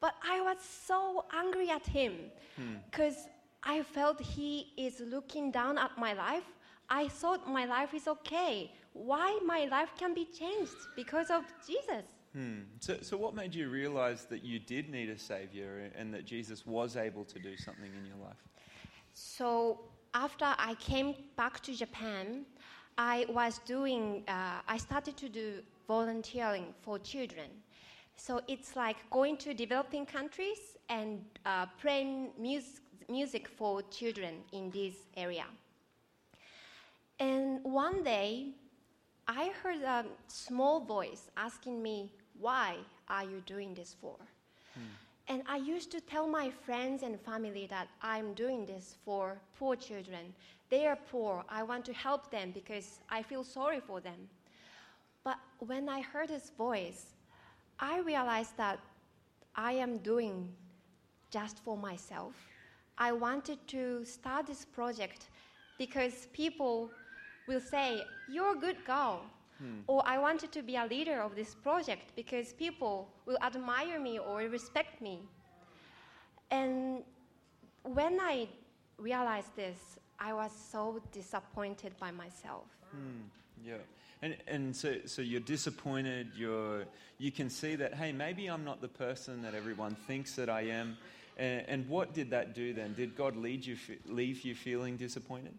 But 0.00 0.14
I 0.28 0.40
was 0.40 0.56
so 0.60 1.26
angry 1.32 1.70
at 1.70 1.86
him 1.86 2.14
hmm. 2.56 2.76
because 2.90 3.28
I 3.62 3.82
felt 3.82 4.20
he 4.20 4.72
is 4.76 5.00
looking 5.00 5.50
down 5.50 5.78
at 5.78 5.96
my 5.96 6.12
life. 6.14 6.44
I 6.88 7.08
thought 7.08 7.48
my 7.48 7.64
life 7.64 7.94
is 7.94 8.08
okay. 8.08 8.72
Why 8.92 9.38
my 9.44 9.66
life 9.66 9.92
can 9.96 10.14
be 10.14 10.26
changed 10.26 10.76
because 10.96 11.30
of 11.30 11.44
Jesus? 11.66 12.04
Hmm. 12.32 12.60
So, 12.80 12.96
so 13.02 13.16
what 13.16 13.34
made 13.34 13.54
you 13.54 13.68
realize 13.68 14.24
that 14.26 14.42
you 14.42 14.58
did 14.58 14.88
need 14.88 15.10
a 15.10 15.18
savior 15.18 15.90
and 15.96 16.14
that 16.14 16.24
Jesus 16.24 16.66
was 16.66 16.96
able 16.96 17.24
to 17.26 17.38
do 17.38 17.56
something 17.56 17.90
in 17.98 18.06
your 18.06 18.16
life? 18.24 18.36
So 19.12 19.80
after 20.14 20.46
I 20.46 20.74
came 20.76 21.14
back 21.36 21.60
to 21.60 21.74
Japan, 21.74 22.46
I 22.96 23.26
was 23.28 23.60
doing. 23.66 24.24
Uh, 24.28 24.60
I 24.66 24.78
started 24.78 25.16
to 25.18 25.28
do 25.28 25.62
volunteering 25.86 26.74
for 26.80 26.98
children. 26.98 27.50
So 28.16 28.40
it's 28.48 28.76
like 28.76 28.96
going 29.10 29.36
to 29.38 29.52
developing 29.52 30.06
countries 30.06 30.78
and 30.88 31.24
uh, 31.44 31.66
playing 31.80 32.30
music, 32.38 32.82
music 33.08 33.48
for 33.48 33.82
children 33.82 34.34
in 34.52 34.70
this 34.70 34.94
area. 35.16 35.46
And 37.18 37.62
one 37.62 38.02
day, 38.02 38.52
I 39.28 39.52
heard 39.62 39.82
a 39.82 40.04
small 40.28 40.80
voice 40.80 41.30
asking 41.36 41.82
me, 41.82 42.12
"Why 42.42 42.68
are 43.08 43.24
you 43.32 43.40
doing 43.54 43.74
this 43.74 43.92
for?" 44.00 44.16
And 45.28 45.42
I 45.46 45.56
used 45.74 45.90
to 45.92 46.00
tell 46.00 46.26
my 46.26 46.50
friends 46.50 47.02
and 47.02 47.18
family 47.20 47.66
that 47.68 47.88
I'm 48.02 48.34
doing 48.34 48.66
this 48.66 48.96
for 49.04 49.40
poor 49.58 49.76
children. 49.76 50.34
They 50.68 50.86
are 50.86 50.98
poor. 51.10 51.44
I 51.48 51.62
want 51.62 51.84
to 51.86 51.92
help 51.92 52.30
them 52.30 52.50
because 52.50 52.88
I 53.08 53.22
feel 53.22 53.44
sorry 53.44 53.80
for 53.80 54.00
them. 54.00 54.28
But 55.24 55.38
when 55.58 55.88
I 55.88 56.00
heard 56.00 56.30
his 56.30 56.50
voice, 56.50 57.14
I 57.78 58.00
realized 58.00 58.56
that 58.56 58.78
I 59.54 59.72
am 59.84 59.98
doing 59.98 60.52
just 61.30 61.56
for 61.64 61.76
myself. 61.76 62.34
I 62.98 63.12
wanted 63.12 63.58
to 63.68 64.04
start 64.04 64.46
this 64.46 64.64
project 64.64 65.28
because 65.78 66.26
people 66.32 66.90
will 67.46 67.60
say, 67.60 68.04
You're 68.28 68.56
a 68.56 68.60
good 68.66 68.84
girl. 68.84 69.22
Or 69.86 70.02
I 70.06 70.18
wanted 70.18 70.52
to 70.52 70.62
be 70.62 70.76
a 70.76 70.86
leader 70.86 71.20
of 71.20 71.34
this 71.34 71.54
project 71.54 72.12
because 72.16 72.52
people 72.52 73.08
will 73.26 73.38
admire 73.42 74.00
me 74.00 74.18
or 74.18 74.38
respect 74.48 75.00
me. 75.00 75.20
And 76.50 77.02
when 77.84 78.20
I 78.20 78.48
realized 78.98 79.54
this, 79.56 79.78
I 80.18 80.32
was 80.32 80.52
so 80.70 81.00
disappointed 81.12 81.92
by 81.98 82.10
myself. 82.10 82.66
Yeah. 83.64 83.74
And, 84.22 84.36
and 84.46 84.76
so, 84.76 84.96
so 85.06 85.20
you're 85.20 85.40
disappointed, 85.40 86.28
you're, 86.36 86.84
you 87.18 87.32
can 87.32 87.50
see 87.50 87.74
that, 87.74 87.94
hey, 87.94 88.12
maybe 88.12 88.46
I'm 88.46 88.64
not 88.64 88.80
the 88.80 88.88
person 88.88 89.42
that 89.42 89.54
everyone 89.54 89.96
thinks 90.06 90.36
that 90.36 90.48
I 90.48 90.62
am. 90.62 90.96
And, 91.36 91.64
and 91.66 91.88
what 91.88 92.14
did 92.14 92.30
that 92.30 92.54
do 92.54 92.72
then? 92.72 92.94
Did 92.94 93.16
God 93.16 93.36
lead 93.36 93.66
you, 93.66 93.76
leave 94.06 94.42
you 94.42 94.54
feeling 94.54 94.96
disappointed? 94.96 95.54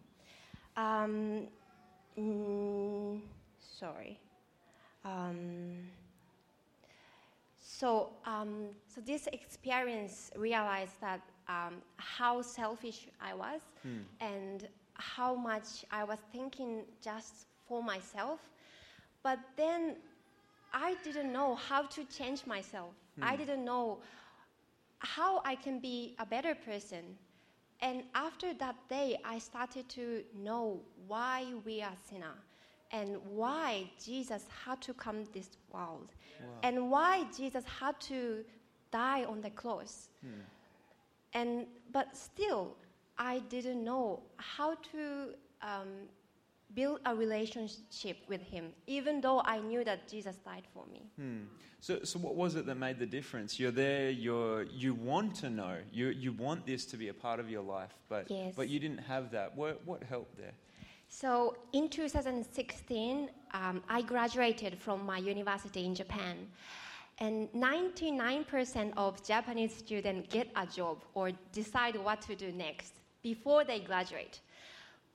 Um, 0.76 1.46
mm, 2.18 3.20
sorry. 3.84 4.18
Um, 5.04 5.90
so, 7.60 8.10
um, 8.24 8.68
so 8.86 9.00
this 9.02 9.26
experience 9.32 10.30
realized 10.36 10.98
that 11.02 11.20
um, 11.48 11.74
how 11.96 12.40
selfish 12.40 13.08
I 13.20 13.34
was 13.34 13.60
and 14.20 14.68
how 14.94 15.34
much 15.34 15.84
I 15.90 16.04
was 16.04 16.18
thinking 16.32 16.84
just 17.02 17.46
for 17.68 17.82
myself. 17.82 18.40
But 19.22 19.38
then 19.56 19.96
I 20.72 20.96
didn't 21.04 21.30
know 21.32 21.56
how 21.56 21.82
to 21.96 22.04
change 22.04 22.46
myself. 22.46 22.94
I 23.20 23.36
didn't 23.36 23.64
know 23.64 23.98
how 25.00 25.42
I 25.44 25.56
can 25.56 25.78
be 25.78 26.14
a 26.18 26.26
better 26.26 26.54
person. 26.54 27.04
And 27.80 28.04
after 28.14 28.54
that 28.54 28.76
day, 28.88 29.18
I 29.24 29.38
started 29.38 29.88
to 29.90 30.22
know 30.34 30.80
why 31.06 31.52
we 31.66 31.82
are 31.82 31.96
sinner 32.08 32.36
and 32.90 33.16
why 33.26 33.90
Jesus 34.02 34.44
had 34.64 34.80
to 34.82 34.94
come 34.94 35.24
this 35.32 35.50
world 35.72 36.12
and 36.62 36.90
why 36.90 37.24
Jesus 37.36 37.64
had 37.80 37.98
to 38.00 38.44
die 38.90 39.24
on 39.24 39.40
the 39.40 39.50
cross. 39.50 40.08
And 41.32 41.66
but 41.92 42.16
still, 42.16 42.76
I 43.18 43.40
didn't 43.48 43.82
know 43.84 44.22
how 44.36 44.74
to 44.92 45.34
um, 45.62 45.88
build 46.74 47.00
a 47.06 47.14
relationship 47.14 48.18
with 48.28 48.40
Him, 48.42 48.72
even 48.86 49.20
though 49.20 49.40
I 49.44 49.58
knew 49.60 49.84
that 49.84 50.08
Jesus 50.08 50.36
died 50.36 50.64
for 50.72 50.84
me. 50.92 51.02
Hmm. 51.16 51.42
So, 51.80 52.02
so 52.02 52.18
what 52.18 52.34
was 52.34 52.54
it 52.54 52.66
that 52.66 52.76
made 52.76 52.98
the 52.98 53.06
difference? 53.06 53.60
You're 53.60 53.70
there, 53.70 54.10
you're, 54.10 54.62
you 54.62 54.94
want 54.94 55.34
to 55.36 55.50
know, 55.50 55.76
you, 55.92 56.08
you 56.08 56.32
want 56.32 56.64
this 56.64 56.86
to 56.86 56.96
be 56.96 57.08
a 57.08 57.14
part 57.14 57.40
of 57.40 57.50
your 57.50 57.62
life, 57.62 57.94
but, 58.08 58.30
Yes. 58.30 58.54
but 58.56 58.68
you 58.68 58.80
didn't 58.80 58.98
have 58.98 59.30
that. 59.32 59.54
What, 59.54 59.84
what 59.84 60.02
helped 60.02 60.36
there? 60.38 60.54
So 61.20 61.56
in 61.72 61.88
2016, 61.88 63.30
um, 63.52 63.84
I 63.88 64.02
graduated 64.02 64.76
from 64.76 65.06
my 65.06 65.18
university 65.18 65.84
in 65.84 65.94
Japan. 65.94 66.48
And 67.18 67.48
99% 67.52 68.92
of 68.96 69.24
Japanese 69.24 69.72
students 69.72 70.26
get 70.28 70.50
a 70.56 70.66
job 70.66 71.04
or 71.14 71.30
decide 71.52 71.94
what 71.94 72.20
to 72.22 72.34
do 72.34 72.50
next 72.50 72.94
before 73.22 73.62
they 73.62 73.78
graduate. 73.78 74.40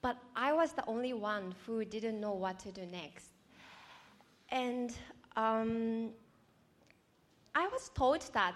But 0.01 0.15
I 0.37 0.53
was 0.53 0.71
the 0.71 0.85
only 0.85 1.11
one 1.11 1.53
who 1.65 1.83
didn't 1.83 2.21
know 2.21 2.31
what 2.31 2.59
to 2.59 2.71
do 2.71 2.85
next. 2.85 3.25
And 4.51 4.95
um, 5.35 6.11
I 7.53 7.67
was 7.67 7.91
told 7.93 8.21
that 8.31 8.55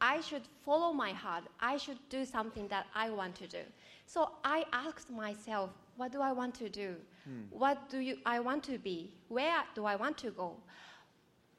I 0.00 0.20
should 0.20 0.46
follow 0.64 0.92
my 0.92 1.10
heart. 1.10 1.42
I 1.58 1.78
should 1.78 1.98
do 2.10 2.24
something 2.24 2.68
that 2.68 2.86
I 2.94 3.10
want 3.10 3.34
to 3.36 3.48
do. 3.48 3.64
So 4.06 4.30
I 4.44 4.64
asked 4.72 5.10
myself, 5.10 5.70
what 5.96 6.12
do 6.12 6.20
I 6.20 6.32
want 6.32 6.54
to 6.56 6.68
do? 6.68 6.96
Hmm. 7.24 7.42
What 7.50 7.88
do 7.88 7.98
you, 7.98 8.18
I 8.26 8.40
want 8.40 8.62
to 8.64 8.78
be? 8.78 9.12
Where 9.28 9.62
do 9.74 9.84
I 9.84 9.96
want 9.96 10.18
to 10.18 10.30
go? 10.30 10.56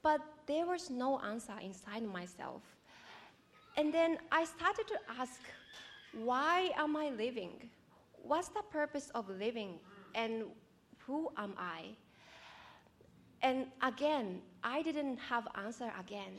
But 0.03 0.21
there 0.45 0.65
was 0.65 0.89
no 0.89 1.19
answer 1.19 1.53
inside 1.61 2.03
myself. 2.03 2.61
And 3.75 3.93
then 3.93 4.17
I 4.31 4.45
started 4.45 4.87
to 4.87 4.99
ask, 5.19 5.39
why 6.13 6.71
am 6.77 6.95
I 6.95 7.09
living? 7.09 7.69
what's 8.27 8.49
the 8.49 8.61
purpose 8.71 9.09
of 9.15 9.29
living 9.29 9.79
and 10.15 10.43
who 11.05 11.31
am 11.37 11.53
I? 11.57 11.95
And 13.41 13.67
again, 13.81 14.41
I 14.63 14.81
didn't 14.81 15.17
have 15.17 15.47
answer 15.55 15.91
again. 15.99 16.33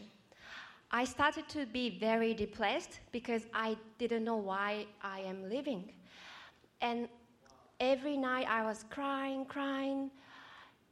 I 0.90 1.04
started 1.04 1.48
to 1.50 1.66
be 1.66 1.98
very 1.98 2.34
depressed 2.34 3.00
because 3.12 3.42
I 3.54 3.76
didn't 3.98 4.24
know 4.24 4.36
why 4.36 4.86
I 5.02 5.20
am 5.20 5.48
living. 5.48 5.92
And 6.80 7.08
every 7.80 8.16
night 8.16 8.46
I 8.48 8.64
was 8.64 8.84
crying, 8.90 9.44
crying. 9.44 10.10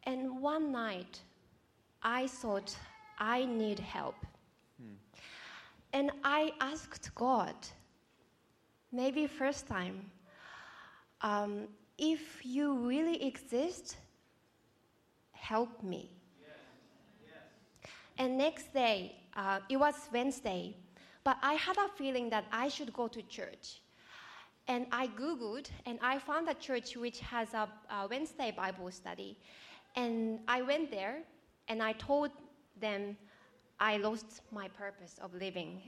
And 0.05 0.41
one 0.41 0.73
night 0.73 1.21
I 2.03 2.27
thought 2.27 2.77
I 3.19 3.45
need 3.45 3.79
help. 3.79 4.15
And 5.93 6.11
I 6.23 6.53
asked 6.61 7.15
God, 7.15 7.55
maybe 8.93 9.27
first 9.27 9.67
time, 9.67 10.11
um, 11.23 11.69
if 11.99 12.45
you 12.45 12.75
really 12.87 13.23
exist, 13.25 13.97
help 15.33 15.83
me. 15.83 16.11
And 18.19 18.39
next 18.39 18.73
day, 18.73 19.17
uh, 19.35 19.61
it 19.69 19.77
was 19.77 19.95
Wednesday, 20.13 20.77
but 21.25 21.37
I 21.43 21.55
had 21.55 21.77
a 21.77 21.89
feeling 21.97 22.31
that 22.31 22.45
I 22.53 22.69
should 22.69 22.93
go 22.93 23.09
to 23.09 23.23
church. 23.23 23.81
And 24.69 24.87
I 24.91 25.07
Googled 25.09 25.71
and 25.85 25.99
I 26.03 26.19
found 26.19 26.49
a 26.49 26.55
church 26.55 26.97
which 26.97 27.21
has 27.21 27.55
a, 27.55 27.69
a 27.91 28.09
Wednesday 28.09 28.53
Bible 28.57 28.91
study. 28.91 29.39
And 29.95 30.41
I 30.49 30.63
went 30.63 30.91
there 30.91 31.19
and 31.69 31.83
I 31.83 31.93
told 31.93 32.31
them 32.81 33.17
I 33.79 33.99
lost 33.99 34.43
my 34.53 34.69
purpose 34.69 35.19
of 35.23 35.33
living. 35.35 35.81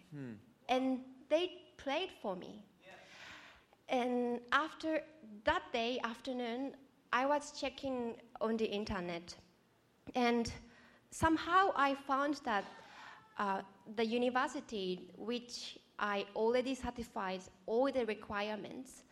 And 0.68 1.00
they 1.28 1.52
prayed 1.76 2.10
for 2.22 2.36
me. 2.36 2.64
And 3.88 4.40
after 4.52 5.00
that 5.44 5.62
day 5.72 5.98
afternoon, 6.04 6.74
I 7.12 7.24
was 7.24 7.52
checking 7.58 8.16
on 8.40 8.58
the 8.58 8.66
internet, 8.66 9.34
and 10.14 10.52
somehow 11.10 11.70
I 11.74 11.94
found 11.94 12.40
that 12.44 12.64
uh, 13.38 13.62
the 13.96 14.04
university, 14.04 15.10
which 15.16 15.78
I 15.98 16.26
already 16.36 16.74
satisfied 16.74 17.40
all 17.66 17.90
the 17.90 18.06
requirements, 18.06 19.02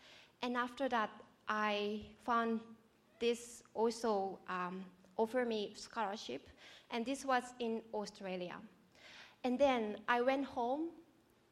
and 0.42 0.56
after 0.56 0.88
that, 0.88 1.10
I 1.48 2.02
found 2.24 2.60
this 3.20 3.62
also 3.74 4.38
um, 4.48 4.84
me 5.46 5.72
scholarship, 5.74 6.48
and 6.90 7.04
this 7.04 7.24
was 7.24 7.42
in 7.58 7.82
Australia. 7.94 8.56
And 9.44 9.58
then 9.58 9.98
I 10.08 10.22
went 10.22 10.44
home 10.44 10.88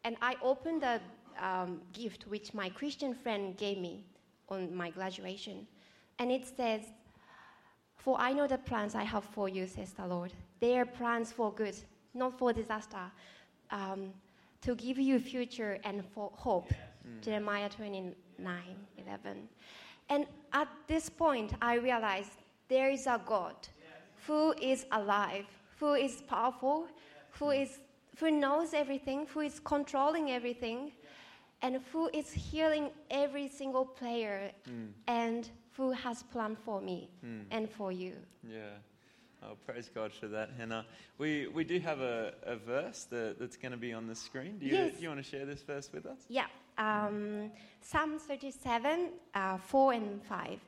and 0.04 0.16
I 0.20 0.36
opened 0.42 0.82
the 0.82 1.00
um, 1.40 1.80
gift 1.92 2.26
which 2.28 2.52
my 2.52 2.68
Christian 2.68 3.14
friend 3.14 3.56
gave 3.56 3.78
me 3.78 4.04
on 4.48 4.74
my 4.74 4.90
graduation. 4.90 5.66
And 6.18 6.30
it 6.30 6.46
says, 6.56 6.82
For 7.96 8.18
I 8.20 8.32
know 8.32 8.46
the 8.46 8.58
plans 8.58 8.94
I 8.94 9.04
have 9.04 9.24
for 9.24 9.48
you, 9.48 9.66
says 9.66 9.92
the 9.92 10.06
Lord. 10.06 10.32
They 10.60 10.78
are 10.78 10.86
plans 10.86 11.32
for 11.32 11.52
good, 11.52 11.76
not 12.12 12.38
for 12.38 12.52
disaster, 12.52 13.10
um, 13.70 14.12
to 14.64 14.74
give 14.74 14.98
you 14.98 15.18
future 15.18 15.78
and 15.84 16.02
for 16.12 16.30
hope. 16.34 16.72
Mm. 17.06 17.22
Jeremiah 17.22 17.68
29 17.68 18.14
11. 18.98 19.48
And 20.08 20.26
at 20.52 20.68
this 20.86 21.08
point, 21.08 21.52
I 21.60 21.74
realized 21.74 22.30
there 22.68 22.90
is 22.90 23.06
a 23.06 23.20
God 23.24 23.56
who 24.26 24.54
is 24.60 24.86
alive, 24.92 25.46
who 25.78 25.94
is 25.94 26.22
powerful, 26.22 26.88
who, 27.38 27.50
is, 27.50 27.78
who 28.18 28.30
knows 28.30 28.72
everything, 28.74 29.26
who 29.32 29.40
is 29.40 29.60
controlling 29.60 30.30
everything, 30.30 30.92
and 31.62 31.80
who 31.92 32.10
is 32.12 32.32
healing 32.32 32.90
every 33.10 33.48
single 33.48 33.84
player, 33.84 34.50
mm. 34.68 34.88
and 35.06 35.50
who 35.76 35.90
has 35.92 36.22
planned 36.22 36.58
for 36.58 36.80
me 36.80 37.10
mm. 37.24 37.42
and 37.50 37.68
for 37.70 37.92
you. 37.92 38.14
Yeah. 38.48 38.78
Oh, 39.46 39.56
praise 39.66 39.90
God 39.94 40.12
for 40.12 40.26
that, 40.28 40.50
Hannah. 40.56 40.86
We, 41.18 41.48
we 41.48 41.64
do 41.64 41.78
have 41.80 42.00
a, 42.00 42.32
a 42.44 42.56
verse 42.56 43.04
that, 43.10 43.38
that's 43.38 43.56
going 43.56 43.72
to 43.72 43.78
be 43.78 43.92
on 43.92 44.06
the 44.06 44.14
screen. 44.14 44.58
Do 44.58 44.66
you, 44.66 44.72
Yes. 44.74 44.94
you 45.00 45.08
want 45.08 45.22
to 45.22 45.28
share 45.28 45.44
this 45.44 45.62
verse 45.62 45.90
with 45.92 46.06
us? 46.06 46.18
Yeah, 46.28 46.46
um, 46.78 47.50
Psalm 47.82 48.18
37, 48.18 49.10
uh, 49.34 49.58
4 49.58 49.92
and 49.92 50.22
5. 50.22 50.58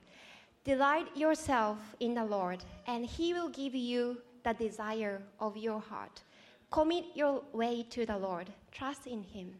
Delight 0.64 1.16
yourself 1.16 1.78
in 2.00 2.14
the 2.14 2.24
Lord, 2.24 2.64
and 2.86 3.06
He 3.06 3.32
will 3.32 3.48
give 3.48 3.74
you 3.74 4.18
the 4.44 4.52
desire 4.52 5.22
of 5.40 5.56
your 5.56 5.80
heart. 5.80 6.22
Commit 6.70 7.04
your 7.14 7.42
way 7.52 7.84
to 7.90 8.04
the 8.04 8.18
Lord, 8.18 8.50
trust 8.72 9.06
in 9.06 9.22
Him, 9.22 9.54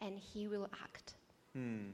and 0.00 0.18
He 0.18 0.46
will 0.46 0.68
act. 0.84 1.14
Hmm. 1.54 1.88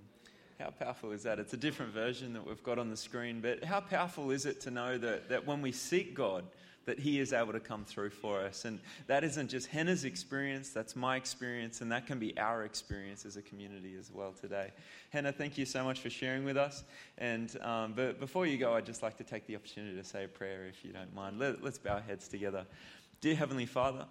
How 0.60 0.70
powerful 0.70 1.12
is 1.12 1.22
that? 1.24 1.38
It's 1.38 1.52
a 1.52 1.56
different 1.58 1.92
version 1.92 2.32
that 2.32 2.46
we've 2.46 2.62
got 2.62 2.78
on 2.78 2.88
the 2.90 2.96
screen, 2.96 3.40
but 3.40 3.62
how 3.62 3.80
powerful 3.80 4.30
is 4.30 4.46
it 4.46 4.60
to 4.62 4.70
know 4.70 4.96
that, 4.98 5.28
that 5.28 5.46
when 5.46 5.60
we 5.60 5.70
seek 5.70 6.14
God, 6.14 6.44
that 6.86 6.98
He 6.98 7.20
is 7.20 7.32
able 7.32 7.52
to 7.52 7.60
come 7.60 7.84
through 7.84 8.10
for 8.10 8.40
us? 8.40 8.64
And 8.64 8.80
that 9.06 9.22
isn't 9.22 9.48
just 9.48 9.68
Hannah's 9.68 10.04
experience, 10.04 10.70
that's 10.70 10.96
my 10.96 11.16
experience, 11.16 11.82
and 11.82 11.92
that 11.92 12.06
can 12.06 12.18
be 12.18 12.36
our 12.38 12.64
experience 12.64 13.26
as 13.26 13.36
a 13.36 13.42
community 13.42 13.94
as 13.98 14.10
well 14.10 14.32
today. 14.32 14.72
Hannah, 15.10 15.32
thank 15.32 15.58
you 15.58 15.66
so 15.66 15.84
much 15.84 16.00
for 16.00 16.10
sharing 16.10 16.44
with 16.44 16.56
us. 16.56 16.84
And 17.18 17.56
um, 17.62 17.92
but 17.94 18.18
before 18.18 18.46
you 18.46 18.56
go, 18.56 18.74
I'd 18.74 18.86
just 18.86 19.02
like 19.02 19.18
to 19.18 19.24
take 19.24 19.46
the 19.46 19.56
opportunity 19.56 19.96
to 19.96 20.04
say 20.04 20.24
a 20.24 20.28
prayer, 20.28 20.66
if 20.66 20.84
you 20.84 20.92
don't 20.92 21.14
mind. 21.14 21.38
Let, 21.38 21.62
let's 21.62 21.78
bow 21.78 21.94
our 21.94 22.00
heads 22.00 22.28
together. 22.28 22.64
Dear 23.20 23.34
Heavenly 23.34 23.66
Father, 23.66 24.06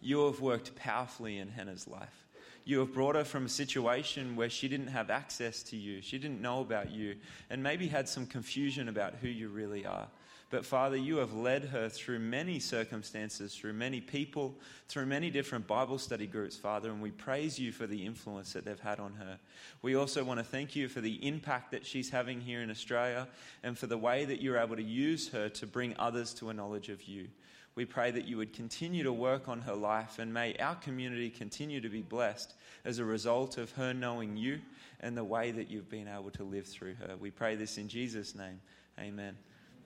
you 0.00 0.26
have 0.26 0.40
worked 0.40 0.74
powerfully 0.74 1.38
in 1.38 1.48
Hannah's 1.48 1.86
life. 1.86 2.26
You 2.64 2.78
have 2.80 2.92
brought 2.92 3.16
her 3.16 3.24
from 3.24 3.46
a 3.46 3.48
situation 3.48 4.36
where 4.36 4.50
she 4.50 4.68
didn't 4.68 4.88
have 4.88 5.10
access 5.10 5.62
to 5.64 5.76
you, 5.76 6.00
she 6.00 6.18
didn't 6.18 6.40
know 6.40 6.60
about 6.60 6.90
you, 6.90 7.16
and 7.50 7.62
maybe 7.62 7.88
had 7.88 8.08
some 8.08 8.26
confusion 8.26 8.88
about 8.88 9.14
who 9.20 9.28
you 9.28 9.48
really 9.48 9.84
are. 9.84 10.08
But 10.52 10.66
Father, 10.66 10.98
you 10.98 11.16
have 11.16 11.32
led 11.32 11.64
her 11.64 11.88
through 11.88 12.18
many 12.18 12.58
circumstances, 12.58 13.54
through 13.54 13.72
many 13.72 14.02
people, 14.02 14.54
through 14.86 15.06
many 15.06 15.30
different 15.30 15.66
Bible 15.66 15.96
study 15.96 16.26
groups, 16.26 16.58
Father, 16.58 16.90
and 16.90 17.00
we 17.00 17.10
praise 17.10 17.58
you 17.58 17.72
for 17.72 17.86
the 17.86 18.04
influence 18.04 18.52
that 18.52 18.66
they've 18.66 18.78
had 18.78 19.00
on 19.00 19.14
her. 19.14 19.38
We 19.80 19.94
also 19.94 20.22
want 20.22 20.40
to 20.40 20.44
thank 20.44 20.76
you 20.76 20.88
for 20.88 21.00
the 21.00 21.26
impact 21.26 21.70
that 21.70 21.86
she's 21.86 22.10
having 22.10 22.38
here 22.38 22.60
in 22.60 22.70
Australia 22.70 23.28
and 23.62 23.78
for 23.78 23.86
the 23.86 23.96
way 23.96 24.26
that 24.26 24.42
you're 24.42 24.58
able 24.58 24.76
to 24.76 24.82
use 24.82 25.30
her 25.30 25.48
to 25.48 25.66
bring 25.66 25.94
others 25.98 26.34
to 26.34 26.50
a 26.50 26.54
knowledge 26.54 26.90
of 26.90 27.04
you. 27.04 27.28
We 27.74 27.86
pray 27.86 28.10
that 28.10 28.26
you 28.26 28.36
would 28.36 28.52
continue 28.52 29.04
to 29.04 29.12
work 29.12 29.48
on 29.48 29.62
her 29.62 29.74
life 29.74 30.18
and 30.18 30.34
may 30.34 30.54
our 30.56 30.74
community 30.74 31.30
continue 31.30 31.80
to 31.80 31.88
be 31.88 32.02
blessed 32.02 32.52
as 32.84 32.98
a 32.98 33.06
result 33.06 33.56
of 33.56 33.70
her 33.72 33.94
knowing 33.94 34.36
you 34.36 34.60
and 35.00 35.16
the 35.16 35.24
way 35.24 35.50
that 35.50 35.70
you've 35.70 35.88
been 35.88 36.08
able 36.08 36.30
to 36.32 36.44
live 36.44 36.66
through 36.66 36.96
her. 36.96 37.16
We 37.18 37.30
pray 37.30 37.56
this 37.56 37.78
in 37.78 37.88
Jesus' 37.88 38.34
name. 38.34 38.60
Amen. 39.00 39.34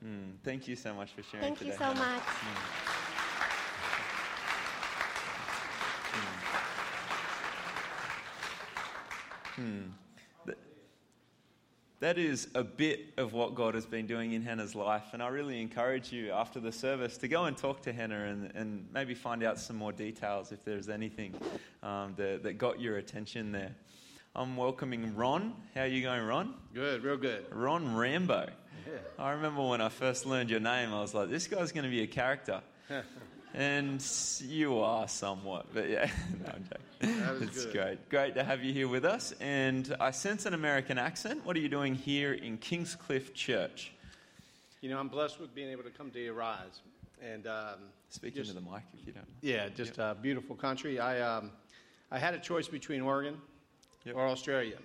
Mm, 0.05 0.35
thank 0.45 0.69
you 0.69 0.77
so 0.77 0.95
much 0.95 1.13
for 1.13 1.23
sharing 1.23 1.47
Thank 1.47 1.59
today. 1.59 1.71
you 1.71 1.77
so 1.77 1.85
Hannah. 1.85 2.01
much. 2.01 2.23
That 12.07 12.19
is 12.19 12.49
a 12.55 12.63
bit 12.63 13.15
of 13.17 13.33
what 13.33 13.55
God 13.55 13.75
has 13.75 13.85
been 13.87 14.07
doing 14.07 14.33
in 14.33 14.43
Hannah's 14.43 14.75
life. 14.75 15.07
And 15.13 15.23
I 15.23 15.29
really 15.29 15.61
encourage 15.61 16.13
you 16.13 16.31
after 16.31 16.61
the 16.61 16.71
service 16.71 17.17
to 17.19 17.27
go 17.27 17.47
and 17.47 17.57
talk 17.57 17.81
to 17.83 17.93
Hannah 17.93 18.27
and, 18.27 18.53
and 18.55 18.87
maybe 18.93 19.13
find 19.13 19.43
out 19.43 19.59
some 19.59 19.77
more 19.77 19.93
details 19.93 20.53
if 20.53 20.63
there's 20.63 20.91
anything 20.91 21.35
um, 21.83 22.13
that, 22.17 22.43
that 22.43 22.59
got 22.59 22.81
your 22.81 22.99
attention 22.99 23.51
there. 23.51 23.75
I'm 24.35 24.59
welcoming 24.59 25.17
Ron. 25.17 25.55
How 25.75 25.81
are 25.81 25.87
you 25.87 26.03
going, 26.03 26.23
Ron? 26.23 26.55
Good, 26.75 27.03
real 27.03 27.17
good. 27.17 27.47
Ron 27.51 27.97
Rambo. 27.97 28.51
Yeah. 28.87 28.99
I 29.25 29.31
remember 29.33 29.63
when 29.67 29.81
I 29.81 29.89
first 29.89 30.27
learned 30.27 30.51
your 30.51 30.61
name, 30.61 30.93
I 30.93 31.01
was 31.01 31.15
like, 31.15 31.31
this 31.31 31.47
guy's 31.47 31.73
going 31.73 31.85
to 31.85 31.91
be 31.91 32.03
a 32.03 32.07
character. 32.07 32.61
and 33.55 34.05
you 34.41 34.79
are 34.81 35.09
somewhat, 35.09 35.67
but 35.73 35.89
yeah, 35.89 36.11
no, 36.45 36.53
I'm 36.53 36.65
joking. 36.65 37.21
That 37.21 37.33
was 37.35 37.43
it's 37.43 37.65
good. 37.67 37.73
great. 37.73 38.09
Great 38.09 38.35
to 38.35 38.45
have 38.45 38.63
you 38.63 38.73
here 38.73 38.89
with 38.89 39.05
us. 39.05 39.33
And 39.41 39.95
I 40.01 40.11
sense 40.11 40.47
an 40.47 40.55
American 40.55 40.99
accent. 40.99 41.45
What 41.45 41.57
are 41.57 41.61
you 41.61 41.69
doing 41.69 41.95
here 41.95 42.33
in 42.35 42.59
Kingscliff 42.59 43.35
Church? 43.35 43.93
You 44.81 44.91
know, 44.91 44.99
I'm 44.99 45.09
blessed 45.09 45.41
with 45.41 45.55
being 45.55 45.71
able 45.71 45.83
to 45.85 45.91
come 45.91 46.11
to 46.11 46.21
your 46.23 46.35
rise. 46.35 46.81
And 47.23 47.47
um, 47.47 47.79
Speak 48.11 48.35
just- 48.35 48.51
into 48.51 48.63
the 48.63 48.71
mic 48.71 48.83
if 49.01 49.07
you 49.07 49.13
don't. 49.13 49.27
yeah, 49.41 49.69
just 49.71 49.99
a 49.99 50.17
beautiful 50.21 50.55
country. 50.55 51.01
I, 51.01 51.21
um, 51.21 51.51
I 52.11 52.19
had 52.19 52.35
a 52.35 52.39
choice 52.39 52.69
between 52.69 53.01
Oregon 53.01 53.39
Yep. 54.05 54.15
or 54.17 54.29
Australia. 54.29 54.77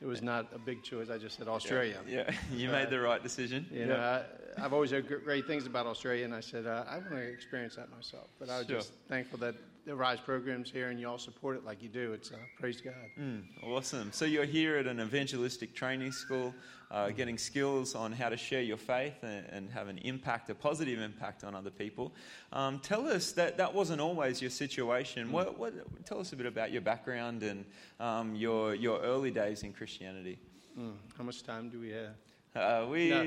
It 0.00 0.06
was 0.06 0.20
not 0.20 0.48
a 0.54 0.58
big 0.58 0.82
choice. 0.82 1.08
I 1.08 1.16
just 1.16 1.38
said 1.38 1.48
Australia. 1.48 2.00
Yeah, 2.06 2.30
you 2.52 2.68
made 2.68 2.90
the 2.90 3.00
right 3.00 3.22
decision. 3.22 3.66
You 3.72 3.86
know, 3.86 3.96
I, 3.96 4.62
I've 4.62 4.72
always 4.74 4.90
heard 4.90 5.06
great 5.24 5.46
things 5.46 5.64
about 5.66 5.86
Australia, 5.86 6.24
and 6.24 6.34
I 6.34 6.40
said 6.40 6.66
uh, 6.66 6.84
I 6.88 6.98
want 6.98 7.10
to 7.12 7.16
experience 7.32 7.76
that 7.76 7.90
myself. 7.90 8.28
But 8.38 8.50
I 8.50 8.58
was 8.58 8.66
Sure. 8.66 8.76
just 8.76 8.92
thankful 9.08 9.38
that 9.38 9.54
the 9.86 9.94
Rise 9.94 10.18
program's 10.18 10.68
here, 10.68 10.88
and 10.90 10.98
you 10.98 11.08
all 11.08 11.16
support 11.16 11.56
it 11.56 11.64
like 11.64 11.80
you 11.80 11.88
do. 11.88 12.12
It's 12.12 12.32
uh, 12.32 12.36
praise 12.58 12.80
God. 12.80 12.94
Mm, 13.18 13.44
awesome. 13.62 14.10
So 14.12 14.24
you're 14.24 14.44
here 14.44 14.76
at 14.78 14.86
an 14.88 15.00
evangelistic 15.00 15.76
training 15.76 16.10
school, 16.10 16.52
uh, 16.90 17.10
getting 17.10 17.38
skills 17.38 17.94
on 17.94 18.10
how 18.10 18.28
to 18.28 18.36
share 18.36 18.62
your 18.62 18.78
faith 18.78 19.22
and, 19.22 19.46
and 19.46 19.70
have 19.70 19.86
an 19.86 19.98
impact, 19.98 20.50
a 20.50 20.56
positive 20.56 21.00
impact 21.00 21.44
on 21.44 21.54
other 21.54 21.70
people. 21.70 22.12
Um, 22.52 22.80
tell 22.80 23.06
us 23.06 23.30
that 23.32 23.56
that 23.58 23.72
wasn't 23.72 24.00
always 24.00 24.42
your 24.42 24.50
situation. 24.50 25.30
What, 25.30 25.56
what, 25.56 25.72
tell 26.04 26.18
us 26.18 26.32
a 26.32 26.36
bit 26.36 26.46
about 26.46 26.72
your 26.72 26.82
background 26.82 27.44
and 27.44 27.64
um, 28.00 28.34
your 28.34 28.74
your 28.74 29.00
early 29.00 29.30
days 29.30 29.62
in 29.62 29.72
Christianity. 29.72 30.40
Mm, 30.76 30.94
how 31.16 31.22
much 31.22 31.44
time 31.44 31.70
do 31.70 31.78
we 31.78 31.90
have? 31.90 32.14
Uh, 32.56 32.86
we, 32.88 33.10
No, 33.10 33.22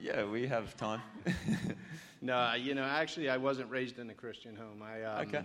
yeah, 0.00 0.24
we 0.24 0.46
have 0.46 0.76
time. 0.76 1.00
No, 2.20 2.54
you 2.58 2.74
know, 2.74 2.84
actually, 2.84 3.28
I 3.28 3.36
wasn't 3.36 3.70
raised 3.70 3.98
in 3.98 4.08
a 4.10 4.14
Christian 4.14 4.56
home. 4.56 4.82
I, 4.82 5.02
um, 5.02 5.28
Okay. 5.28 5.44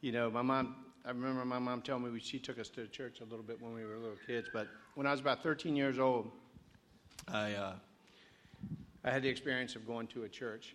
You 0.00 0.12
know, 0.12 0.30
my 0.30 0.42
mom. 0.42 0.76
I 1.04 1.10
remember 1.10 1.44
my 1.44 1.60
mom 1.60 1.82
telling 1.82 2.02
me 2.02 2.10
we, 2.10 2.18
she 2.18 2.40
took 2.40 2.58
us 2.58 2.68
to 2.70 2.88
church 2.88 3.20
a 3.20 3.24
little 3.24 3.44
bit 3.44 3.62
when 3.62 3.72
we 3.72 3.84
were 3.84 3.96
little 3.96 4.18
kids. 4.26 4.48
But 4.52 4.66
when 4.96 5.06
I 5.06 5.12
was 5.12 5.20
about 5.20 5.40
13 5.40 5.76
years 5.76 6.00
old, 6.00 6.32
I 7.28 7.52
uh, 7.52 7.72
I 9.04 9.10
had 9.10 9.22
the 9.22 9.28
experience 9.28 9.76
of 9.76 9.86
going 9.86 10.08
to 10.08 10.24
a 10.24 10.28
church, 10.28 10.74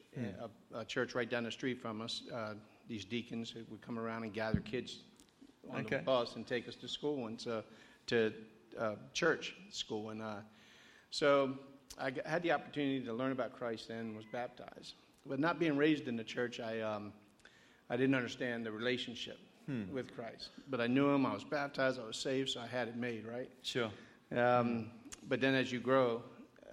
a, 0.74 0.80
a 0.80 0.86
church 0.86 1.16
right 1.16 1.30
down 1.30 1.44
the 1.44 1.52
street 1.52 1.82
from 1.82 2.00
us. 2.02 2.22
Uh, 2.34 2.54
these 2.88 3.04
deacons 3.04 3.54
would 3.54 3.82
come 3.82 4.00
around 4.00 4.24
and 4.24 4.34
gather 4.34 4.62
kids 4.62 5.00
on 5.70 5.82
Okay. 5.82 5.98
the 5.98 6.04
bus 6.04 6.38
and 6.38 6.48
take 6.48 6.68
us 6.70 6.76
to 6.76 6.88
school 6.88 7.28
and 7.28 7.40
so, 7.40 7.62
to 8.08 8.34
uh, 8.80 8.96
church 9.14 9.54
school. 9.70 10.12
And 10.12 10.22
uh, 10.22 10.36
so 11.10 11.58
I 12.00 12.14
had 12.26 12.42
the 12.42 12.54
opportunity 12.54 13.04
to 13.04 13.14
learn 13.14 13.34
about 13.34 13.52
Christ 13.52 13.90
and 13.90 14.16
was 14.16 14.26
baptized. 14.26 14.94
But 15.26 15.40
not 15.40 15.60
being 15.60 15.76
raised 15.76 16.08
in 16.08 16.16
the 16.16 16.24
church, 16.24 16.62
I, 16.62 16.80
um, 16.80 17.12
I 17.92 17.98
didn't 17.98 18.16
understand 18.16 18.66
the 18.66 18.72
relationship 18.72 19.38
with 19.94 20.16
Christ. 20.16 20.50
But 20.70 20.82
I 20.82 20.88
knew 20.88 21.10
him, 21.10 21.26
I 21.26 21.34
was 21.34 21.44
baptized, 21.44 22.00
I 22.00 22.06
was 22.06 22.18
saved, 22.18 22.50
so 22.50 22.62
I 22.62 22.68
had 22.68 22.88
it 22.88 22.96
made, 22.96 23.26
right? 23.26 23.50
Sure. 23.62 23.90
Um, 24.36 24.92
but 25.28 25.40
then 25.40 25.56
as 25.56 25.72
you 25.72 25.80
grow, 25.80 26.22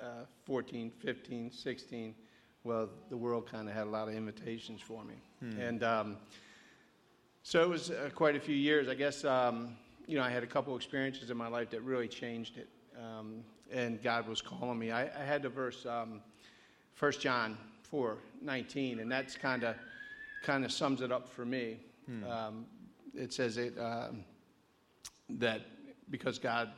uh, 0.00 0.24
14, 0.46 0.90
15, 0.90 1.52
16, 1.52 2.14
well, 2.64 2.88
the 3.10 3.16
world 3.16 3.50
kind 3.50 3.68
of 3.68 3.74
had 3.74 3.86
a 3.86 3.90
lot 3.90 4.08
of 4.08 4.14
invitations 4.14 4.80
for 4.80 5.04
me. 5.04 5.14
And 5.60 5.82
um, 5.82 6.16
so 7.42 7.62
it 7.62 7.68
was 7.68 7.90
uh, 7.90 8.10
quite 8.14 8.36
a 8.36 8.40
few 8.40 8.56
years. 8.56 8.88
I 8.88 8.94
guess, 8.94 9.24
um, 9.24 9.76
you 10.06 10.18
know, 10.18 10.24
I 10.24 10.30
had 10.30 10.42
a 10.42 10.46
couple 10.46 10.74
experiences 10.76 11.30
in 11.30 11.36
my 11.36 11.48
life 11.48 11.70
that 11.70 11.82
really 11.82 12.08
changed 12.08 12.58
it. 12.58 12.68
Um, 12.96 13.44
and 13.72 14.02
God 14.02 14.26
was 14.28 14.40
calling 14.40 14.78
me. 14.78 14.92
I, 14.92 15.02
I 15.02 15.24
had 15.24 15.42
the 15.42 15.48
verse, 15.48 15.84
um, 15.84 16.20
1 16.98 17.12
John 17.12 17.56
4, 17.82 18.18
19, 18.42 19.00
and 19.00 19.10
that's 19.10 19.36
kind 19.36 19.64
of 19.64 19.76
kind 20.42 20.64
of 20.64 20.72
sums 20.72 21.00
it 21.00 21.12
up 21.12 21.28
for 21.28 21.44
me. 21.44 21.78
Um, 22.28 22.66
it 23.14 23.32
says 23.32 23.58
it, 23.58 23.78
um, 23.78 24.24
that 25.30 25.62
because 26.10 26.38
God 26.38 26.70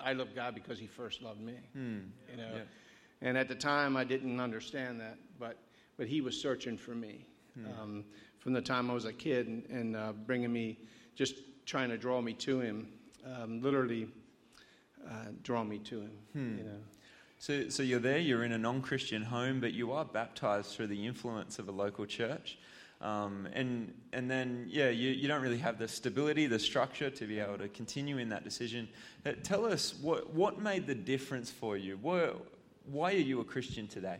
I 0.00 0.12
love 0.12 0.28
God 0.34 0.54
because 0.54 0.78
He 0.78 0.86
first 0.86 1.22
loved 1.22 1.40
me. 1.40 1.54
You 2.30 2.36
know, 2.36 2.48
Yeah. 2.56 2.62
and 3.22 3.38
at 3.38 3.48
the 3.48 3.54
time 3.54 3.96
I 3.96 4.04
didn't 4.04 4.40
understand 4.40 5.00
that, 5.00 5.16
but 5.38 5.56
but 5.96 6.06
He 6.08 6.20
was 6.20 6.38
searching 6.40 6.76
for 6.76 6.94
me 6.94 7.24
um, 7.80 8.04
from 8.38 8.52
the 8.52 8.60
time 8.62 8.90
I 8.90 8.94
was 8.94 9.04
a 9.04 9.12
kid 9.12 9.46
and, 9.48 9.64
and 9.70 9.96
uh, 9.96 10.12
bringing 10.12 10.52
me, 10.52 10.78
just 11.16 11.34
trying 11.66 11.88
to 11.90 11.96
draw 11.98 12.20
me 12.20 12.32
to 12.34 12.60
Him, 12.60 12.88
um, 13.24 13.60
literally 13.62 14.08
uh, 15.08 15.30
draw 15.42 15.64
me 15.64 15.78
to 15.78 16.00
Him. 16.02 16.10
You 16.58 16.64
know. 16.64 16.78
So, 17.38 17.68
so 17.68 17.82
you're 17.82 18.00
there, 18.00 18.18
you're 18.18 18.44
in 18.44 18.52
a 18.52 18.58
non 18.58 18.82
Christian 18.82 19.22
home, 19.22 19.60
but 19.60 19.72
you 19.72 19.92
are 19.92 20.04
baptized 20.04 20.74
through 20.74 20.88
the 20.88 21.06
influence 21.06 21.58
of 21.58 21.68
a 21.68 21.72
local 21.72 22.04
church. 22.04 22.58
Um, 23.00 23.46
and, 23.52 23.94
and 24.12 24.28
then, 24.28 24.66
yeah, 24.68 24.88
you, 24.88 25.10
you 25.10 25.28
don't 25.28 25.40
really 25.40 25.58
have 25.58 25.78
the 25.78 25.86
stability, 25.86 26.46
the 26.46 26.58
structure 26.58 27.10
to 27.10 27.26
be 27.26 27.38
able 27.38 27.58
to 27.58 27.68
continue 27.68 28.18
in 28.18 28.28
that 28.30 28.42
decision. 28.42 28.88
Uh, 29.24 29.32
tell 29.44 29.64
us 29.64 29.94
what, 30.02 30.34
what 30.34 30.60
made 30.60 30.88
the 30.88 30.96
difference 30.96 31.48
for 31.48 31.76
you? 31.76 31.96
Why, 32.02 32.30
why 32.90 33.12
are 33.12 33.18
you 33.18 33.40
a 33.40 33.44
Christian 33.44 33.86
today? 33.86 34.18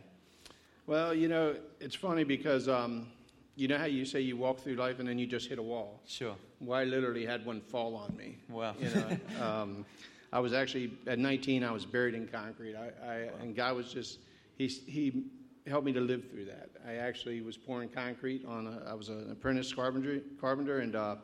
Well, 0.87 1.13
you 1.13 1.27
know, 1.27 1.55
it's 1.81 1.95
funny 1.95 2.23
because 2.23 2.69
um, 2.69 3.07
you 3.55 3.67
know 3.67 3.77
how 3.77 3.85
you 3.85 4.05
say 4.05 4.21
you 4.21 4.37
walk 4.37 4.61
through 4.61 4.75
life 4.75 4.99
and 4.99 5.07
then 5.07 5.19
you 5.19 5.27
just 5.27 5.49
hit 5.49 5.59
a 5.59 5.61
wall. 5.61 5.99
Sure. 6.07 6.35
Well, 6.61 6.79
I 6.79 6.85
literally 6.85 7.25
had 7.25 7.45
one 7.45 7.59
fall 7.59 7.95
on 7.95 8.15
me. 8.15 8.37
Wow. 8.47 8.75
You 8.79 8.89
know, 8.89 9.17
um, 9.45 9.85
I 10.31 10.39
was 10.39 10.53
actually 10.53 10.93
at 11.07 11.19
19. 11.19 11.63
I 11.63 11.71
was 11.71 11.85
buried 11.85 12.15
in 12.15 12.27
concrete. 12.27 12.75
I, 12.75 12.91
I 13.05 13.15
and 13.41 13.55
God 13.55 13.75
was 13.75 13.91
just 13.91 14.19
he 14.57 14.67
he 14.67 15.23
helped 15.67 15.85
me 15.85 15.93
to 15.93 16.01
live 16.01 16.29
through 16.29 16.45
that. 16.45 16.69
I 16.87 16.95
actually 16.95 17.41
was 17.41 17.57
pouring 17.57 17.89
concrete 17.89 18.45
on. 18.45 18.67
A, 18.67 18.91
I 18.91 18.93
was 18.93 19.09
an 19.09 19.31
apprentice 19.31 19.73
carpenter 19.73 20.21
carpenter, 20.39 20.79
and 20.79 20.95
uh, 20.95 21.15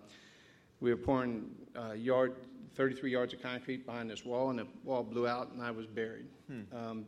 we 0.80 0.90
were 0.90 0.98
pouring 0.98 1.50
uh, 1.76 1.94
yard 1.94 2.36
33 2.76 3.12
yards 3.12 3.34
of 3.34 3.42
concrete 3.42 3.86
behind 3.86 4.10
this 4.10 4.26
wall, 4.26 4.50
and 4.50 4.60
the 4.60 4.68
wall 4.84 5.04
blew 5.04 5.28
out, 5.28 5.52
and 5.52 5.62
I 5.62 5.72
was 5.72 5.86
buried, 5.86 6.26
um, 6.76 7.06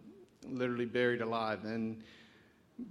literally 0.47 0.85
buried 0.85 1.21
alive. 1.21 1.65
And 1.65 2.01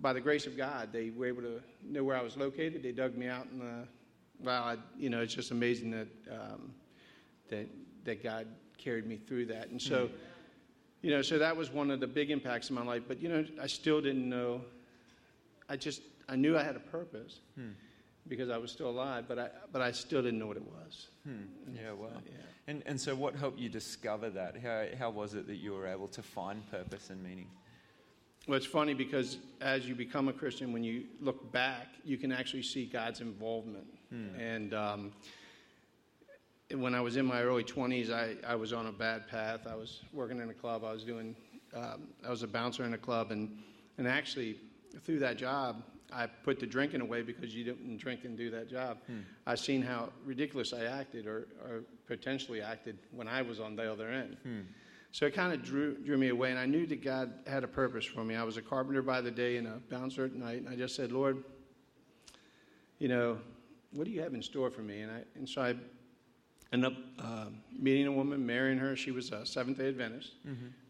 by 0.00 0.12
the 0.12 0.20
grace 0.20 0.46
of 0.46 0.56
God, 0.56 0.90
they 0.92 1.10
were 1.10 1.26
able 1.26 1.42
to 1.42 1.62
know 1.82 2.04
where 2.04 2.16
I 2.16 2.22
was 2.22 2.36
located. 2.36 2.82
They 2.82 2.92
dug 2.92 3.16
me 3.16 3.28
out, 3.28 3.46
and 3.50 3.62
uh, 3.62 3.86
wow, 4.40 4.64
I, 4.64 4.76
you 4.98 5.08
know, 5.08 5.20
it's 5.20 5.34
just 5.34 5.52
amazing 5.52 5.90
that 5.92 6.08
um, 6.30 6.74
that 7.48 7.68
that 8.04 8.22
God 8.22 8.46
carried 8.78 9.06
me 9.06 9.16
through 9.16 9.46
that. 9.46 9.68
And 9.68 9.80
hmm. 9.80 9.88
so, 9.88 10.10
you 11.02 11.10
know, 11.10 11.22
so 11.22 11.38
that 11.38 11.56
was 11.56 11.70
one 11.70 11.90
of 11.90 12.00
the 12.00 12.06
big 12.06 12.30
impacts 12.30 12.70
in 12.70 12.76
my 12.76 12.84
life. 12.84 13.02
But 13.06 13.22
you 13.22 13.28
know, 13.28 13.44
I 13.60 13.66
still 13.66 14.00
didn't 14.00 14.28
know. 14.28 14.60
I 15.68 15.76
just 15.76 16.02
I 16.28 16.36
knew 16.36 16.56
I 16.56 16.62
had 16.62 16.76
a 16.76 16.80
purpose 16.80 17.40
hmm. 17.54 17.70
because 18.28 18.50
I 18.50 18.58
was 18.58 18.70
still 18.70 18.90
alive, 18.90 19.24
but 19.28 19.38
I 19.38 19.48
but 19.72 19.82
I 19.82 19.92
still 19.92 20.22
didn't 20.22 20.38
know 20.38 20.46
what 20.46 20.56
it 20.56 20.66
was. 20.66 21.08
Hmm. 21.24 21.30
Mm-hmm. 21.30 21.76
Yeah, 21.76 21.92
wow. 21.92 22.08
Yeah. 22.24 22.32
And, 22.68 22.82
and 22.84 23.00
so, 23.00 23.14
what 23.14 23.36
helped 23.36 23.60
you 23.60 23.68
discover 23.68 24.28
that? 24.30 24.56
How, 24.60 24.86
how 24.98 25.10
was 25.10 25.34
it 25.34 25.46
that 25.46 25.56
you 25.56 25.72
were 25.72 25.86
able 25.86 26.08
to 26.08 26.22
find 26.22 26.68
purpose 26.70 27.10
and 27.10 27.22
meaning? 27.22 27.46
Well, 28.48 28.56
it's 28.56 28.66
funny 28.66 28.94
because 28.94 29.38
as 29.60 29.88
you 29.88 29.94
become 29.94 30.28
a 30.28 30.32
Christian, 30.32 30.72
when 30.72 30.84
you 30.84 31.04
look 31.20 31.52
back, 31.52 31.88
you 32.04 32.16
can 32.16 32.32
actually 32.32 32.62
see 32.62 32.86
God's 32.86 33.20
involvement. 33.20 33.86
And 34.38 34.72
um, 34.72 35.12
when 36.74 36.94
I 36.94 37.00
was 37.00 37.16
in 37.16 37.24
my 37.24 37.42
early 37.42 37.64
20s, 37.64 38.10
I, 38.10 38.34
I 38.46 38.56
was 38.56 38.72
on 38.72 38.86
a 38.86 38.92
bad 38.92 39.28
path. 39.28 39.66
I 39.70 39.76
was 39.76 40.02
working 40.12 40.40
in 40.40 40.50
a 40.50 40.54
club. 40.54 40.84
I 40.84 40.92
was 40.92 41.04
doing, 41.04 41.36
um, 41.74 42.08
I 42.26 42.30
was 42.30 42.42
a 42.42 42.48
bouncer 42.48 42.84
in 42.84 42.94
a 42.94 42.98
club. 42.98 43.30
And, 43.30 43.58
and 43.98 44.08
actually, 44.08 44.56
through 45.04 45.20
that 45.20 45.36
job, 45.36 45.82
I 46.12 46.26
put 46.26 46.58
the 46.58 46.66
drinking 46.66 47.00
away 47.00 47.22
because 47.22 47.54
you 47.54 47.64
didn't 47.64 47.98
drink 47.98 48.24
and 48.24 48.36
do 48.36 48.50
that 48.50 48.68
job. 48.68 48.98
I 49.46 49.54
seen 49.54 49.82
how 49.82 50.10
ridiculous 50.24 50.72
I 50.72 50.84
acted 50.84 51.26
or, 51.26 51.46
or 51.64 51.84
potentially 52.06 52.60
acted 52.60 52.98
when 53.12 53.28
I 53.28 53.42
was 53.42 53.60
on 53.60 53.76
the 53.76 53.90
other 53.90 54.08
end. 54.08 54.36
So 55.12 55.26
it 55.26 55.34
kind 55.34 55.52
of 55.52 55.62
drew, 55.62 55.96
drew 55.98 56.18
me 56.18 56.28
away, 56.28 56.50
and 56.50 56.58
I 56.58 56.66
knew 56.66 56.86
that 56.88 57.02
God 57.02 57.32
had 57.46 57.64
a 57.64 57.68
purpose 57.68 58.04
for 58.04 58.22
me. 58.24 58.34
I 58.34 58.42
was 58.42 58.56
a 58.56 58.62
carpenter 58.62 59.02
by 59.02 59.20
the 59.20 59.30
day 59.30 59.56
and 59.56 59.66
a 59.66 59.80
bouncer 59.88 60.24
at 60.26 60.34
night, 60.34 60.58
and 60.58 60.68
I 60.68 60.76
just 60.76 60.94
said, 60.94 61.10
Lord, 61.10 61.42
you 62.98 63.08
know, 63.08 63.38
what 63.92 64.04
do 64.04 64.10
you 64.10 64.20
have 64.20 64.34
in 64.34 64.42
store 64.42 64.70
for 64.70 64.82
me? 64.82 65.00
And, 65.00 65.10
I, 65.10 65.22
and 65.34 65.48
so 65.48 65.62
I 65.62 65.74
up 66.84 66.94
uh, 67.18 67.46
meeting 67.78 68.06
a 68.06 68.12
woman, 68.12 68.44
marrying 68.44 68.78
her. 68.78 68.96
She 68.96 69.10
was 69.10 69.30
a 69.32 69.44
Seventh 69.46 69.78
day 69.78 69.88
Adventist, 69.88 70.32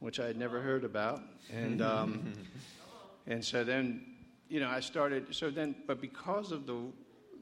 which 0.00 0.20
I 0.20 0.26
had 0.26 0.36
never 0.36 0.60
heard 0.60 0.84
about. 0.84 1.22
And, 1.52 1.82
um, 1.82 2.32
and 3.26 3.44
so 3.44 3.64
then, 3.64 4.04
you 4.48 4.60
know, 4.60 4.68
I 4.68 4.80
started, 4.80 5.34
so 5.34 5.50
then, 5.50 5.74
but 5.86 6.00
because 6.00 6.52
of 6.52 6.66
the, 6.66 6.76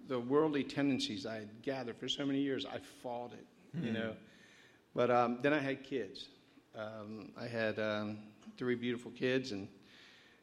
the 0.09 0.19
worldly 0.19 0.65
tendencies 0.65 1.27
I 1.27 1.37
had 1.37 1.63
gathered 1.63 1.97
for 1.97 2.09
so 2.09 2.25
many 2.27 2.41
years, 2.41 2.67
I 2.67 2.79
fought 3.03 3.33
it, 3.33 3.47
you 3.83 3.93
know. 3.93 4.15
But 4.95 5.11
um, 5.11 5.39
then 5.43 5.53
I 5.53 5.59
had 5.59 5.83
kids. 5.83 6.29
Um, 6.77 7.33
I 7.41 7.47
had 7.47 7.79
um, 7.79 8.19
three 8.57 8.75
beautiful 8.75 9.11
kids, 9.13 9.53
and 9.53 9.69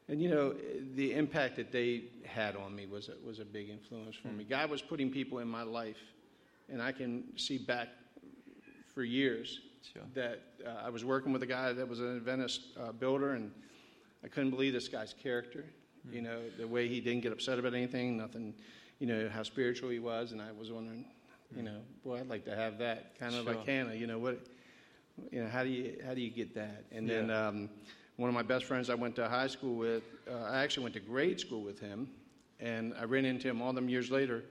and 0.08 0.20
you 0.20 0.28
know 0.28 0.54
the 0.94 1.12
impact 1.14 1.56
that 1.56 1.72
they 1.72 2.04
had 2.26 2.56
on 2.56 2.74
me 2.74 2.86
was 2.86 3.08
a, 3.08 3.14
was 3.26 3.38
a 3.38 3.44
big 3.44 3.70
influence 3.70 4.16
for 4.16 4.28
me. 4.28 4.44
God 4.44 4.70
was 4.70 4.82
putting 4.82 5.10
people 5.10 5.38
in 5.38 5.48
my 5.48 5.62
life, 5.62 5.96
and 6.72 6.82
I 6.82 6.90
can 6.92 7.24
see 7.36 7.58
back 7.58 7.88
for 8.94 9.04
years 9.04 9.60
Sure. 9.92 10.02
that 10.14 10.42
uh, 10.64 10.86
I 10.86 10.90
was 10.90 11.04
working 11.04 11.32
with 11.32 11.42
a 11.42 11.46
guy 11.46 11.72
that 11.72 11.86
was 11.88 11.98
an 12.00 12.16
Adventist 12.16 12.60
uh, 12.80 12.92
builder, 12.92 13.32
and 13.32 13.50
I 14.24 14.28
couldn't 14.28 14.50
believe 14.50 14.72
this 14.72 14.88
guy's 14.88 15.12
character. 15.12 15.64
You 16.10 16.22
know 16.22 16.40
the 16.58 16.66
way 16.66 16.88
he 16.88 17.00
didn't 17.00 17.22
get 17.22 17.32
upset 17.32 17.58
about 17.58 17.74
anything, 17.74 18.16
nothing. 18.16 18.54
You 19.00 19.06
know 19.08 19.28
how 19.28 19.42
spiritual 19.42 19.90
he 19.90 19.98
was, 19.98 20.32
and 20.32 20.40
I 20.40 20.50
was 20.52 20.70
wondering, 20.72 21.04
you 21.56 21.62
know, 21.62 21.78
boy, 22.04 22.20
I'd 22.20 22.28
like 22.28 22.44
to 22.46 22.54
have 22.56 22.78
that 22.78 23.18
kind 23.18 23.34
of 23.34 23.44
Sure. 23.44 23.54
like 23.54 23.66
Hannah. 23.66 23.94
You 23.94 24.06
know 24.06 24.18
what? 24.18 24.46
you 25.30 25.42
know 25.42 25.48
how 25.48 25.62
do 25.62 25.68
you 25.68 25.98
how 26.06 26.14
do 26.14 26.22
you 26.22 26.30
get 26.30 26.54
that 26.54 26.84
and 26.90 27.06
then 27.08 27.30
um, 27.30 27.68
one 28.16 28.30
of 28.30 28.34
my 28.34 28.40
best 28.42 28.64
friends 28.64 28.88
i 28.88 28.94
went 28.94 29.14
to 29.14 29.28
high 29.28 29.46
school 29.46 29.74
with 29.76 30.02
uh, 30.28 30.44
i 30.50 30.62
actually 30.62 30.82
went 30.82 30.94
to 30.94 31.00
grade 31.00 31.38
school 31.38 31.60
with 31.60 31.78
him 31.78 32.08
and 32.60 32.94
i 32.98 33.04
ran 33.04 33.26
into 33.26 33.46
him 33.46 33.60
all 33.60 33.74
them 33.74 33.90
years 33.90 34.10
later 34.10 34.42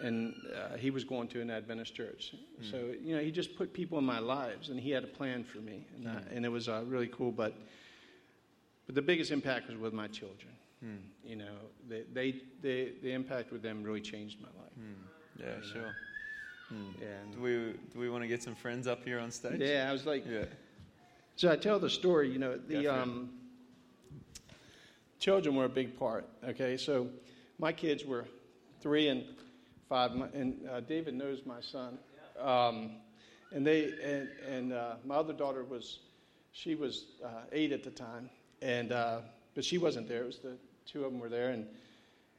and 0.00 0.34
uh, 0.56 0.76
he 0.76 0.90
was 0.90 1.04
going 1.04 1.28
to 1.28 1.40
an 1.40 1.50
adventist 1.50 1.94
church. 1.94 2.34
So 2.70 2.76
you 3.02 3.14
know 3.16 3.22
he 3.22 3.30
just 3.30 3.56
put 3.56 3.72
people 3.72 3.98
in 3.98 4.04
my 4.04 4.18
lives 4.18 4.68
and 4.70 4.78
he 4.80 4.90
had 4.90 5.04
a 5.04 5.08
plan 5.08 5.44
for 5.44 5.58
me 5.58 5.86
and, 5.96 6.08
I, 6.08 6.22
and 6.34 6.44
it 6.44 6.48
was 6.48 6.68
uh, 6.68 6.82
really 6.86 7.08
cool 7.08 7.30
but 7.32 7.54
but 8.86 8.94
the 8.94 9.02
biggest 9.02 9.30
impact 9.30 9.68
was 9.68 9.76
with 9.78 9.92
my 9.92 10.08
children. 10.08 10.52
You 11.24 11.36
know 11.36 11.54
they, 11.88 12.02
they, 12.12 12.42
they, 12.60 12.92
the 13.02 13.12
impact 13.12 13.52
with 13.52 13.62
them 13.62 13.82
really 13.84 14.00
changed 14.00 14.40
my 14.40 14.48
life. 14.60 14.72
Yeah, 15.38 15.72
sure. 15.72 15.94
and 16.70 17.32
Do 17.34 17.40
we, 17.40 17.50
do 17.92 17.98
we 17.98 18.08
want 18.10 18.22
to 18.24 18.28
get 18.28 18.42
some 18.42 18.54
friends 18.54 18.86
up 18.86 19.04
here 19.04 19.18
on 19.20 19.30
stage? 19.30 19.60
yeah 19.60 19.88
i 19.88 19.92
was 19.92 20.06
like 20.06 20.24
Yeah. 20.26 20.44
So 21.36 21.50
I 21.50 21.56
tell 21.56 21.78
the 21.78 21.88
story, 21.90 22.28
you 22.30 22.38
know, 22.38 22.56
the 22.58 22.86
um, 22.86 23.30
children 25.18 25.54
were 25.56 25.64
a 25.64 25.68
big 25.68 25.98
part. 25.98 26.28
Okay, 26.46 26.76
so 26.76 27.08
my 27.58 27.72
kids 27.72 28.04
were 28.04 28.26
three 28.80 29.08
and 29.08 29.24
five, 29.92 30.12
and 30.32 30.66
uh, 30.70 30.80
David 30.80 31.14
knows 31.14 31.44
my 31.44 31.60
son. 31.60 31.98
Um, 32.40 32.76
And 33.54 33.66
they 33.66 33.92
and 34.02 34.28
and 34.54 34.72
uh, 34.72 34.94
my 35.04 35.16
other 35.16 35.34
daughter 35.34 35.64
was, 35.64 36.00
she 36.52 36.74
was 36.74 36.94
uh, 37.22 37.58
eight 37.58 37.72
at 37.72 37.82
the 37.82 37.90
time, 37.90 38.30
and 38.62 38.92
uh, 38.92 39.20
but 39.54 39.64
she 39.64 39.76
wasn't 39.76 40.08
there. 40.08 40.22
It 40.22 40.26
was 40.26 40.38
the 40.38 40.56
two 40.86 41.04
of 41.04 41.12
them 41.12 41.20
were 41.20 41.28
there, 41.28 41.50
and 41.50 41.66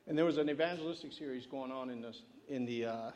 and 0.07 0.17
there 0.17 0.25
was 0.25 0.37
an 0.37 0.49
evangelistic 0.49 1.13
series 1.13 1.45
going 1.45 1.71
on 1.71 1.91
in 1.91 2.01
the 2.01 2.13
in 2.47 2.65
the 2.65 2.85
uh, 2.85 3.11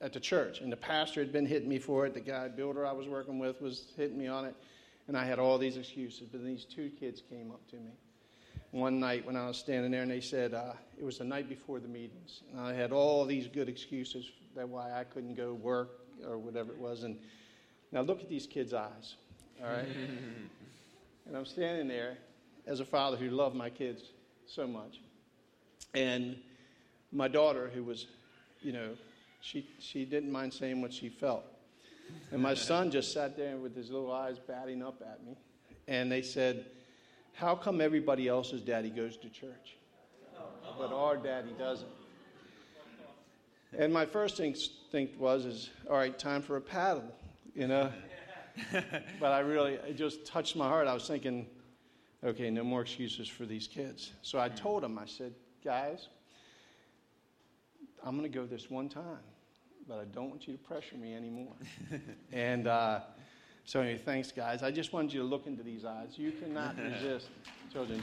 at 0.00 0.12
the 0.12 0.20
church, 0.20 0.60
and 0.62 0.72
the 0.72 0.76
pastor 0.76 1.20
had 1.20 1.32
been 1.32 1.46
hitting 1.46 1.68
me 1.68 1.78
for 1.78 2.06
it. 2.06 2.14
The 2.14 2.32
guy 2.32 2.48
builder 2.48 2.84
I 2.84 2.92
was 2.92 3.06
working 3.06 3.38
with 3.38 3.62
was 3.62 3.92
hitting 3.96 4.18
me 4.18 4.26
on 4.26 4.44
it, 4.44 4.56
and 5.06 5.16
I 5.16 5.24
had 5.24 5.38
all 5.38 5.58
these 5.58 5.76
excuses. 5.76 6.28
But 6.32 6.44
these 6.44 6.64
two 6.64 6.90
kids 6.98 7.22
came 7.30 7.52
up 7.52 7.64
to 7.70 7.76
me 7.76 7.92
one 8.76 9.00
night 9.00 9.24
when 9.24 9.36
I 9.36 9.48
was 9.48 9.56
standing 9.56 9.90
there, 9.90 10.02
and 10.02 10.10
they 10.10 10.20
said 10.20 10.52
uh, 10.52 10.72
it 10.98 11.04
was 11.04 11.18
the 11.18 11.24
night 11.24 11.48
before 11.48 11.80
the 11.80 11.88
meetings, 11.88 12.42
and 12.52 12.60
I 12.60 12.74
had 12.74 12.92
all 12.92 13.24
these 13.24 13.48
good 13.48 13.68
excuses 13.68 14.30
that 14.54 14.68
why 14.68 14.92
I 14.92 15.04
couldn't 15.04 15.34
go 15.34 15.54
work 15.54 16.00
or 16.26 16.38
whatever 16.38 16.72
it 16.72 16.78
was. 16.78 17.02
And 17.02 17.18
now 17.90 18.02
look 18.02 18.20
at 18.20 18.28
these 18.28 18.46
kids' 18.46 18.74
eyes, 18.74 19.14
all 19.62 19.70
right? 19.70 19.88
and 21.26 21.36
I'm 21.36 21.46
standing 21.46 21.88
there 21.88 22.18
as 22.66 22.80
a 22.80 22.84
father 22.84 23.16
who 23.16 23.30
loved 23.30 23.56
my 23.56 23.70
kids 23.70 24.02
so 24.46 24.66
much, 24.66 25.00
and 25.94 26.36
my 27.12 27.28
daughter, 27.28 27.70
who 27.72 27.82
was, 27.82 28.06
you 28.60 28.72
know, 28.72 28.90
she 29.40 29.66
she 29.78 30.04
didn't 30.04 30.30
mind 30.30 30.52
saying 30.52 30.82
what 30.82 30.92
she 30.92 31.08
felt, 31.08 31.44
and 32.30 32.42
my 32.42 32.54
son 32.54 32.90
just 32.90 33.12
sat 33.12 33.38
there 33.38 33.56
with 33.56 33.74
his 33.74 33.90
little 33.90 34.12
eyes 34.12 34.38
batting 34.38 34.82
up 34.82 35.00
at 35.00 35.24
me, 35.24 35.36
and 35.88 36.12
they 36.12 36.20
said 36.20 36.66
how 37.36 37.54
come 37.54 37.82
everybody 37.82 38.28
else's 38.28 38.62
daddy 38.62 38.88
goes 38.88 39.18
to 39.18 39.28
church, 39.28 39.76
but 40.78 40.90
our 40.92 41.18
daddy 41.18 41.54
doesn't? 41.58 41.88
And 43.78 43.92
my 43.92 44.06
first 44.06 44.40
instinct 44.40 45.18
was, 45.18 45.44
is 45.44 45.70
all 45.88 45.96
right, 45.96 46.18
time 46.18 46.40
for 46.40 46.56
a 46.56 46.60
paddle, 46.60 47.14
you 47.54 47.66
know. 47.66 47.92
but 49.20 49.32
I 49.32 49.40
really, 49.40 49.74
it 49.74 49.96
just 49.96 50.24
touched 50.24 50.56
my 50.56 50.66
heart. 50.66 50.86
I 50.88 50.94
was 50.94 51.06
thinking, 51.06 51.46
okay, 52.24 52.48
no 52.48 52.64
more 52.64 52.80
excuses 52.80 53.28
for 53.28 53.44
these 53.44 53.68
kids. 53.68 54.12
So 54.22 54.38
I 54.38 54.48
told 54.48 54.82
them, 54.82 54.98
I 54.98 55.04
said, 55.04 55.34
guys, 55.62 56.08
I'm 58.02 58.16
going 58.16 58.30
to 58.30 58.34
go 58.34 58.46
this 58.46 58.70
one 58.70 58.88
time, 58.88 59.18
but 59.86 59.98
I 59.98 60.04
don't 60.04 60.30
want 60.30 60.48
you 60.48 60.54
to 60.54 60.58
pressure 60.58 60.96
me 60.96 61.14
anymore. 61.14 61.52
and 62.32 62.66
uh, 62.66 63.00
so, 63.66 63.80
anyway, 63.80 63.98
thanks, 63.98 64.30
guys. 64.30 64.62
I 64.62 64.70
just 64.70 64.92
wanted 64.92 65.12
you 65.12 65.22
to 65.22 65.26
look 65.26 65.48
into 65.48 65.64
these 65.64 65.84
eyes. 65.84 66.12
You 66.16 66.30
cannot 66.30 66.76
resist, 66.92 67.26
children. 67.72 68.00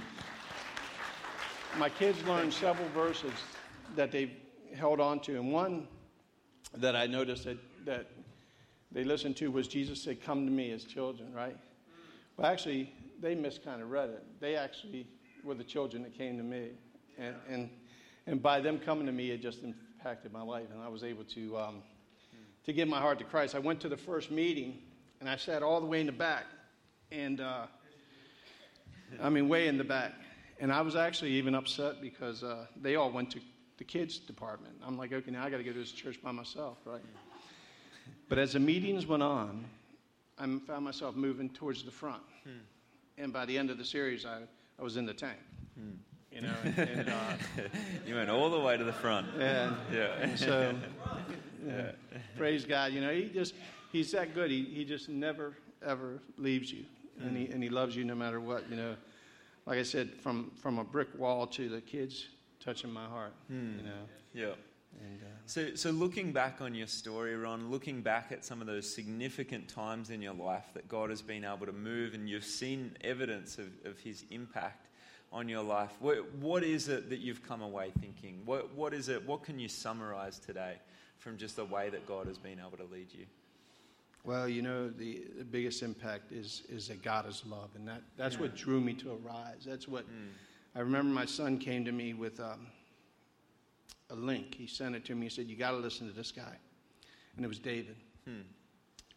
My 1.77 1.87
kids 1.87 2.21
learned 2.25 2.53
several 2.53 2.89
verses 2.89 3.31
that 3.95 4.11
they've 4.11 4.33
held 4.75 4.99
on 4.99 5.21
to, 5.21 5.35
and 5.35 5.53
one 5.53 5.87
that 6.75 6.97
I 6.97 7.07
noticed 7.07 7.45
that, 7.45 7.57
that 7.85 8.07
they 8.91 9.05
listened 9.05 9.37
to 9.37 9.51
was 9.51 9.69
Jesus 9.69 10.01
said, 10.01 10.21
Come 10.21 10.45
to 10.45 10.51
me 10.51 10.71
as 10.71 10.83
children, 10.83 11.33
right? 11.33 11.57
Well, 12.35 12.51
actually, 12.51 12.93
they 13.21 13.33
miskind 13.33 13.81
of 13.81 13.89
read 13.89 14.09
it. 14.09 14.23
They 14.41 14.57
actually 14.57 15.07
were 15.45 15.55
the 15.55 15.63
children 15.63 16.03
that 16.03 16.13
came 16.13 16.35
to 16.35 16.43
me. 16.43 16.71
And, 17.17 17.35
and, 17.49 17.69
and 18.27 18.43
by 18.43 18.59
them 18.59 18.79
coming 18.79 19.05
to 19.05 19.13
me, 19.13 19.31
it 19.31 19.41
just 19.41 19.63
impacted 19.63 20.33
my 20.33 20.41
life, 20.41 20.67
and 20.73 20.81
I 20.81 20.89
was 20.89 21.05
able 21.05 21.23
to, 21.23 21.57
um, 21.57 21.83
to 22.65 22.73
give 22.73 22.89
my 22.89 22.99
heart 22.99 23.17
to 23.19 23.23
Christ. 23.23 23.55
I 23.55 23.59
went 23.59 23.79
to 23.79 23.87
the 23.87 23.95
first 23.95 24.29
meeting 24.29 24.79
and 25.23 25.29
I 25.29 25.37
sat 25.37 25.63
all 25.63 25.79
the 25.79 25.85
way 25.85 26.01
in 26.01 26.05
the 26.05 26.11
back, 26.11 26.43
and 27.09 27.39
uh, 27.39 27.67
I 29.21 29.29
mean, 29.29 29.47
way 29.47 29.69
in 29.69 29.77
the 29.77 29.83
back. 29.85 30.11
And 30.59 30.69
I 30.69 30.81
was 30.81 30.97
actually 30.97 31.31
even 31.31 31.55
upset 31.55 32.01
because 32.01 32.43
uh, 32.43 32.65
they 32.75 32.97
all 32.97 33.09
went 33.09 33.31
to 33.31 33.39
the 33.77 33.85
kids 33.85 34.19
department. 34.19 34.75
I'm 34.85 34.97
like, 34.97 35.13
okay, 35.13 35.31
now 35.31 35.45
I 35.45 35.49
got 35.49 35.59
to 35.59 35.63
go 35.63 35.71
to 35.71 35.79
this 35.79 35.93
church 35.93 36.21
by 36.21 36.33
myself, 36.33 36.79
right? 36.83 36.99
But 38.27 38.37
as 38.37 38.51
the 38.51 38.59
meetings 38.59 39.07
went 39.07 39.23
on, 39.23 39.63
I 40.37 40.43
found 40.67 40.83
myself 40.83 41.15
moving 41.15 41.49
towards 41.51 41.83
the 41.83 41.91
front. 41.91 42.23
Hmm. 42.43 42.57
And 43.17 43.31
by 43.31 43.45
the 43.45 43.57
end 43.57 43.69
of 43.69 43.77
the 43.77 43.85
series, 43.85 44.25
I, 44.25 44.41
I 44.77 44.83
was 44.83 44.97
in 44.97 45.05
the 45.05 45.13
tank. 45.13 45.39
Hmm. 45.79 45.91
You 46.33 46.41
know, 46.41 46.55
and, 46.65 46.77
and, 46.79 47.09
uh, 47.09 47.35
you 48.05 48.15
went 48.15 48.29
all 48.29 48.49
the 48.49 48.59
way 48.59 48.75
to 48.75 48.83
the 48.83 48.91
front. 48.91 49.27
And, 49.39 49.73
yeah. 49.89 50.17
And 50.19 50.37
so, 50.37 50.75
yeah, 51.65 51.91
praise 52.35 52.65
God. 52.65 52.91
You 52.91 52.99
know, 52.99 53.13
he 53.13 53.29
just 53.29 53.53
he's 53.93 54.11
that 54.11 54.35
good. 54.35 54.51
He, 54.51 54.65
he 54.65 54.83
just 54.83 55.07
never, 55.07 55.53
ever 55.85 56.19
leaves 56.37 56.69
you. 56.69 56.83
Mm. 57.21 57.27
And, 57.27 57.37
he, 57.37 57.45
and 57.45 57.63
he 57.63 57.69
loves 57.69 57.95
you 57.95 58.03
no 58.03 58.15
matter 58.15 58.41
what. 58.41 58.69
You 58.69 58.75
know, 58.75 58.95
like 59.65 59.79
I 59.79 59.83
said, 59.83 60.09
from, 60.19 60.51
from 60.55 60.79
a 60.79 60.83
brick 60.83 61.07
wall 61.17 61.47
to 61.47 61.69
the 61.69 61.79
kids 61.79 62.27
touching 62.59 62.91
my 62.91 63.05
heart. 63.05 63.33
Mm. 63.49 63.77
You 63.77 63.83
know? 63.83 63.91
Yeah. 64.33 64.55
And, 65.01 65.19
uh, 65.21 65.25
so, 65.45 65.75
so 65.75 65.91
looking 65.91 66.31
back 66.31 66.61
on 66.61 66.75
your 66.75 66.87
story, 66.87 67.35
Ron, 67.35 67.71
looking 67.71 68.01
back 68.01 68.31
at 68.31 68.43
some 68.43 68.61
of 68.61 68.67
those 68.67 68.91
significant 68.91 69.67
times 69.67 70.09
in 70.09 70.21
your 70.21 70.33
life 70.33 70.65
that 70.73 70.87
God 70.87 71.09
has 71.09 71.21
been 71.21 71.43
able 71.43 71.65
to 71.65 71.71
move, 71.71 72.13
and 72.13 72.29
you've 72.29 72.43
seen 72.43 72.95
evidence 73.01 73.57
of, 73.57 73.67
of 73.85 73.99
His 73.99 74.25
impact 74.29 74.87
on 75.31 75.49
your 75.49 75.63
life. 75.63 75.91
What, 75.99 76.31
what 76.35 76.63
is 76.63 76.89
it 76.89 77.09
that 77.09 77.19
you've 77.19 77.41
come 77.41 77.61
away 77.61 77.91
thinking? 77.99 78.41
What, 78.45 78.73
what 78.75 78.93
is 78.93 79.09
it? 79.09 79.25
What 79.25 79.43
can 79.43 79.57
you 79.57 79.67
summarize 79.67 80.37
today 80.37 80.75
from 81.17 81.37
just 81.37 81.55
the 81.55 81.65
way 81.65 81.89
that 81.89 82.07
God 82.07 82.27
has 82.27 82.37
been 82.37 82.59
able 82.59 82.77
to 82.77 82.91
lead 82.93 83.07
you? 83.11 83.25
Well, 84.25 84.47
you 84.47 84.61
know, 84.61 84.89
the, 84.89 85.25
the 85.37 85.43
biggest 85.43 85.83
impact 85.83 86.31
is, 86.31 86.63
is 86.69 86.87
that 86.87 87.03
God 87.03 87.27
is 87.27 87.43
love. 87.45 87.71
And 87.75 87.87
that, 87.87 88.01
that's 88.17 88.35
yeah. 88.35 88.41
what 88.41 88.55
drew 88.55 88.79
me 88.79 88.93
to 88.93 89.11
Arise. 89.11 89.65
That's 89.65 89.87
what 89.87 90.05
mm. 90.07 90.29
I 90.75 90.79
remember 90.79 91.13
my 91.13 91.25
son 91.25 91.57
came 91.57 91.83
to 91.85 91.91
me 91.91 92.13
with 92.13 92.39
um, 92.39 92.67
a 94.09 94.15
link. 94.15 94.55
He 94.55 94.65
sent 94.65 94.95
it 94.95 95.03
to 95.05 95.15
me. 95.15 95.25
He 95.25 95.29
said, 95.29 95.47
You 95.47 95.57
got 95.57 95.71
to 95.71 95.77
listen 95.77 96.07
to 96.07 96.13
this 96.13 96.31
guy. 96.31 96.55
And 97.35 97.43
it 97.43 97.47
was 97.47 97.59
David. 97.59 97.97
Hmm. 98.25 98.41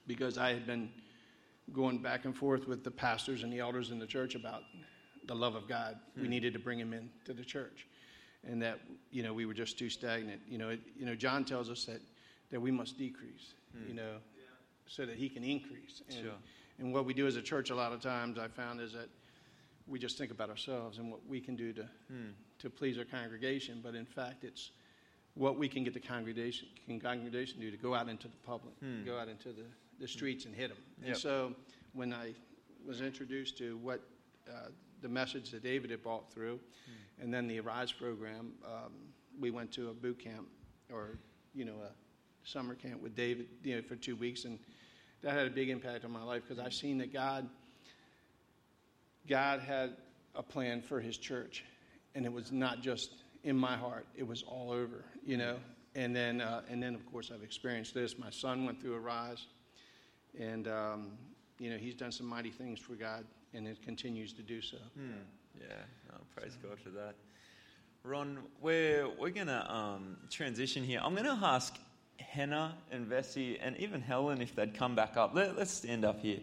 Because 0.07 0.39
I 0.39 0.51
had 0.51 0.67
been 0.67 0.91
going 1.73 1.99
back 1.99 2.25
and 2.25 2.37
forth 2.37 2.67
with 2.67 2.83
the 2.83 2.91
pastors 2.91 3.43
and 3.43 3.53
the 3.53 3.61
elders 3.61 3.91
in 3.91 3.99
the 3.99 4.07
church 4.07 4.35
about 4.35 4.63
the 5.27 5.35
love 5.35 5.55
of 5.55 5.69
God. 5.69 5.99
Hmm. 6.15 6.23
We 6.23 6.29
needed 6.29 6.53
to 6.55 6.59
bring 6.59 6.81
him 6.81 6.93
into 6.93 7.33
the 7.33 7.45
church. 7.45 7.87
And 8.45 8.61
that, 8.63 8.81
you 9.11 9.23
know, 9.23 9.33
we 9.33 9.47
were 9.47 9.55
just 9.55 9.79
too 9.79 9.91
stagnant. 9.91 10.41
You 10.49 10.59
know, 10.59 10.71
it, 10.71 10.81
you 10.99 11.07
know 11.07 11.15
John 11.15 11.45
tells 11.45 11.71
us 11.71 11.85
that, 11.85 12.01
that 12.51 12.61
we 12.61 12.71
must 12.71 12.99
decrease. 12.99 13.55
Hmm. 13.77 13.89
You 13.89 13.95
know, 13.95 14.13
so 14.87 15.07
that 15.07 15.17
he 15.17 15.29
can 15.29 15.45
increase. 15.45 16.03
And, 16.09 16.25
sure. 16.25 16.33
and 16.79 16.93
what 16.93 17.05
we 17.05 17.15
do 17.15 17.27
as 17.27 17.37
a 17.37 17.43
church 17.43 17.71
a 17.71 17.75
lot 17.75 17.93
of 17.93 18.01
times 18.01 18.39
I 18.39 18.49
found 18.49 18.81
is 18.81 18.93
that 18.93 19.09
we 19.87 19.99
just 19.99 20.19
think 20.19 20.31
about 20.31 20.51
ourselves 20.51 20.99
and 20.99 21.11
what 21.11 21.21
we 21.27 21.41
can 21.41 21.57
do 21.57 21.73
to, 21.73 21.83
hmm. 22.09 22.31
to 22.59 22.71
please 22.71 22.99
our 22.99 23.05
congregation, 23.05 23.81
but 23.83 23.95
in 23.95 24.05
fact 24.07 24.45
it's 24.45 24.71
what 25.35 25.59
we 25.59 25.69
can 25.69 25.85
get 25.85 25.93
the 25.95 26.01
congregation 26.01 26.67
can 26.87 26.99
congregation 26.99 27.61
do 27.61 27.71
to 27.71 27.77
go 27.77 27.95
out 27.95 28.09
into 28.09 28.27
the 28.27 28.37
public, 28.45 28.75
hmm. 28.81 29.05
go 29.05 29.19
out 29.19 29.29
into 29.29 29.49
the, 29.51 29.65
the 30.01 30.09
streets 30.09 30.45
and 30.45 30.55
hit 30.55 30.69
them. 30.69 30.79
Yep. 31.01 31.09
And 31.09 31.17
so 31.17 31.55
when 31.93 32.13
I 32.13 32.33
was 32.87 33.01
introduced 33.01 33.59
to 33.59 33.77
what 33.79 34.01
uh, 34.49 34.69
the 35.03 35.09
message 35.09 35.51
that 35.51 35.63
David 35.63 35.91
had 35.91 36.03
brought 36.03 36.33
through, 36.33 36.59
hmm. 36.87 37.23
and 37.23 37.33
then 37.33 37.47
the 37.47 37.61
Arise 37.61 37.93
program, 37.93 38.53
um, 38.65 38.93
we 39.39 39.51
went 39.51 39.71
to 39.73 39.91
a 39.91 39.93
boot 39.93 40.19
camp 40.19 40.49
or 40.93 41.19
you 41.55 41.65
know 41.65 41.75
a 41.85 42.49
summer 42.49 42.75
camp 42.75 43.03
with 43.03 43.15
David 43.15 43.47
you 43.63 43.77
know, 43.77 43.83
for 43.83 43.97
two 43.97 44.17
weeks, 44.17 44.45
and 44.45 44.59
that 45.23 45.33
had 45.33 45.47
a 45.47 45.51
big 45.51 45.69
impact 45.69 46.05
on 46.05 46.11
my 46.11 46.23
life 46.23 46.43
because 46.47 46.65
I've 46.65 46.75
seen 46.75 46.99
that 46.99 47.13
God, 47.13 47.49
God 49.29 49.61
had 49.61 49.97
a 50.35 50.43
plan 50.43 50.83
for 50.83 51.01
His 51.01 51.17
church, 51.17 51.65
and 52.15 52.25
it 52.25 52.33
was 52.33 52.53
not 52.53 52.83
just 52.83 53.15
in 53.45 53.57
my 53.57 53.77
heart; 53.77 54.07
it 54.17 54.27
was 54.27 54.43
all 54.43 54.71
over, 54.71 55.05
you 55.25 55.37
know. 55.37 55.57
And 55.95 56.15
then, 56.15 56.43
uh, 56.43 56.61
and 56.69 56.83
then, 56.83 56.95
of 56.95 57.07
course, 57.11 57.31
I've 57.35 57.43
experienced 57.43 57.95
this. 57.95 58.19
My 58.19 58.29
son 58.31 58.67
went 58.67 58.81
through 58.81 58.97
Arise, 58.97 59.47
and 60.39 60.69
um, 60.69 61.13
you 61.59 61.71
know 61.71 61.77
he's 61.77 61.95
done 61.95 62.13
some 62.13 62.27
mighty 62.27 62.51
things 62.51 62.79
for 62.79 62.95
God, 62.95 63.25
and 63.55 63.67
it 63.67 63.83
continues 63.83 64.33
to 64.35 64.43
do 64.43 64.61
so. 64.61 64.77
Hmm. 64.95 65.13
Yeah, 65.59 65.75
oh, 66.13 66.21
praise 66.35 66.57
God 66.63 66.79
for 66.79 66.91
that. 66.91 67.15
Ron, 68.07 68.39
we're, 68.61 69.09
we're 69.19 69.31
going 69.31 69.49
to 69.49 69.73
um, 69.73 70.17
transition 70.31 70.85
here. 70.85 71.01
I'm 71.03 71.15
going 71.15 71.27
to 71.27 71.39
ask 71.45 71.77
Hannah 72.19 72.77
and 72.91 73.07
Vessi 73.07 73.59
and 73.61 73.77
even 73.79 74.01
Helen, 74.01 74.41
if 74.43 74.55
they'd 74.55 74.75
come 74.75 74.95
back 74.95 75.17
up. 75.17 75.35
Let, 75.35 75.57
us 75.59 75.71
stand 75.71 76.05
up 76.05 76.21
here. 76.21 76.41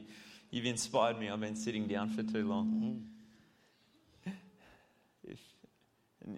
You've 0.49 0.65
inspired 0.65 1.19
me. 1.19 1.29
I've 1.29 1.39
been 1.39 1.55
sitting 1.55 1.87
down 1.87 2.09
for 2.09 2.23
too 2.23 2.47
long. 2.47 2.81
If, 2.81 3.12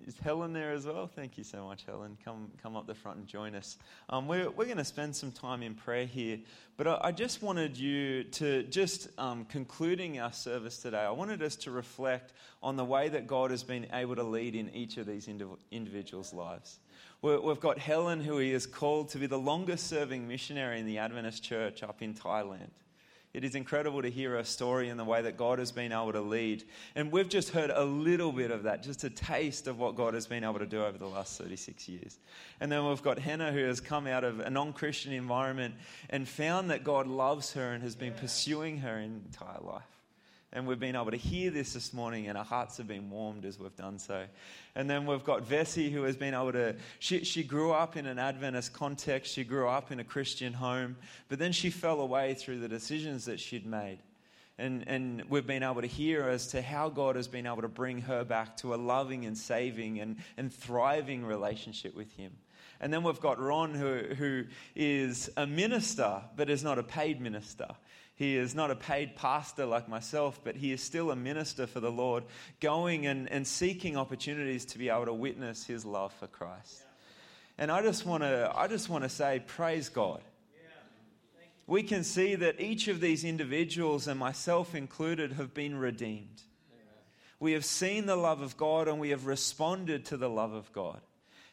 is 0.08 0.18
Helen 0.18 0.54
there 0.54 0.72
as 0.72 0.86
well? 0.86 1.08
Thank 1.08 1.38
you 1.38 1.44
so 1.44 1.66
much, 1.66 1.86
Helen. 1.86 2.18
Come, 2.24 2.52
come 2.62 2.76
up 2.76 2.88
the 2.88 2.96
front 2.96 3.18
and 3.18 3.28
join 3.28 3.56
us. 3.56 3.78
Um, 4.10 4.28
we're 4.28 4.50
we're 4.50 4.66
going 4.66 4.78
to 4.78 4.86
spend 4.86 5.16
some 5.16 5.32
time 5.32 5.62
in 5.64 5.76
prayer 5.76 6.06
here, 6.06 6.40
but 6.78 6.88
I, 6.88 7.00
I 7.04 7.12
just 7.12 7.42
wanted 7.42 7.78
you 7.78 8.24
to, 8.24 8.64
just 8.64 9.08
um, 9.18 9.46
concluding 9.46 10.20
our 10.20 10.34
service 10.34 10.82
today, 10.82 11.00
I 11.00 11.12
wanted 11.12 11.42
us 11.42 11.56
to 11.58 11.72
reflect 11.72 12.34
on 12.62 12.76
the 12.76 12.86
way 12.86 13.10
that 13.10 13.28
God 13.28 13.52
has 13.52 13.64
been 13.64 13.88
able 13.94 14.16
to 14.16 14.24
lead 14.24 14.56
in 14.56 14.70
each 14.76 14.98
of 14.98 15.06
these 15.06 15.28
individuals' 15.72 16.34
lives. 16.34 16.80
We've 17.22 17.60
got 17.60 17.80
Helen, 17.80 18.22
who 18.22 18.38
he 18.38 18.52
has 18.52 18.68
called 18.68 19.10
to 19.10 19.18
be 19.18 19.26
the 19.26 19.40
longest 19.40 19.88
serving 19.88 20.28
missionary 20.28 20.80
in 20.80 20.86
the 20.86 21.00
Adventist 21.00 21.44
church 21.44 21.82
up 21.82 22.02
in 22.02 22.14
Thailand. 22.14 22.70
It 23.36 23.44
is 23.44 23.54
incredible 23.54 24.02
to 24.02 24.10
hear 24.10 24.32
her 24.38 24.46
story 24.46 24.88
and 24.88 24.98
the 24.98 25.04
way 25.04 25.22
that 25.22 25.36
God 25.36 25.60
has 25.60 25.70
been 25.70 25.92
able 25.92 26.14
to 26.14 26.22
lead. 26.22 26.64
And 26.96 27.12
we've 27.12 27.28
just 27.28 27.50
heard 27.50 27.70
a 27.70 27.84
little 27.84 28.32
bit 28.32 28.50
of 28.50 28.64
that, 28.64 28.82
just 28.82 29.04
a 29.04 29.10
taste 29.10 29.68
of 29.68 29.78
what 29.78 29.98
God 29.98 30.14
has 30.14 30.26
been 30.26 30.46
able 30.46 30.60
to 30.60 30.66
do 30.66 30.86
over 30.86 30.98
the 30.98 31.06
last 31.06 31.38
36 31.38 31.90
years. 31.90 32.18
And 32.62 32.72
then 32.72 32.88
we've 32.88 33.04
got 33.04 33.20
Hannah, 33.20 33.52
who 33.52 33.66
has 33.66 33.82
come 33.82 34.08
out 34.08 34.24
of 34.24 34.40
a 34.40 34.50
non 34.50 34.72
Christian 34.72 35.12
environment 35.12 35.76
and 36.10 36.26
found 36.26 36.70
that 36.70 36.86
God 36.86 37.08
loves 37.08 37.52
her 37.54 37.74
and 37.74 37.84
has 37.84 37.96
been 37.96 38.14
pursuing 38.14 38.78
her 38.78 38.98
entire 38.98 39.60
life. 39.62 39.95
And 40.56 40.66
we've 40.66 40.80
been 40.80 40.96
able 40.96 41.12
to 41.12 41.18
hear 41.18 41.52
this 41.52 41.74
this 41.74 41.94
morning, 41.94 42.28
and 42.28 42.38
our 42.38 42.46
hearts 42.46 42.78
have 42.78 42.88
been 42.88 43.10
warmed 43.10 43.44
as 43.44 43.60
we've 43.60 43.76
done 43.76 44.00
so. 44.00 44.24
And 44.74 44.90
then 44.90 45.06
we've 45.06 45.24
got 45.24 45.44
Vessi, 45.44 45.92
who 45.92 46.04
has 46.04 46.16
been 46.16 46.34
able 46.34 46.54
to, 46.54 46.78
she, 47.00 47.26
she 47.26 47.44
grew 47.44 47.74
up 47.74 47.98
in 47.98 48.06
an 48.06 48.18
Adventist 48.18 48.72
context, 48.72 49.34
she 49.34 49.44
grew 49.44 49.68
up 49.68 49.92
in 49.92 50.00
a 50.00 50.04
Christian 50.06 50.54
home, 50.54 50.96
but 51.28 51.40
then 51.40 51.52
she 51.52 51.70
fell 51.70 52.00
away 52.00 52.36
through 52.36 52.62
the 52.62 52.70
decisions 52.70 53.26
that 53.26 53.42
she'd 53.42 53.66
made. 53.66 53.98
And, 54.58 54.88
and 54.88 55.24
we've 55.28 55.46
been 55.46 55.62
able 55.62 55.82
to 55.82 55.88
hear 55.88 56.30
as 56.30 56.48
to 56.48 56.62
how 56.62 56.88
God 56.88 57.18
has 57.18 57.28
been 57.28 57.48
able 57.48 57.64
to 57.64 57.68
bring 57.68 58.00
her 58.04 58.24
back 58.24 58.56
to 58.58 58.74
a 58.74 58.78
loving 58.78 59.26
and 59.26 59.38
saving 59.38 60.00
and, 60.00 60.16
and 60.38 60.54
thriving 60.54 61.26
relationship 61.26 61.94
with 61.94 62.16
Him. 62.16 62.32
And 62.80 62.94
then 62.94 63.04
we've 63.04 63.20
got 63.20 63.40
Ron, 63.40 63.74
who, 63.74 64.04
who 64.16 64.44
is 64.74 65.30
a 65.36 65.46
minister, 65.46 66.22
but 66.38 66.50
is 66.50 66.64
not 66.64 66.80
a 66.80 66.84
paid 66.84 67.20
minister. 67.20 67.68
He 68.16 68.38
is 68.38 68.56
not 68.56 68.72
a 68.72 68.76
paid 68.76 69.18
pastor 69.18 69.66
like 69.66 69.90
myself, 69.90 70.40
but 70.44 70.56
he 70.56 70.72
is 70.72 70.82
still 70.82 71.12
a 71.12 71.16
minister 71.16 71.68
for 71.68 71.82
the 71.82 71.92
Lord, 71.92 72.24
going 72.62 73.06
and, 73.08 73.30
and 73.30 73.46
seeking 73.46 73.98
opportunities 73.98 74.64
to 74.68 74.78
be 74.78 74.88
able 74.88 75.06
to 75.06 75.14
witness 75.14 75.66
his 75.66 75.86
love 75.86 76.14
for 76.14 76.28
Christ. 76.28 76.82
And 77.58 77.70
I 77.70 77.82
just 77.82 78.06
want 78.06 78.24
to 78.24 78.52
I 78.56 78.68
just 78.68 78.90
want 78.90 79.04
to 79.04 79.10
say, 79.10 79.44
praise 79.46 79.90
God. 79.90 80.22
We 81.68 81.84
can 81.84 82.04
see 82.04 82.36
that 82.36 82.62
each 82.62 82.88
of 82.88 83.02
these 83.02 83.24
individuals, 83.24 84.08
and 84.08 84.20
myself 84.20 84.76
included, 84.76 85.34
have 85.34 85.54
been 85.54 85.78
redeemed. 85.78 86.44
We 87.40 87.54
have 87.54 87.66
seen 87.66 88.06
the 88.06 88.16
love 88.16 88.42
of 88.42 88.56
God 88.56 88.88
and 88.88 89.00
we 89.00 89.10
have 89.10 89.26
responded 89.26 90.06
to 90.06 90.18
the 90.18 90.30
love 90.30 90.54
of 90.54 90.72
God. 90.72 91.02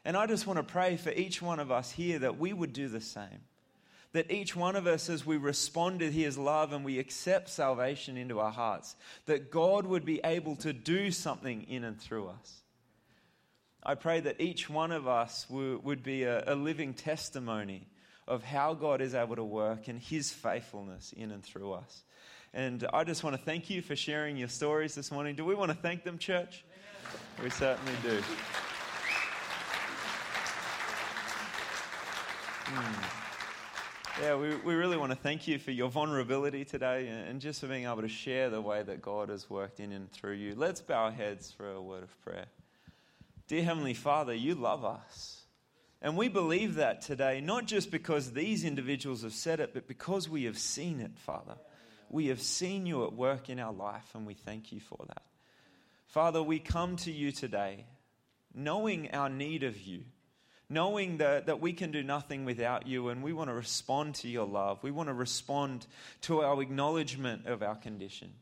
And 0.04 0.16
I 0.16 0.26
just 0.26 0.46
want 0.46 0.58
to 0.58 0.62
pray 0.62 0.96
for 0.96 1.10
each 1.10 1.40
one 1.40 1.60
of 1.60 1.70
us 1.70 1.90
here 1.90 2.18
that 2.20 2.38
we 2.38 2.52
would 2.52 2.72
do 2.72 2.88
the 2.88 3.00
same 3.00 3.40
that 4.12 4.30
each 4.30 4.54
one 4.54 4.76
of 4.76 4.86
us, 4.86 5.08
as 5.08 5.24
we 5.24 5.36
respond 5.36 6.00
to 6.00 6.10
His 6.10 6.36
love 6.36 6.72
and 6.72 6.84
we 6.84 6.98
accept 6.98 7.48
salvation 7.48 8.16
into 8.16 8.40
our 8.40 8.50
hearts, 8.50 8.94
that 9.26 9.50
God 9.50 9.86
would 9.86 10.04
be 10.04 10.20
able 10.24 10.56
to 10.56 10.72
do 10.72 11.10
something 11.10 11.64
in 11.68 11.84
and 11.84 12.00
through 12.00 12.28
us. 12.28 12.62
I 13.82 13.94
pray 13.94 14.20
that 14.20 14.40
each 14.40 14.70
one 14.70 14.92
of 14.92 15.08
us 15.08 15.46
would 15.48 16.02
be 16.02 16.24
a, 16.24 16.54
living 16.54 16.94
testimony 16.94 17.88
of 18.28 18.44
how 18.44 18.74
God 18.74 19.00
is 19.00 19.14
able 19.14 19.34
to 19.36 19.44
work 19.44 19.88
and 19.88 19.98
His 19.98 20.30
faithfulness 20.30 21.12
in 21.16 21.32
and 21.32 21.42
through 21.42 21.72
us. 21.72 22.04
And 22.54 22.86
I 22.92 23.02
just 23.04 23.24
want 23.24 23.34
to 23.34 23.42
thank 23.42 23.70
you 23.70 23.80
for 23.82 23.96
sharing 23.96 24.36
your 24.36 24.48
stories 24.48 24.94
this 24.94 25.10
morning. 25.10 25.34
Do 25.34 25.44
we 25.44 25.54
want 25.54 25.70
to 25.70 25.76
thank 25.76 26.04
them, 26.04 26.18
church? 26.18 26.64
We 27.42 27.50
certainly 27.50 27.94
do. 28.02 28.22
Hmm. 32.66 33.31
Yeah, 34.20 34.34
we, 34.36 34.54
we 34.56 34.74
really 34.74 34.98
want 34.98 35.10
to 35.10 35.16
thank 35.16 35.48
you 35.48 35.58
for 35.58 35.70
your 35.70 35.88
vulnerability 35.88 36.66
today 36.66 37.08
and 37.08 37.40
just 37.40 37.60
for 37.60 37.66
being 37.66 37.86
able 37.86 38.02
to 38.02 38.08
share 38.08 38.50
the 38.50 38.60
way 38.60 38.82
that 38.82 39.00
God 39.00 39.30
has 39.30 39.48
worked 39.48 39.80
in 39.80 39.90
and 39.90 40.10
through 40.12 40.34
you. 40.34 40.54
Let's 40.54 40.82
bow 40.82 41.04
our 41.04 41.10
heads 41.10 41.50
for 41.50 41.70
a 41.70 41.80
word 41.80 42.02
of 42.02 42.20
prayer. 42.22 42.44
Dear 43.48 43.64
Heavenly 43.64 43.94
Father, 43.94 44.34
you 44.34 44.54
love 44.54 44.84
us. 44.84 45.40
And 46.02 46.16
we 46.16 46.28
believe 46.28 46.74
that 46.74 47.00
today, 47.00 47.40
not 47.40 47.66
just 47.66 47.90
because 47.90 48.32
these 48.32 48.64
individuals 48.64 49.22
have 49.22 49.32
said 49.32 49.60
it, 49.60 49.72
but 49.72 49.88
because 49.88 50.28
we 50.28 50.44
have 50.44 50.58
seen 50.58 51.00
it, 51.00 51.18
Father. 51.18 51.54
We 52.10 52.26
have 52.26 52.42
seen 52.42 52.84
you 52.84 53.04
at 53.04 53.14
work 53.14 53.48
in 53.48 53.58
our 53.58 53.72
life, 53.72 54.10
and 54.14 54.26
we 54.26 54.34
thank 54.34 54.72
you 54.72 54.80
for 54.80 54.98
that. 55.08 55.22
Father, 56.06 56.42
we 56.42 56.58
come 56.58 56.96
to 56.96 57.10
you 57.10 57.32
today 57.32 57.86
knowing 58.54 59.10
our 59.12 59.30
need 59.30 59.62
of 59.62 59.80
you 59.80 60.02
knowing 60.72 61.18
that, 61.18 61.46
that 61.46 61.60
we 61.60 61.72
can 61.72 61.90
do 61.90 62.02
nothing 62.02 62.44
without 62.44 62.86
you, 62.86 63.08
and 63.08 63.22
we 63.22 63.32
want 63.32 63.50
to 63.50 63.54
respond 63.54 64.14
to 64.16 64.28
your 64.28 64.46
love. 64.46 64.82
We 64.82 64.90
want 64.90 65.08
to 65.08 65.14
respond 65.14 65.86
to 66.22 66.42
our 66.42 66.60
acknowledgement 66.62 67.46
of 67.46 67.62
our 67.62 67.76
condition. 67.76 68.32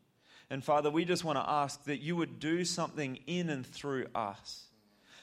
And 0.49 0.64
Father, 0.64 0.91
we 0.91 1.05
just 1.05 1.24
want 1.24 1.39
to 1.39 1.49
ask 1.49 1.85
that 1.85 1.99
you 1.99 2.16
would 2.16 2.41
do 2.41 2.64
something 2.64 3.18
in 3.26 3.51
and 3.51 3.66
through 3.66 4.07
us. 4.14 4.64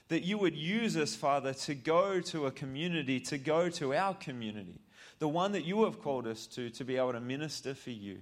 That 0.07 0.23
you 0.23 0.37
would 0.37 0.55
use 0.55 0.95
us, 0.95 1.15
Father, 1.15 1.53
to 1.53 1.75
go 1.75 2.21
to 2.21 2.45
a 2.45 2.51
community, 2.51 3.19
to 3.21 3.37
go 3.37 3.69
to 3.71 3.93
our 3.93 4.13
community, 4.13 4.79
the 5.19 5.27
one 5.27 5.51
that 5.51 5.65
you 5.65 5.83
have 5.83 6.01
called 6.01 6.27
us 6.27 6.47
to, 6.47 6.69
to 6.69 6.85
be 6.85 6.95
able 6.95 7.11
to 7.11 7.19
minister 7.19 7.73
for 7.73 7.91
you. 7.91 8.19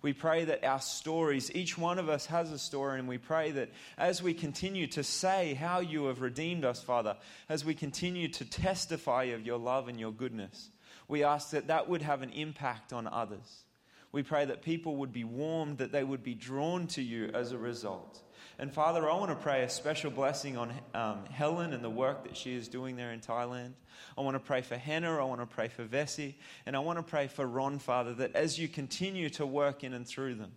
We 0.00 0.12
pray 0.12 0.44
that 0.44 0.64
our 0.64 0.80
stories, 0.80 1.50
each 1.54 1.76
one 1.76 1.98
of 1.98 2.08
us 2.08 2.26
has 2.26 2.52
a 2.52 2.58
story, 2.58 2.98
and 3.00 3.08
we 3.08 3.18
pray 3.18 3.50
that 3.52 3.70
as 3.96 4.22
we 4.22 4.32
continue 4.32 4.86
to 4.88 5.02
say 5.02 5.54
how 5.54 5.80
you 5.80 6.06
have 6.06 6.20
redeemed 6.20 6.64
us, 6.64 6.80
Father, 6.80 7.16
as 7.48 7.64
we 7.64 7.74
continue 7.74 8.28
to 8.28 8.44
testify 8.44 9.24
of 9.24 9.44
your 9.44 9.58
love 9.58 9.88
and 9.88 9.98
your 9.98 10.12
goodness, 10.12 10.70
we 11.08 11.24
ask 11.24 11.50
that 11.50 11.66
that 11.66 11.88
would 11.88 12.02
have 12.02 12.22
an 12.22 12.30
impact 12.30 12.92
on 12.92 13.08
others. 13.08 13.64
We 14.12 14.22
pray 14.22 14.44
that 14.44 14.62
people 14.62 14.96
would 14.96 15.12
be 15.12 15.24
warmed, 15.24 15.78
that 15.78 15.92
they 15.92 16.04
would 16.04 16.22
be 16.22 16.34
drawn 16.34 16.86
to 16.88 17.02
you 17.02 17.30
as 17.34 17.52
a 17.52 17.58
result. 17.58 18.22
And 18.60 18.72
Father, 18.72 19.08
I 19.08 19.14
want 19.14 19.30
to 19.30 19.36
pray 19.36 19.62
a 19.62 19.68
special 19.68 20.10
blessing 20.10 20.56
on 20.56 20.72
um, 20.92 21.24
Helen 21.30 21.72
and 21.72 21.84
the 21.84 21.90
work 21.90 22.24
that 22.24 22.36
she 22.36 22.56
is 22.56 22.66
doing 22.66 22.96
there 22.96 23.12
in 23.12 23.20
Thailand. 23.20 23.74
I 24.16 24.22
want 24.22 24.34
to 24.34 24.40
pray 24.40 24.62
for 24.62 24.76
Hannah. 24.76 25.16
I 25.16 25.22
want 25.22 25.40
to 25.40 25.46
pray 25.46 25.68
for 25.68 25.84
Vessi. 25.84 26.34
And 26.66 26.74
I 26.74 26.80
want 26.80 26.98
to 26.98 27.04
pray 27.04 27.28
for 27.28 27.46
Ron, 27.46 27.78
Father, 27.78 28.14
that 28.14 28.34
as 28.34 28.58
you 28.58 28.66
continue 28.66 29.30
to 29.30 29.46
work 29.46 29.84
in 29.84 29.94
and 29.94 30.04
through 30.04 30.34
them, 30.34 30.50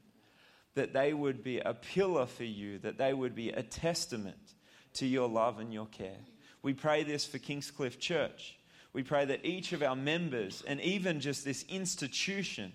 that 0.73 0.93
they 0.93 1.13
would 1.13 1.43
be 1.43 1.59
a 1.59 1.75
pillar 1.75 2.25
for 2.25 2.43
you, 2.43 2.79
that 2.79 2.97
they 2.97 3.13
would 3.13 3.35
be 3.35 3.49
a 3.49 3.61
testament 3.61 4.55
to 4.93 5.05
your 5.05 5.29
love 5.29 5.59
and 5.59 5.71
your 5.71 5.85
care. 5.85 6.17
We 6.63 6.73
pray 6.73 7.03
this 7.03 7.27
for 7.27 7.37
Kingscliff 7.37 7.99
Church. 7.99 8.57
We 8.93 9.03
pray 9.03 9.25
that 9.25 9.45
each 9.45 9.73
of 9.73 9.83
our 9.83 9.95
members 9.95 10.63
and 10.65 10.81
even 10.81 11.19
just 11.19 11.45
this 11.45 11.65
institution 11.69 12.73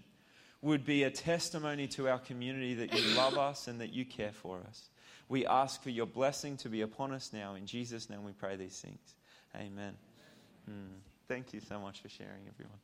would 0.62 0.84
be 0.84 1.02
a 1.02 1.10
testimony 1.10 1.88
to 1.88 2.08
our 2.08 2.18
community 2.18 2.74
that 2.74 2.94
you 2.94 3.16
love 3.16 3.36
us 3.36 3.66
and 3.66 3.80
that 3.80 3.92
you 3.92 4.04
care 4.04 4.32
for 4.32 4.60
us. 4.68 4.88
We 5.28 5.46
ask 5.46 5.82
for 5.82 5.90
your 5.90 6.06
blessing 6.06 6.56
to 6.58 6.68
be 6.68 6.82
upon 6.82 7.12
us 7.12 7.32
now. 7.32 7.54
In 7.54 7.66
Jesus' 7.66 8.08
name 8.08 8.24
we 8.24 8.32
pray 8.32 8.56
these 8.56 8.80
things. 8.80 9.14
Amen. 9.56 9.94
Mm. 10.70 10.98
Thank 11.28 11.52
you 11.52 11.60
so 11.60 11.80
much 11.80 12.00
for 12.00 12.08
sharing, 12.08 12.46
everyone. 12.48 12.78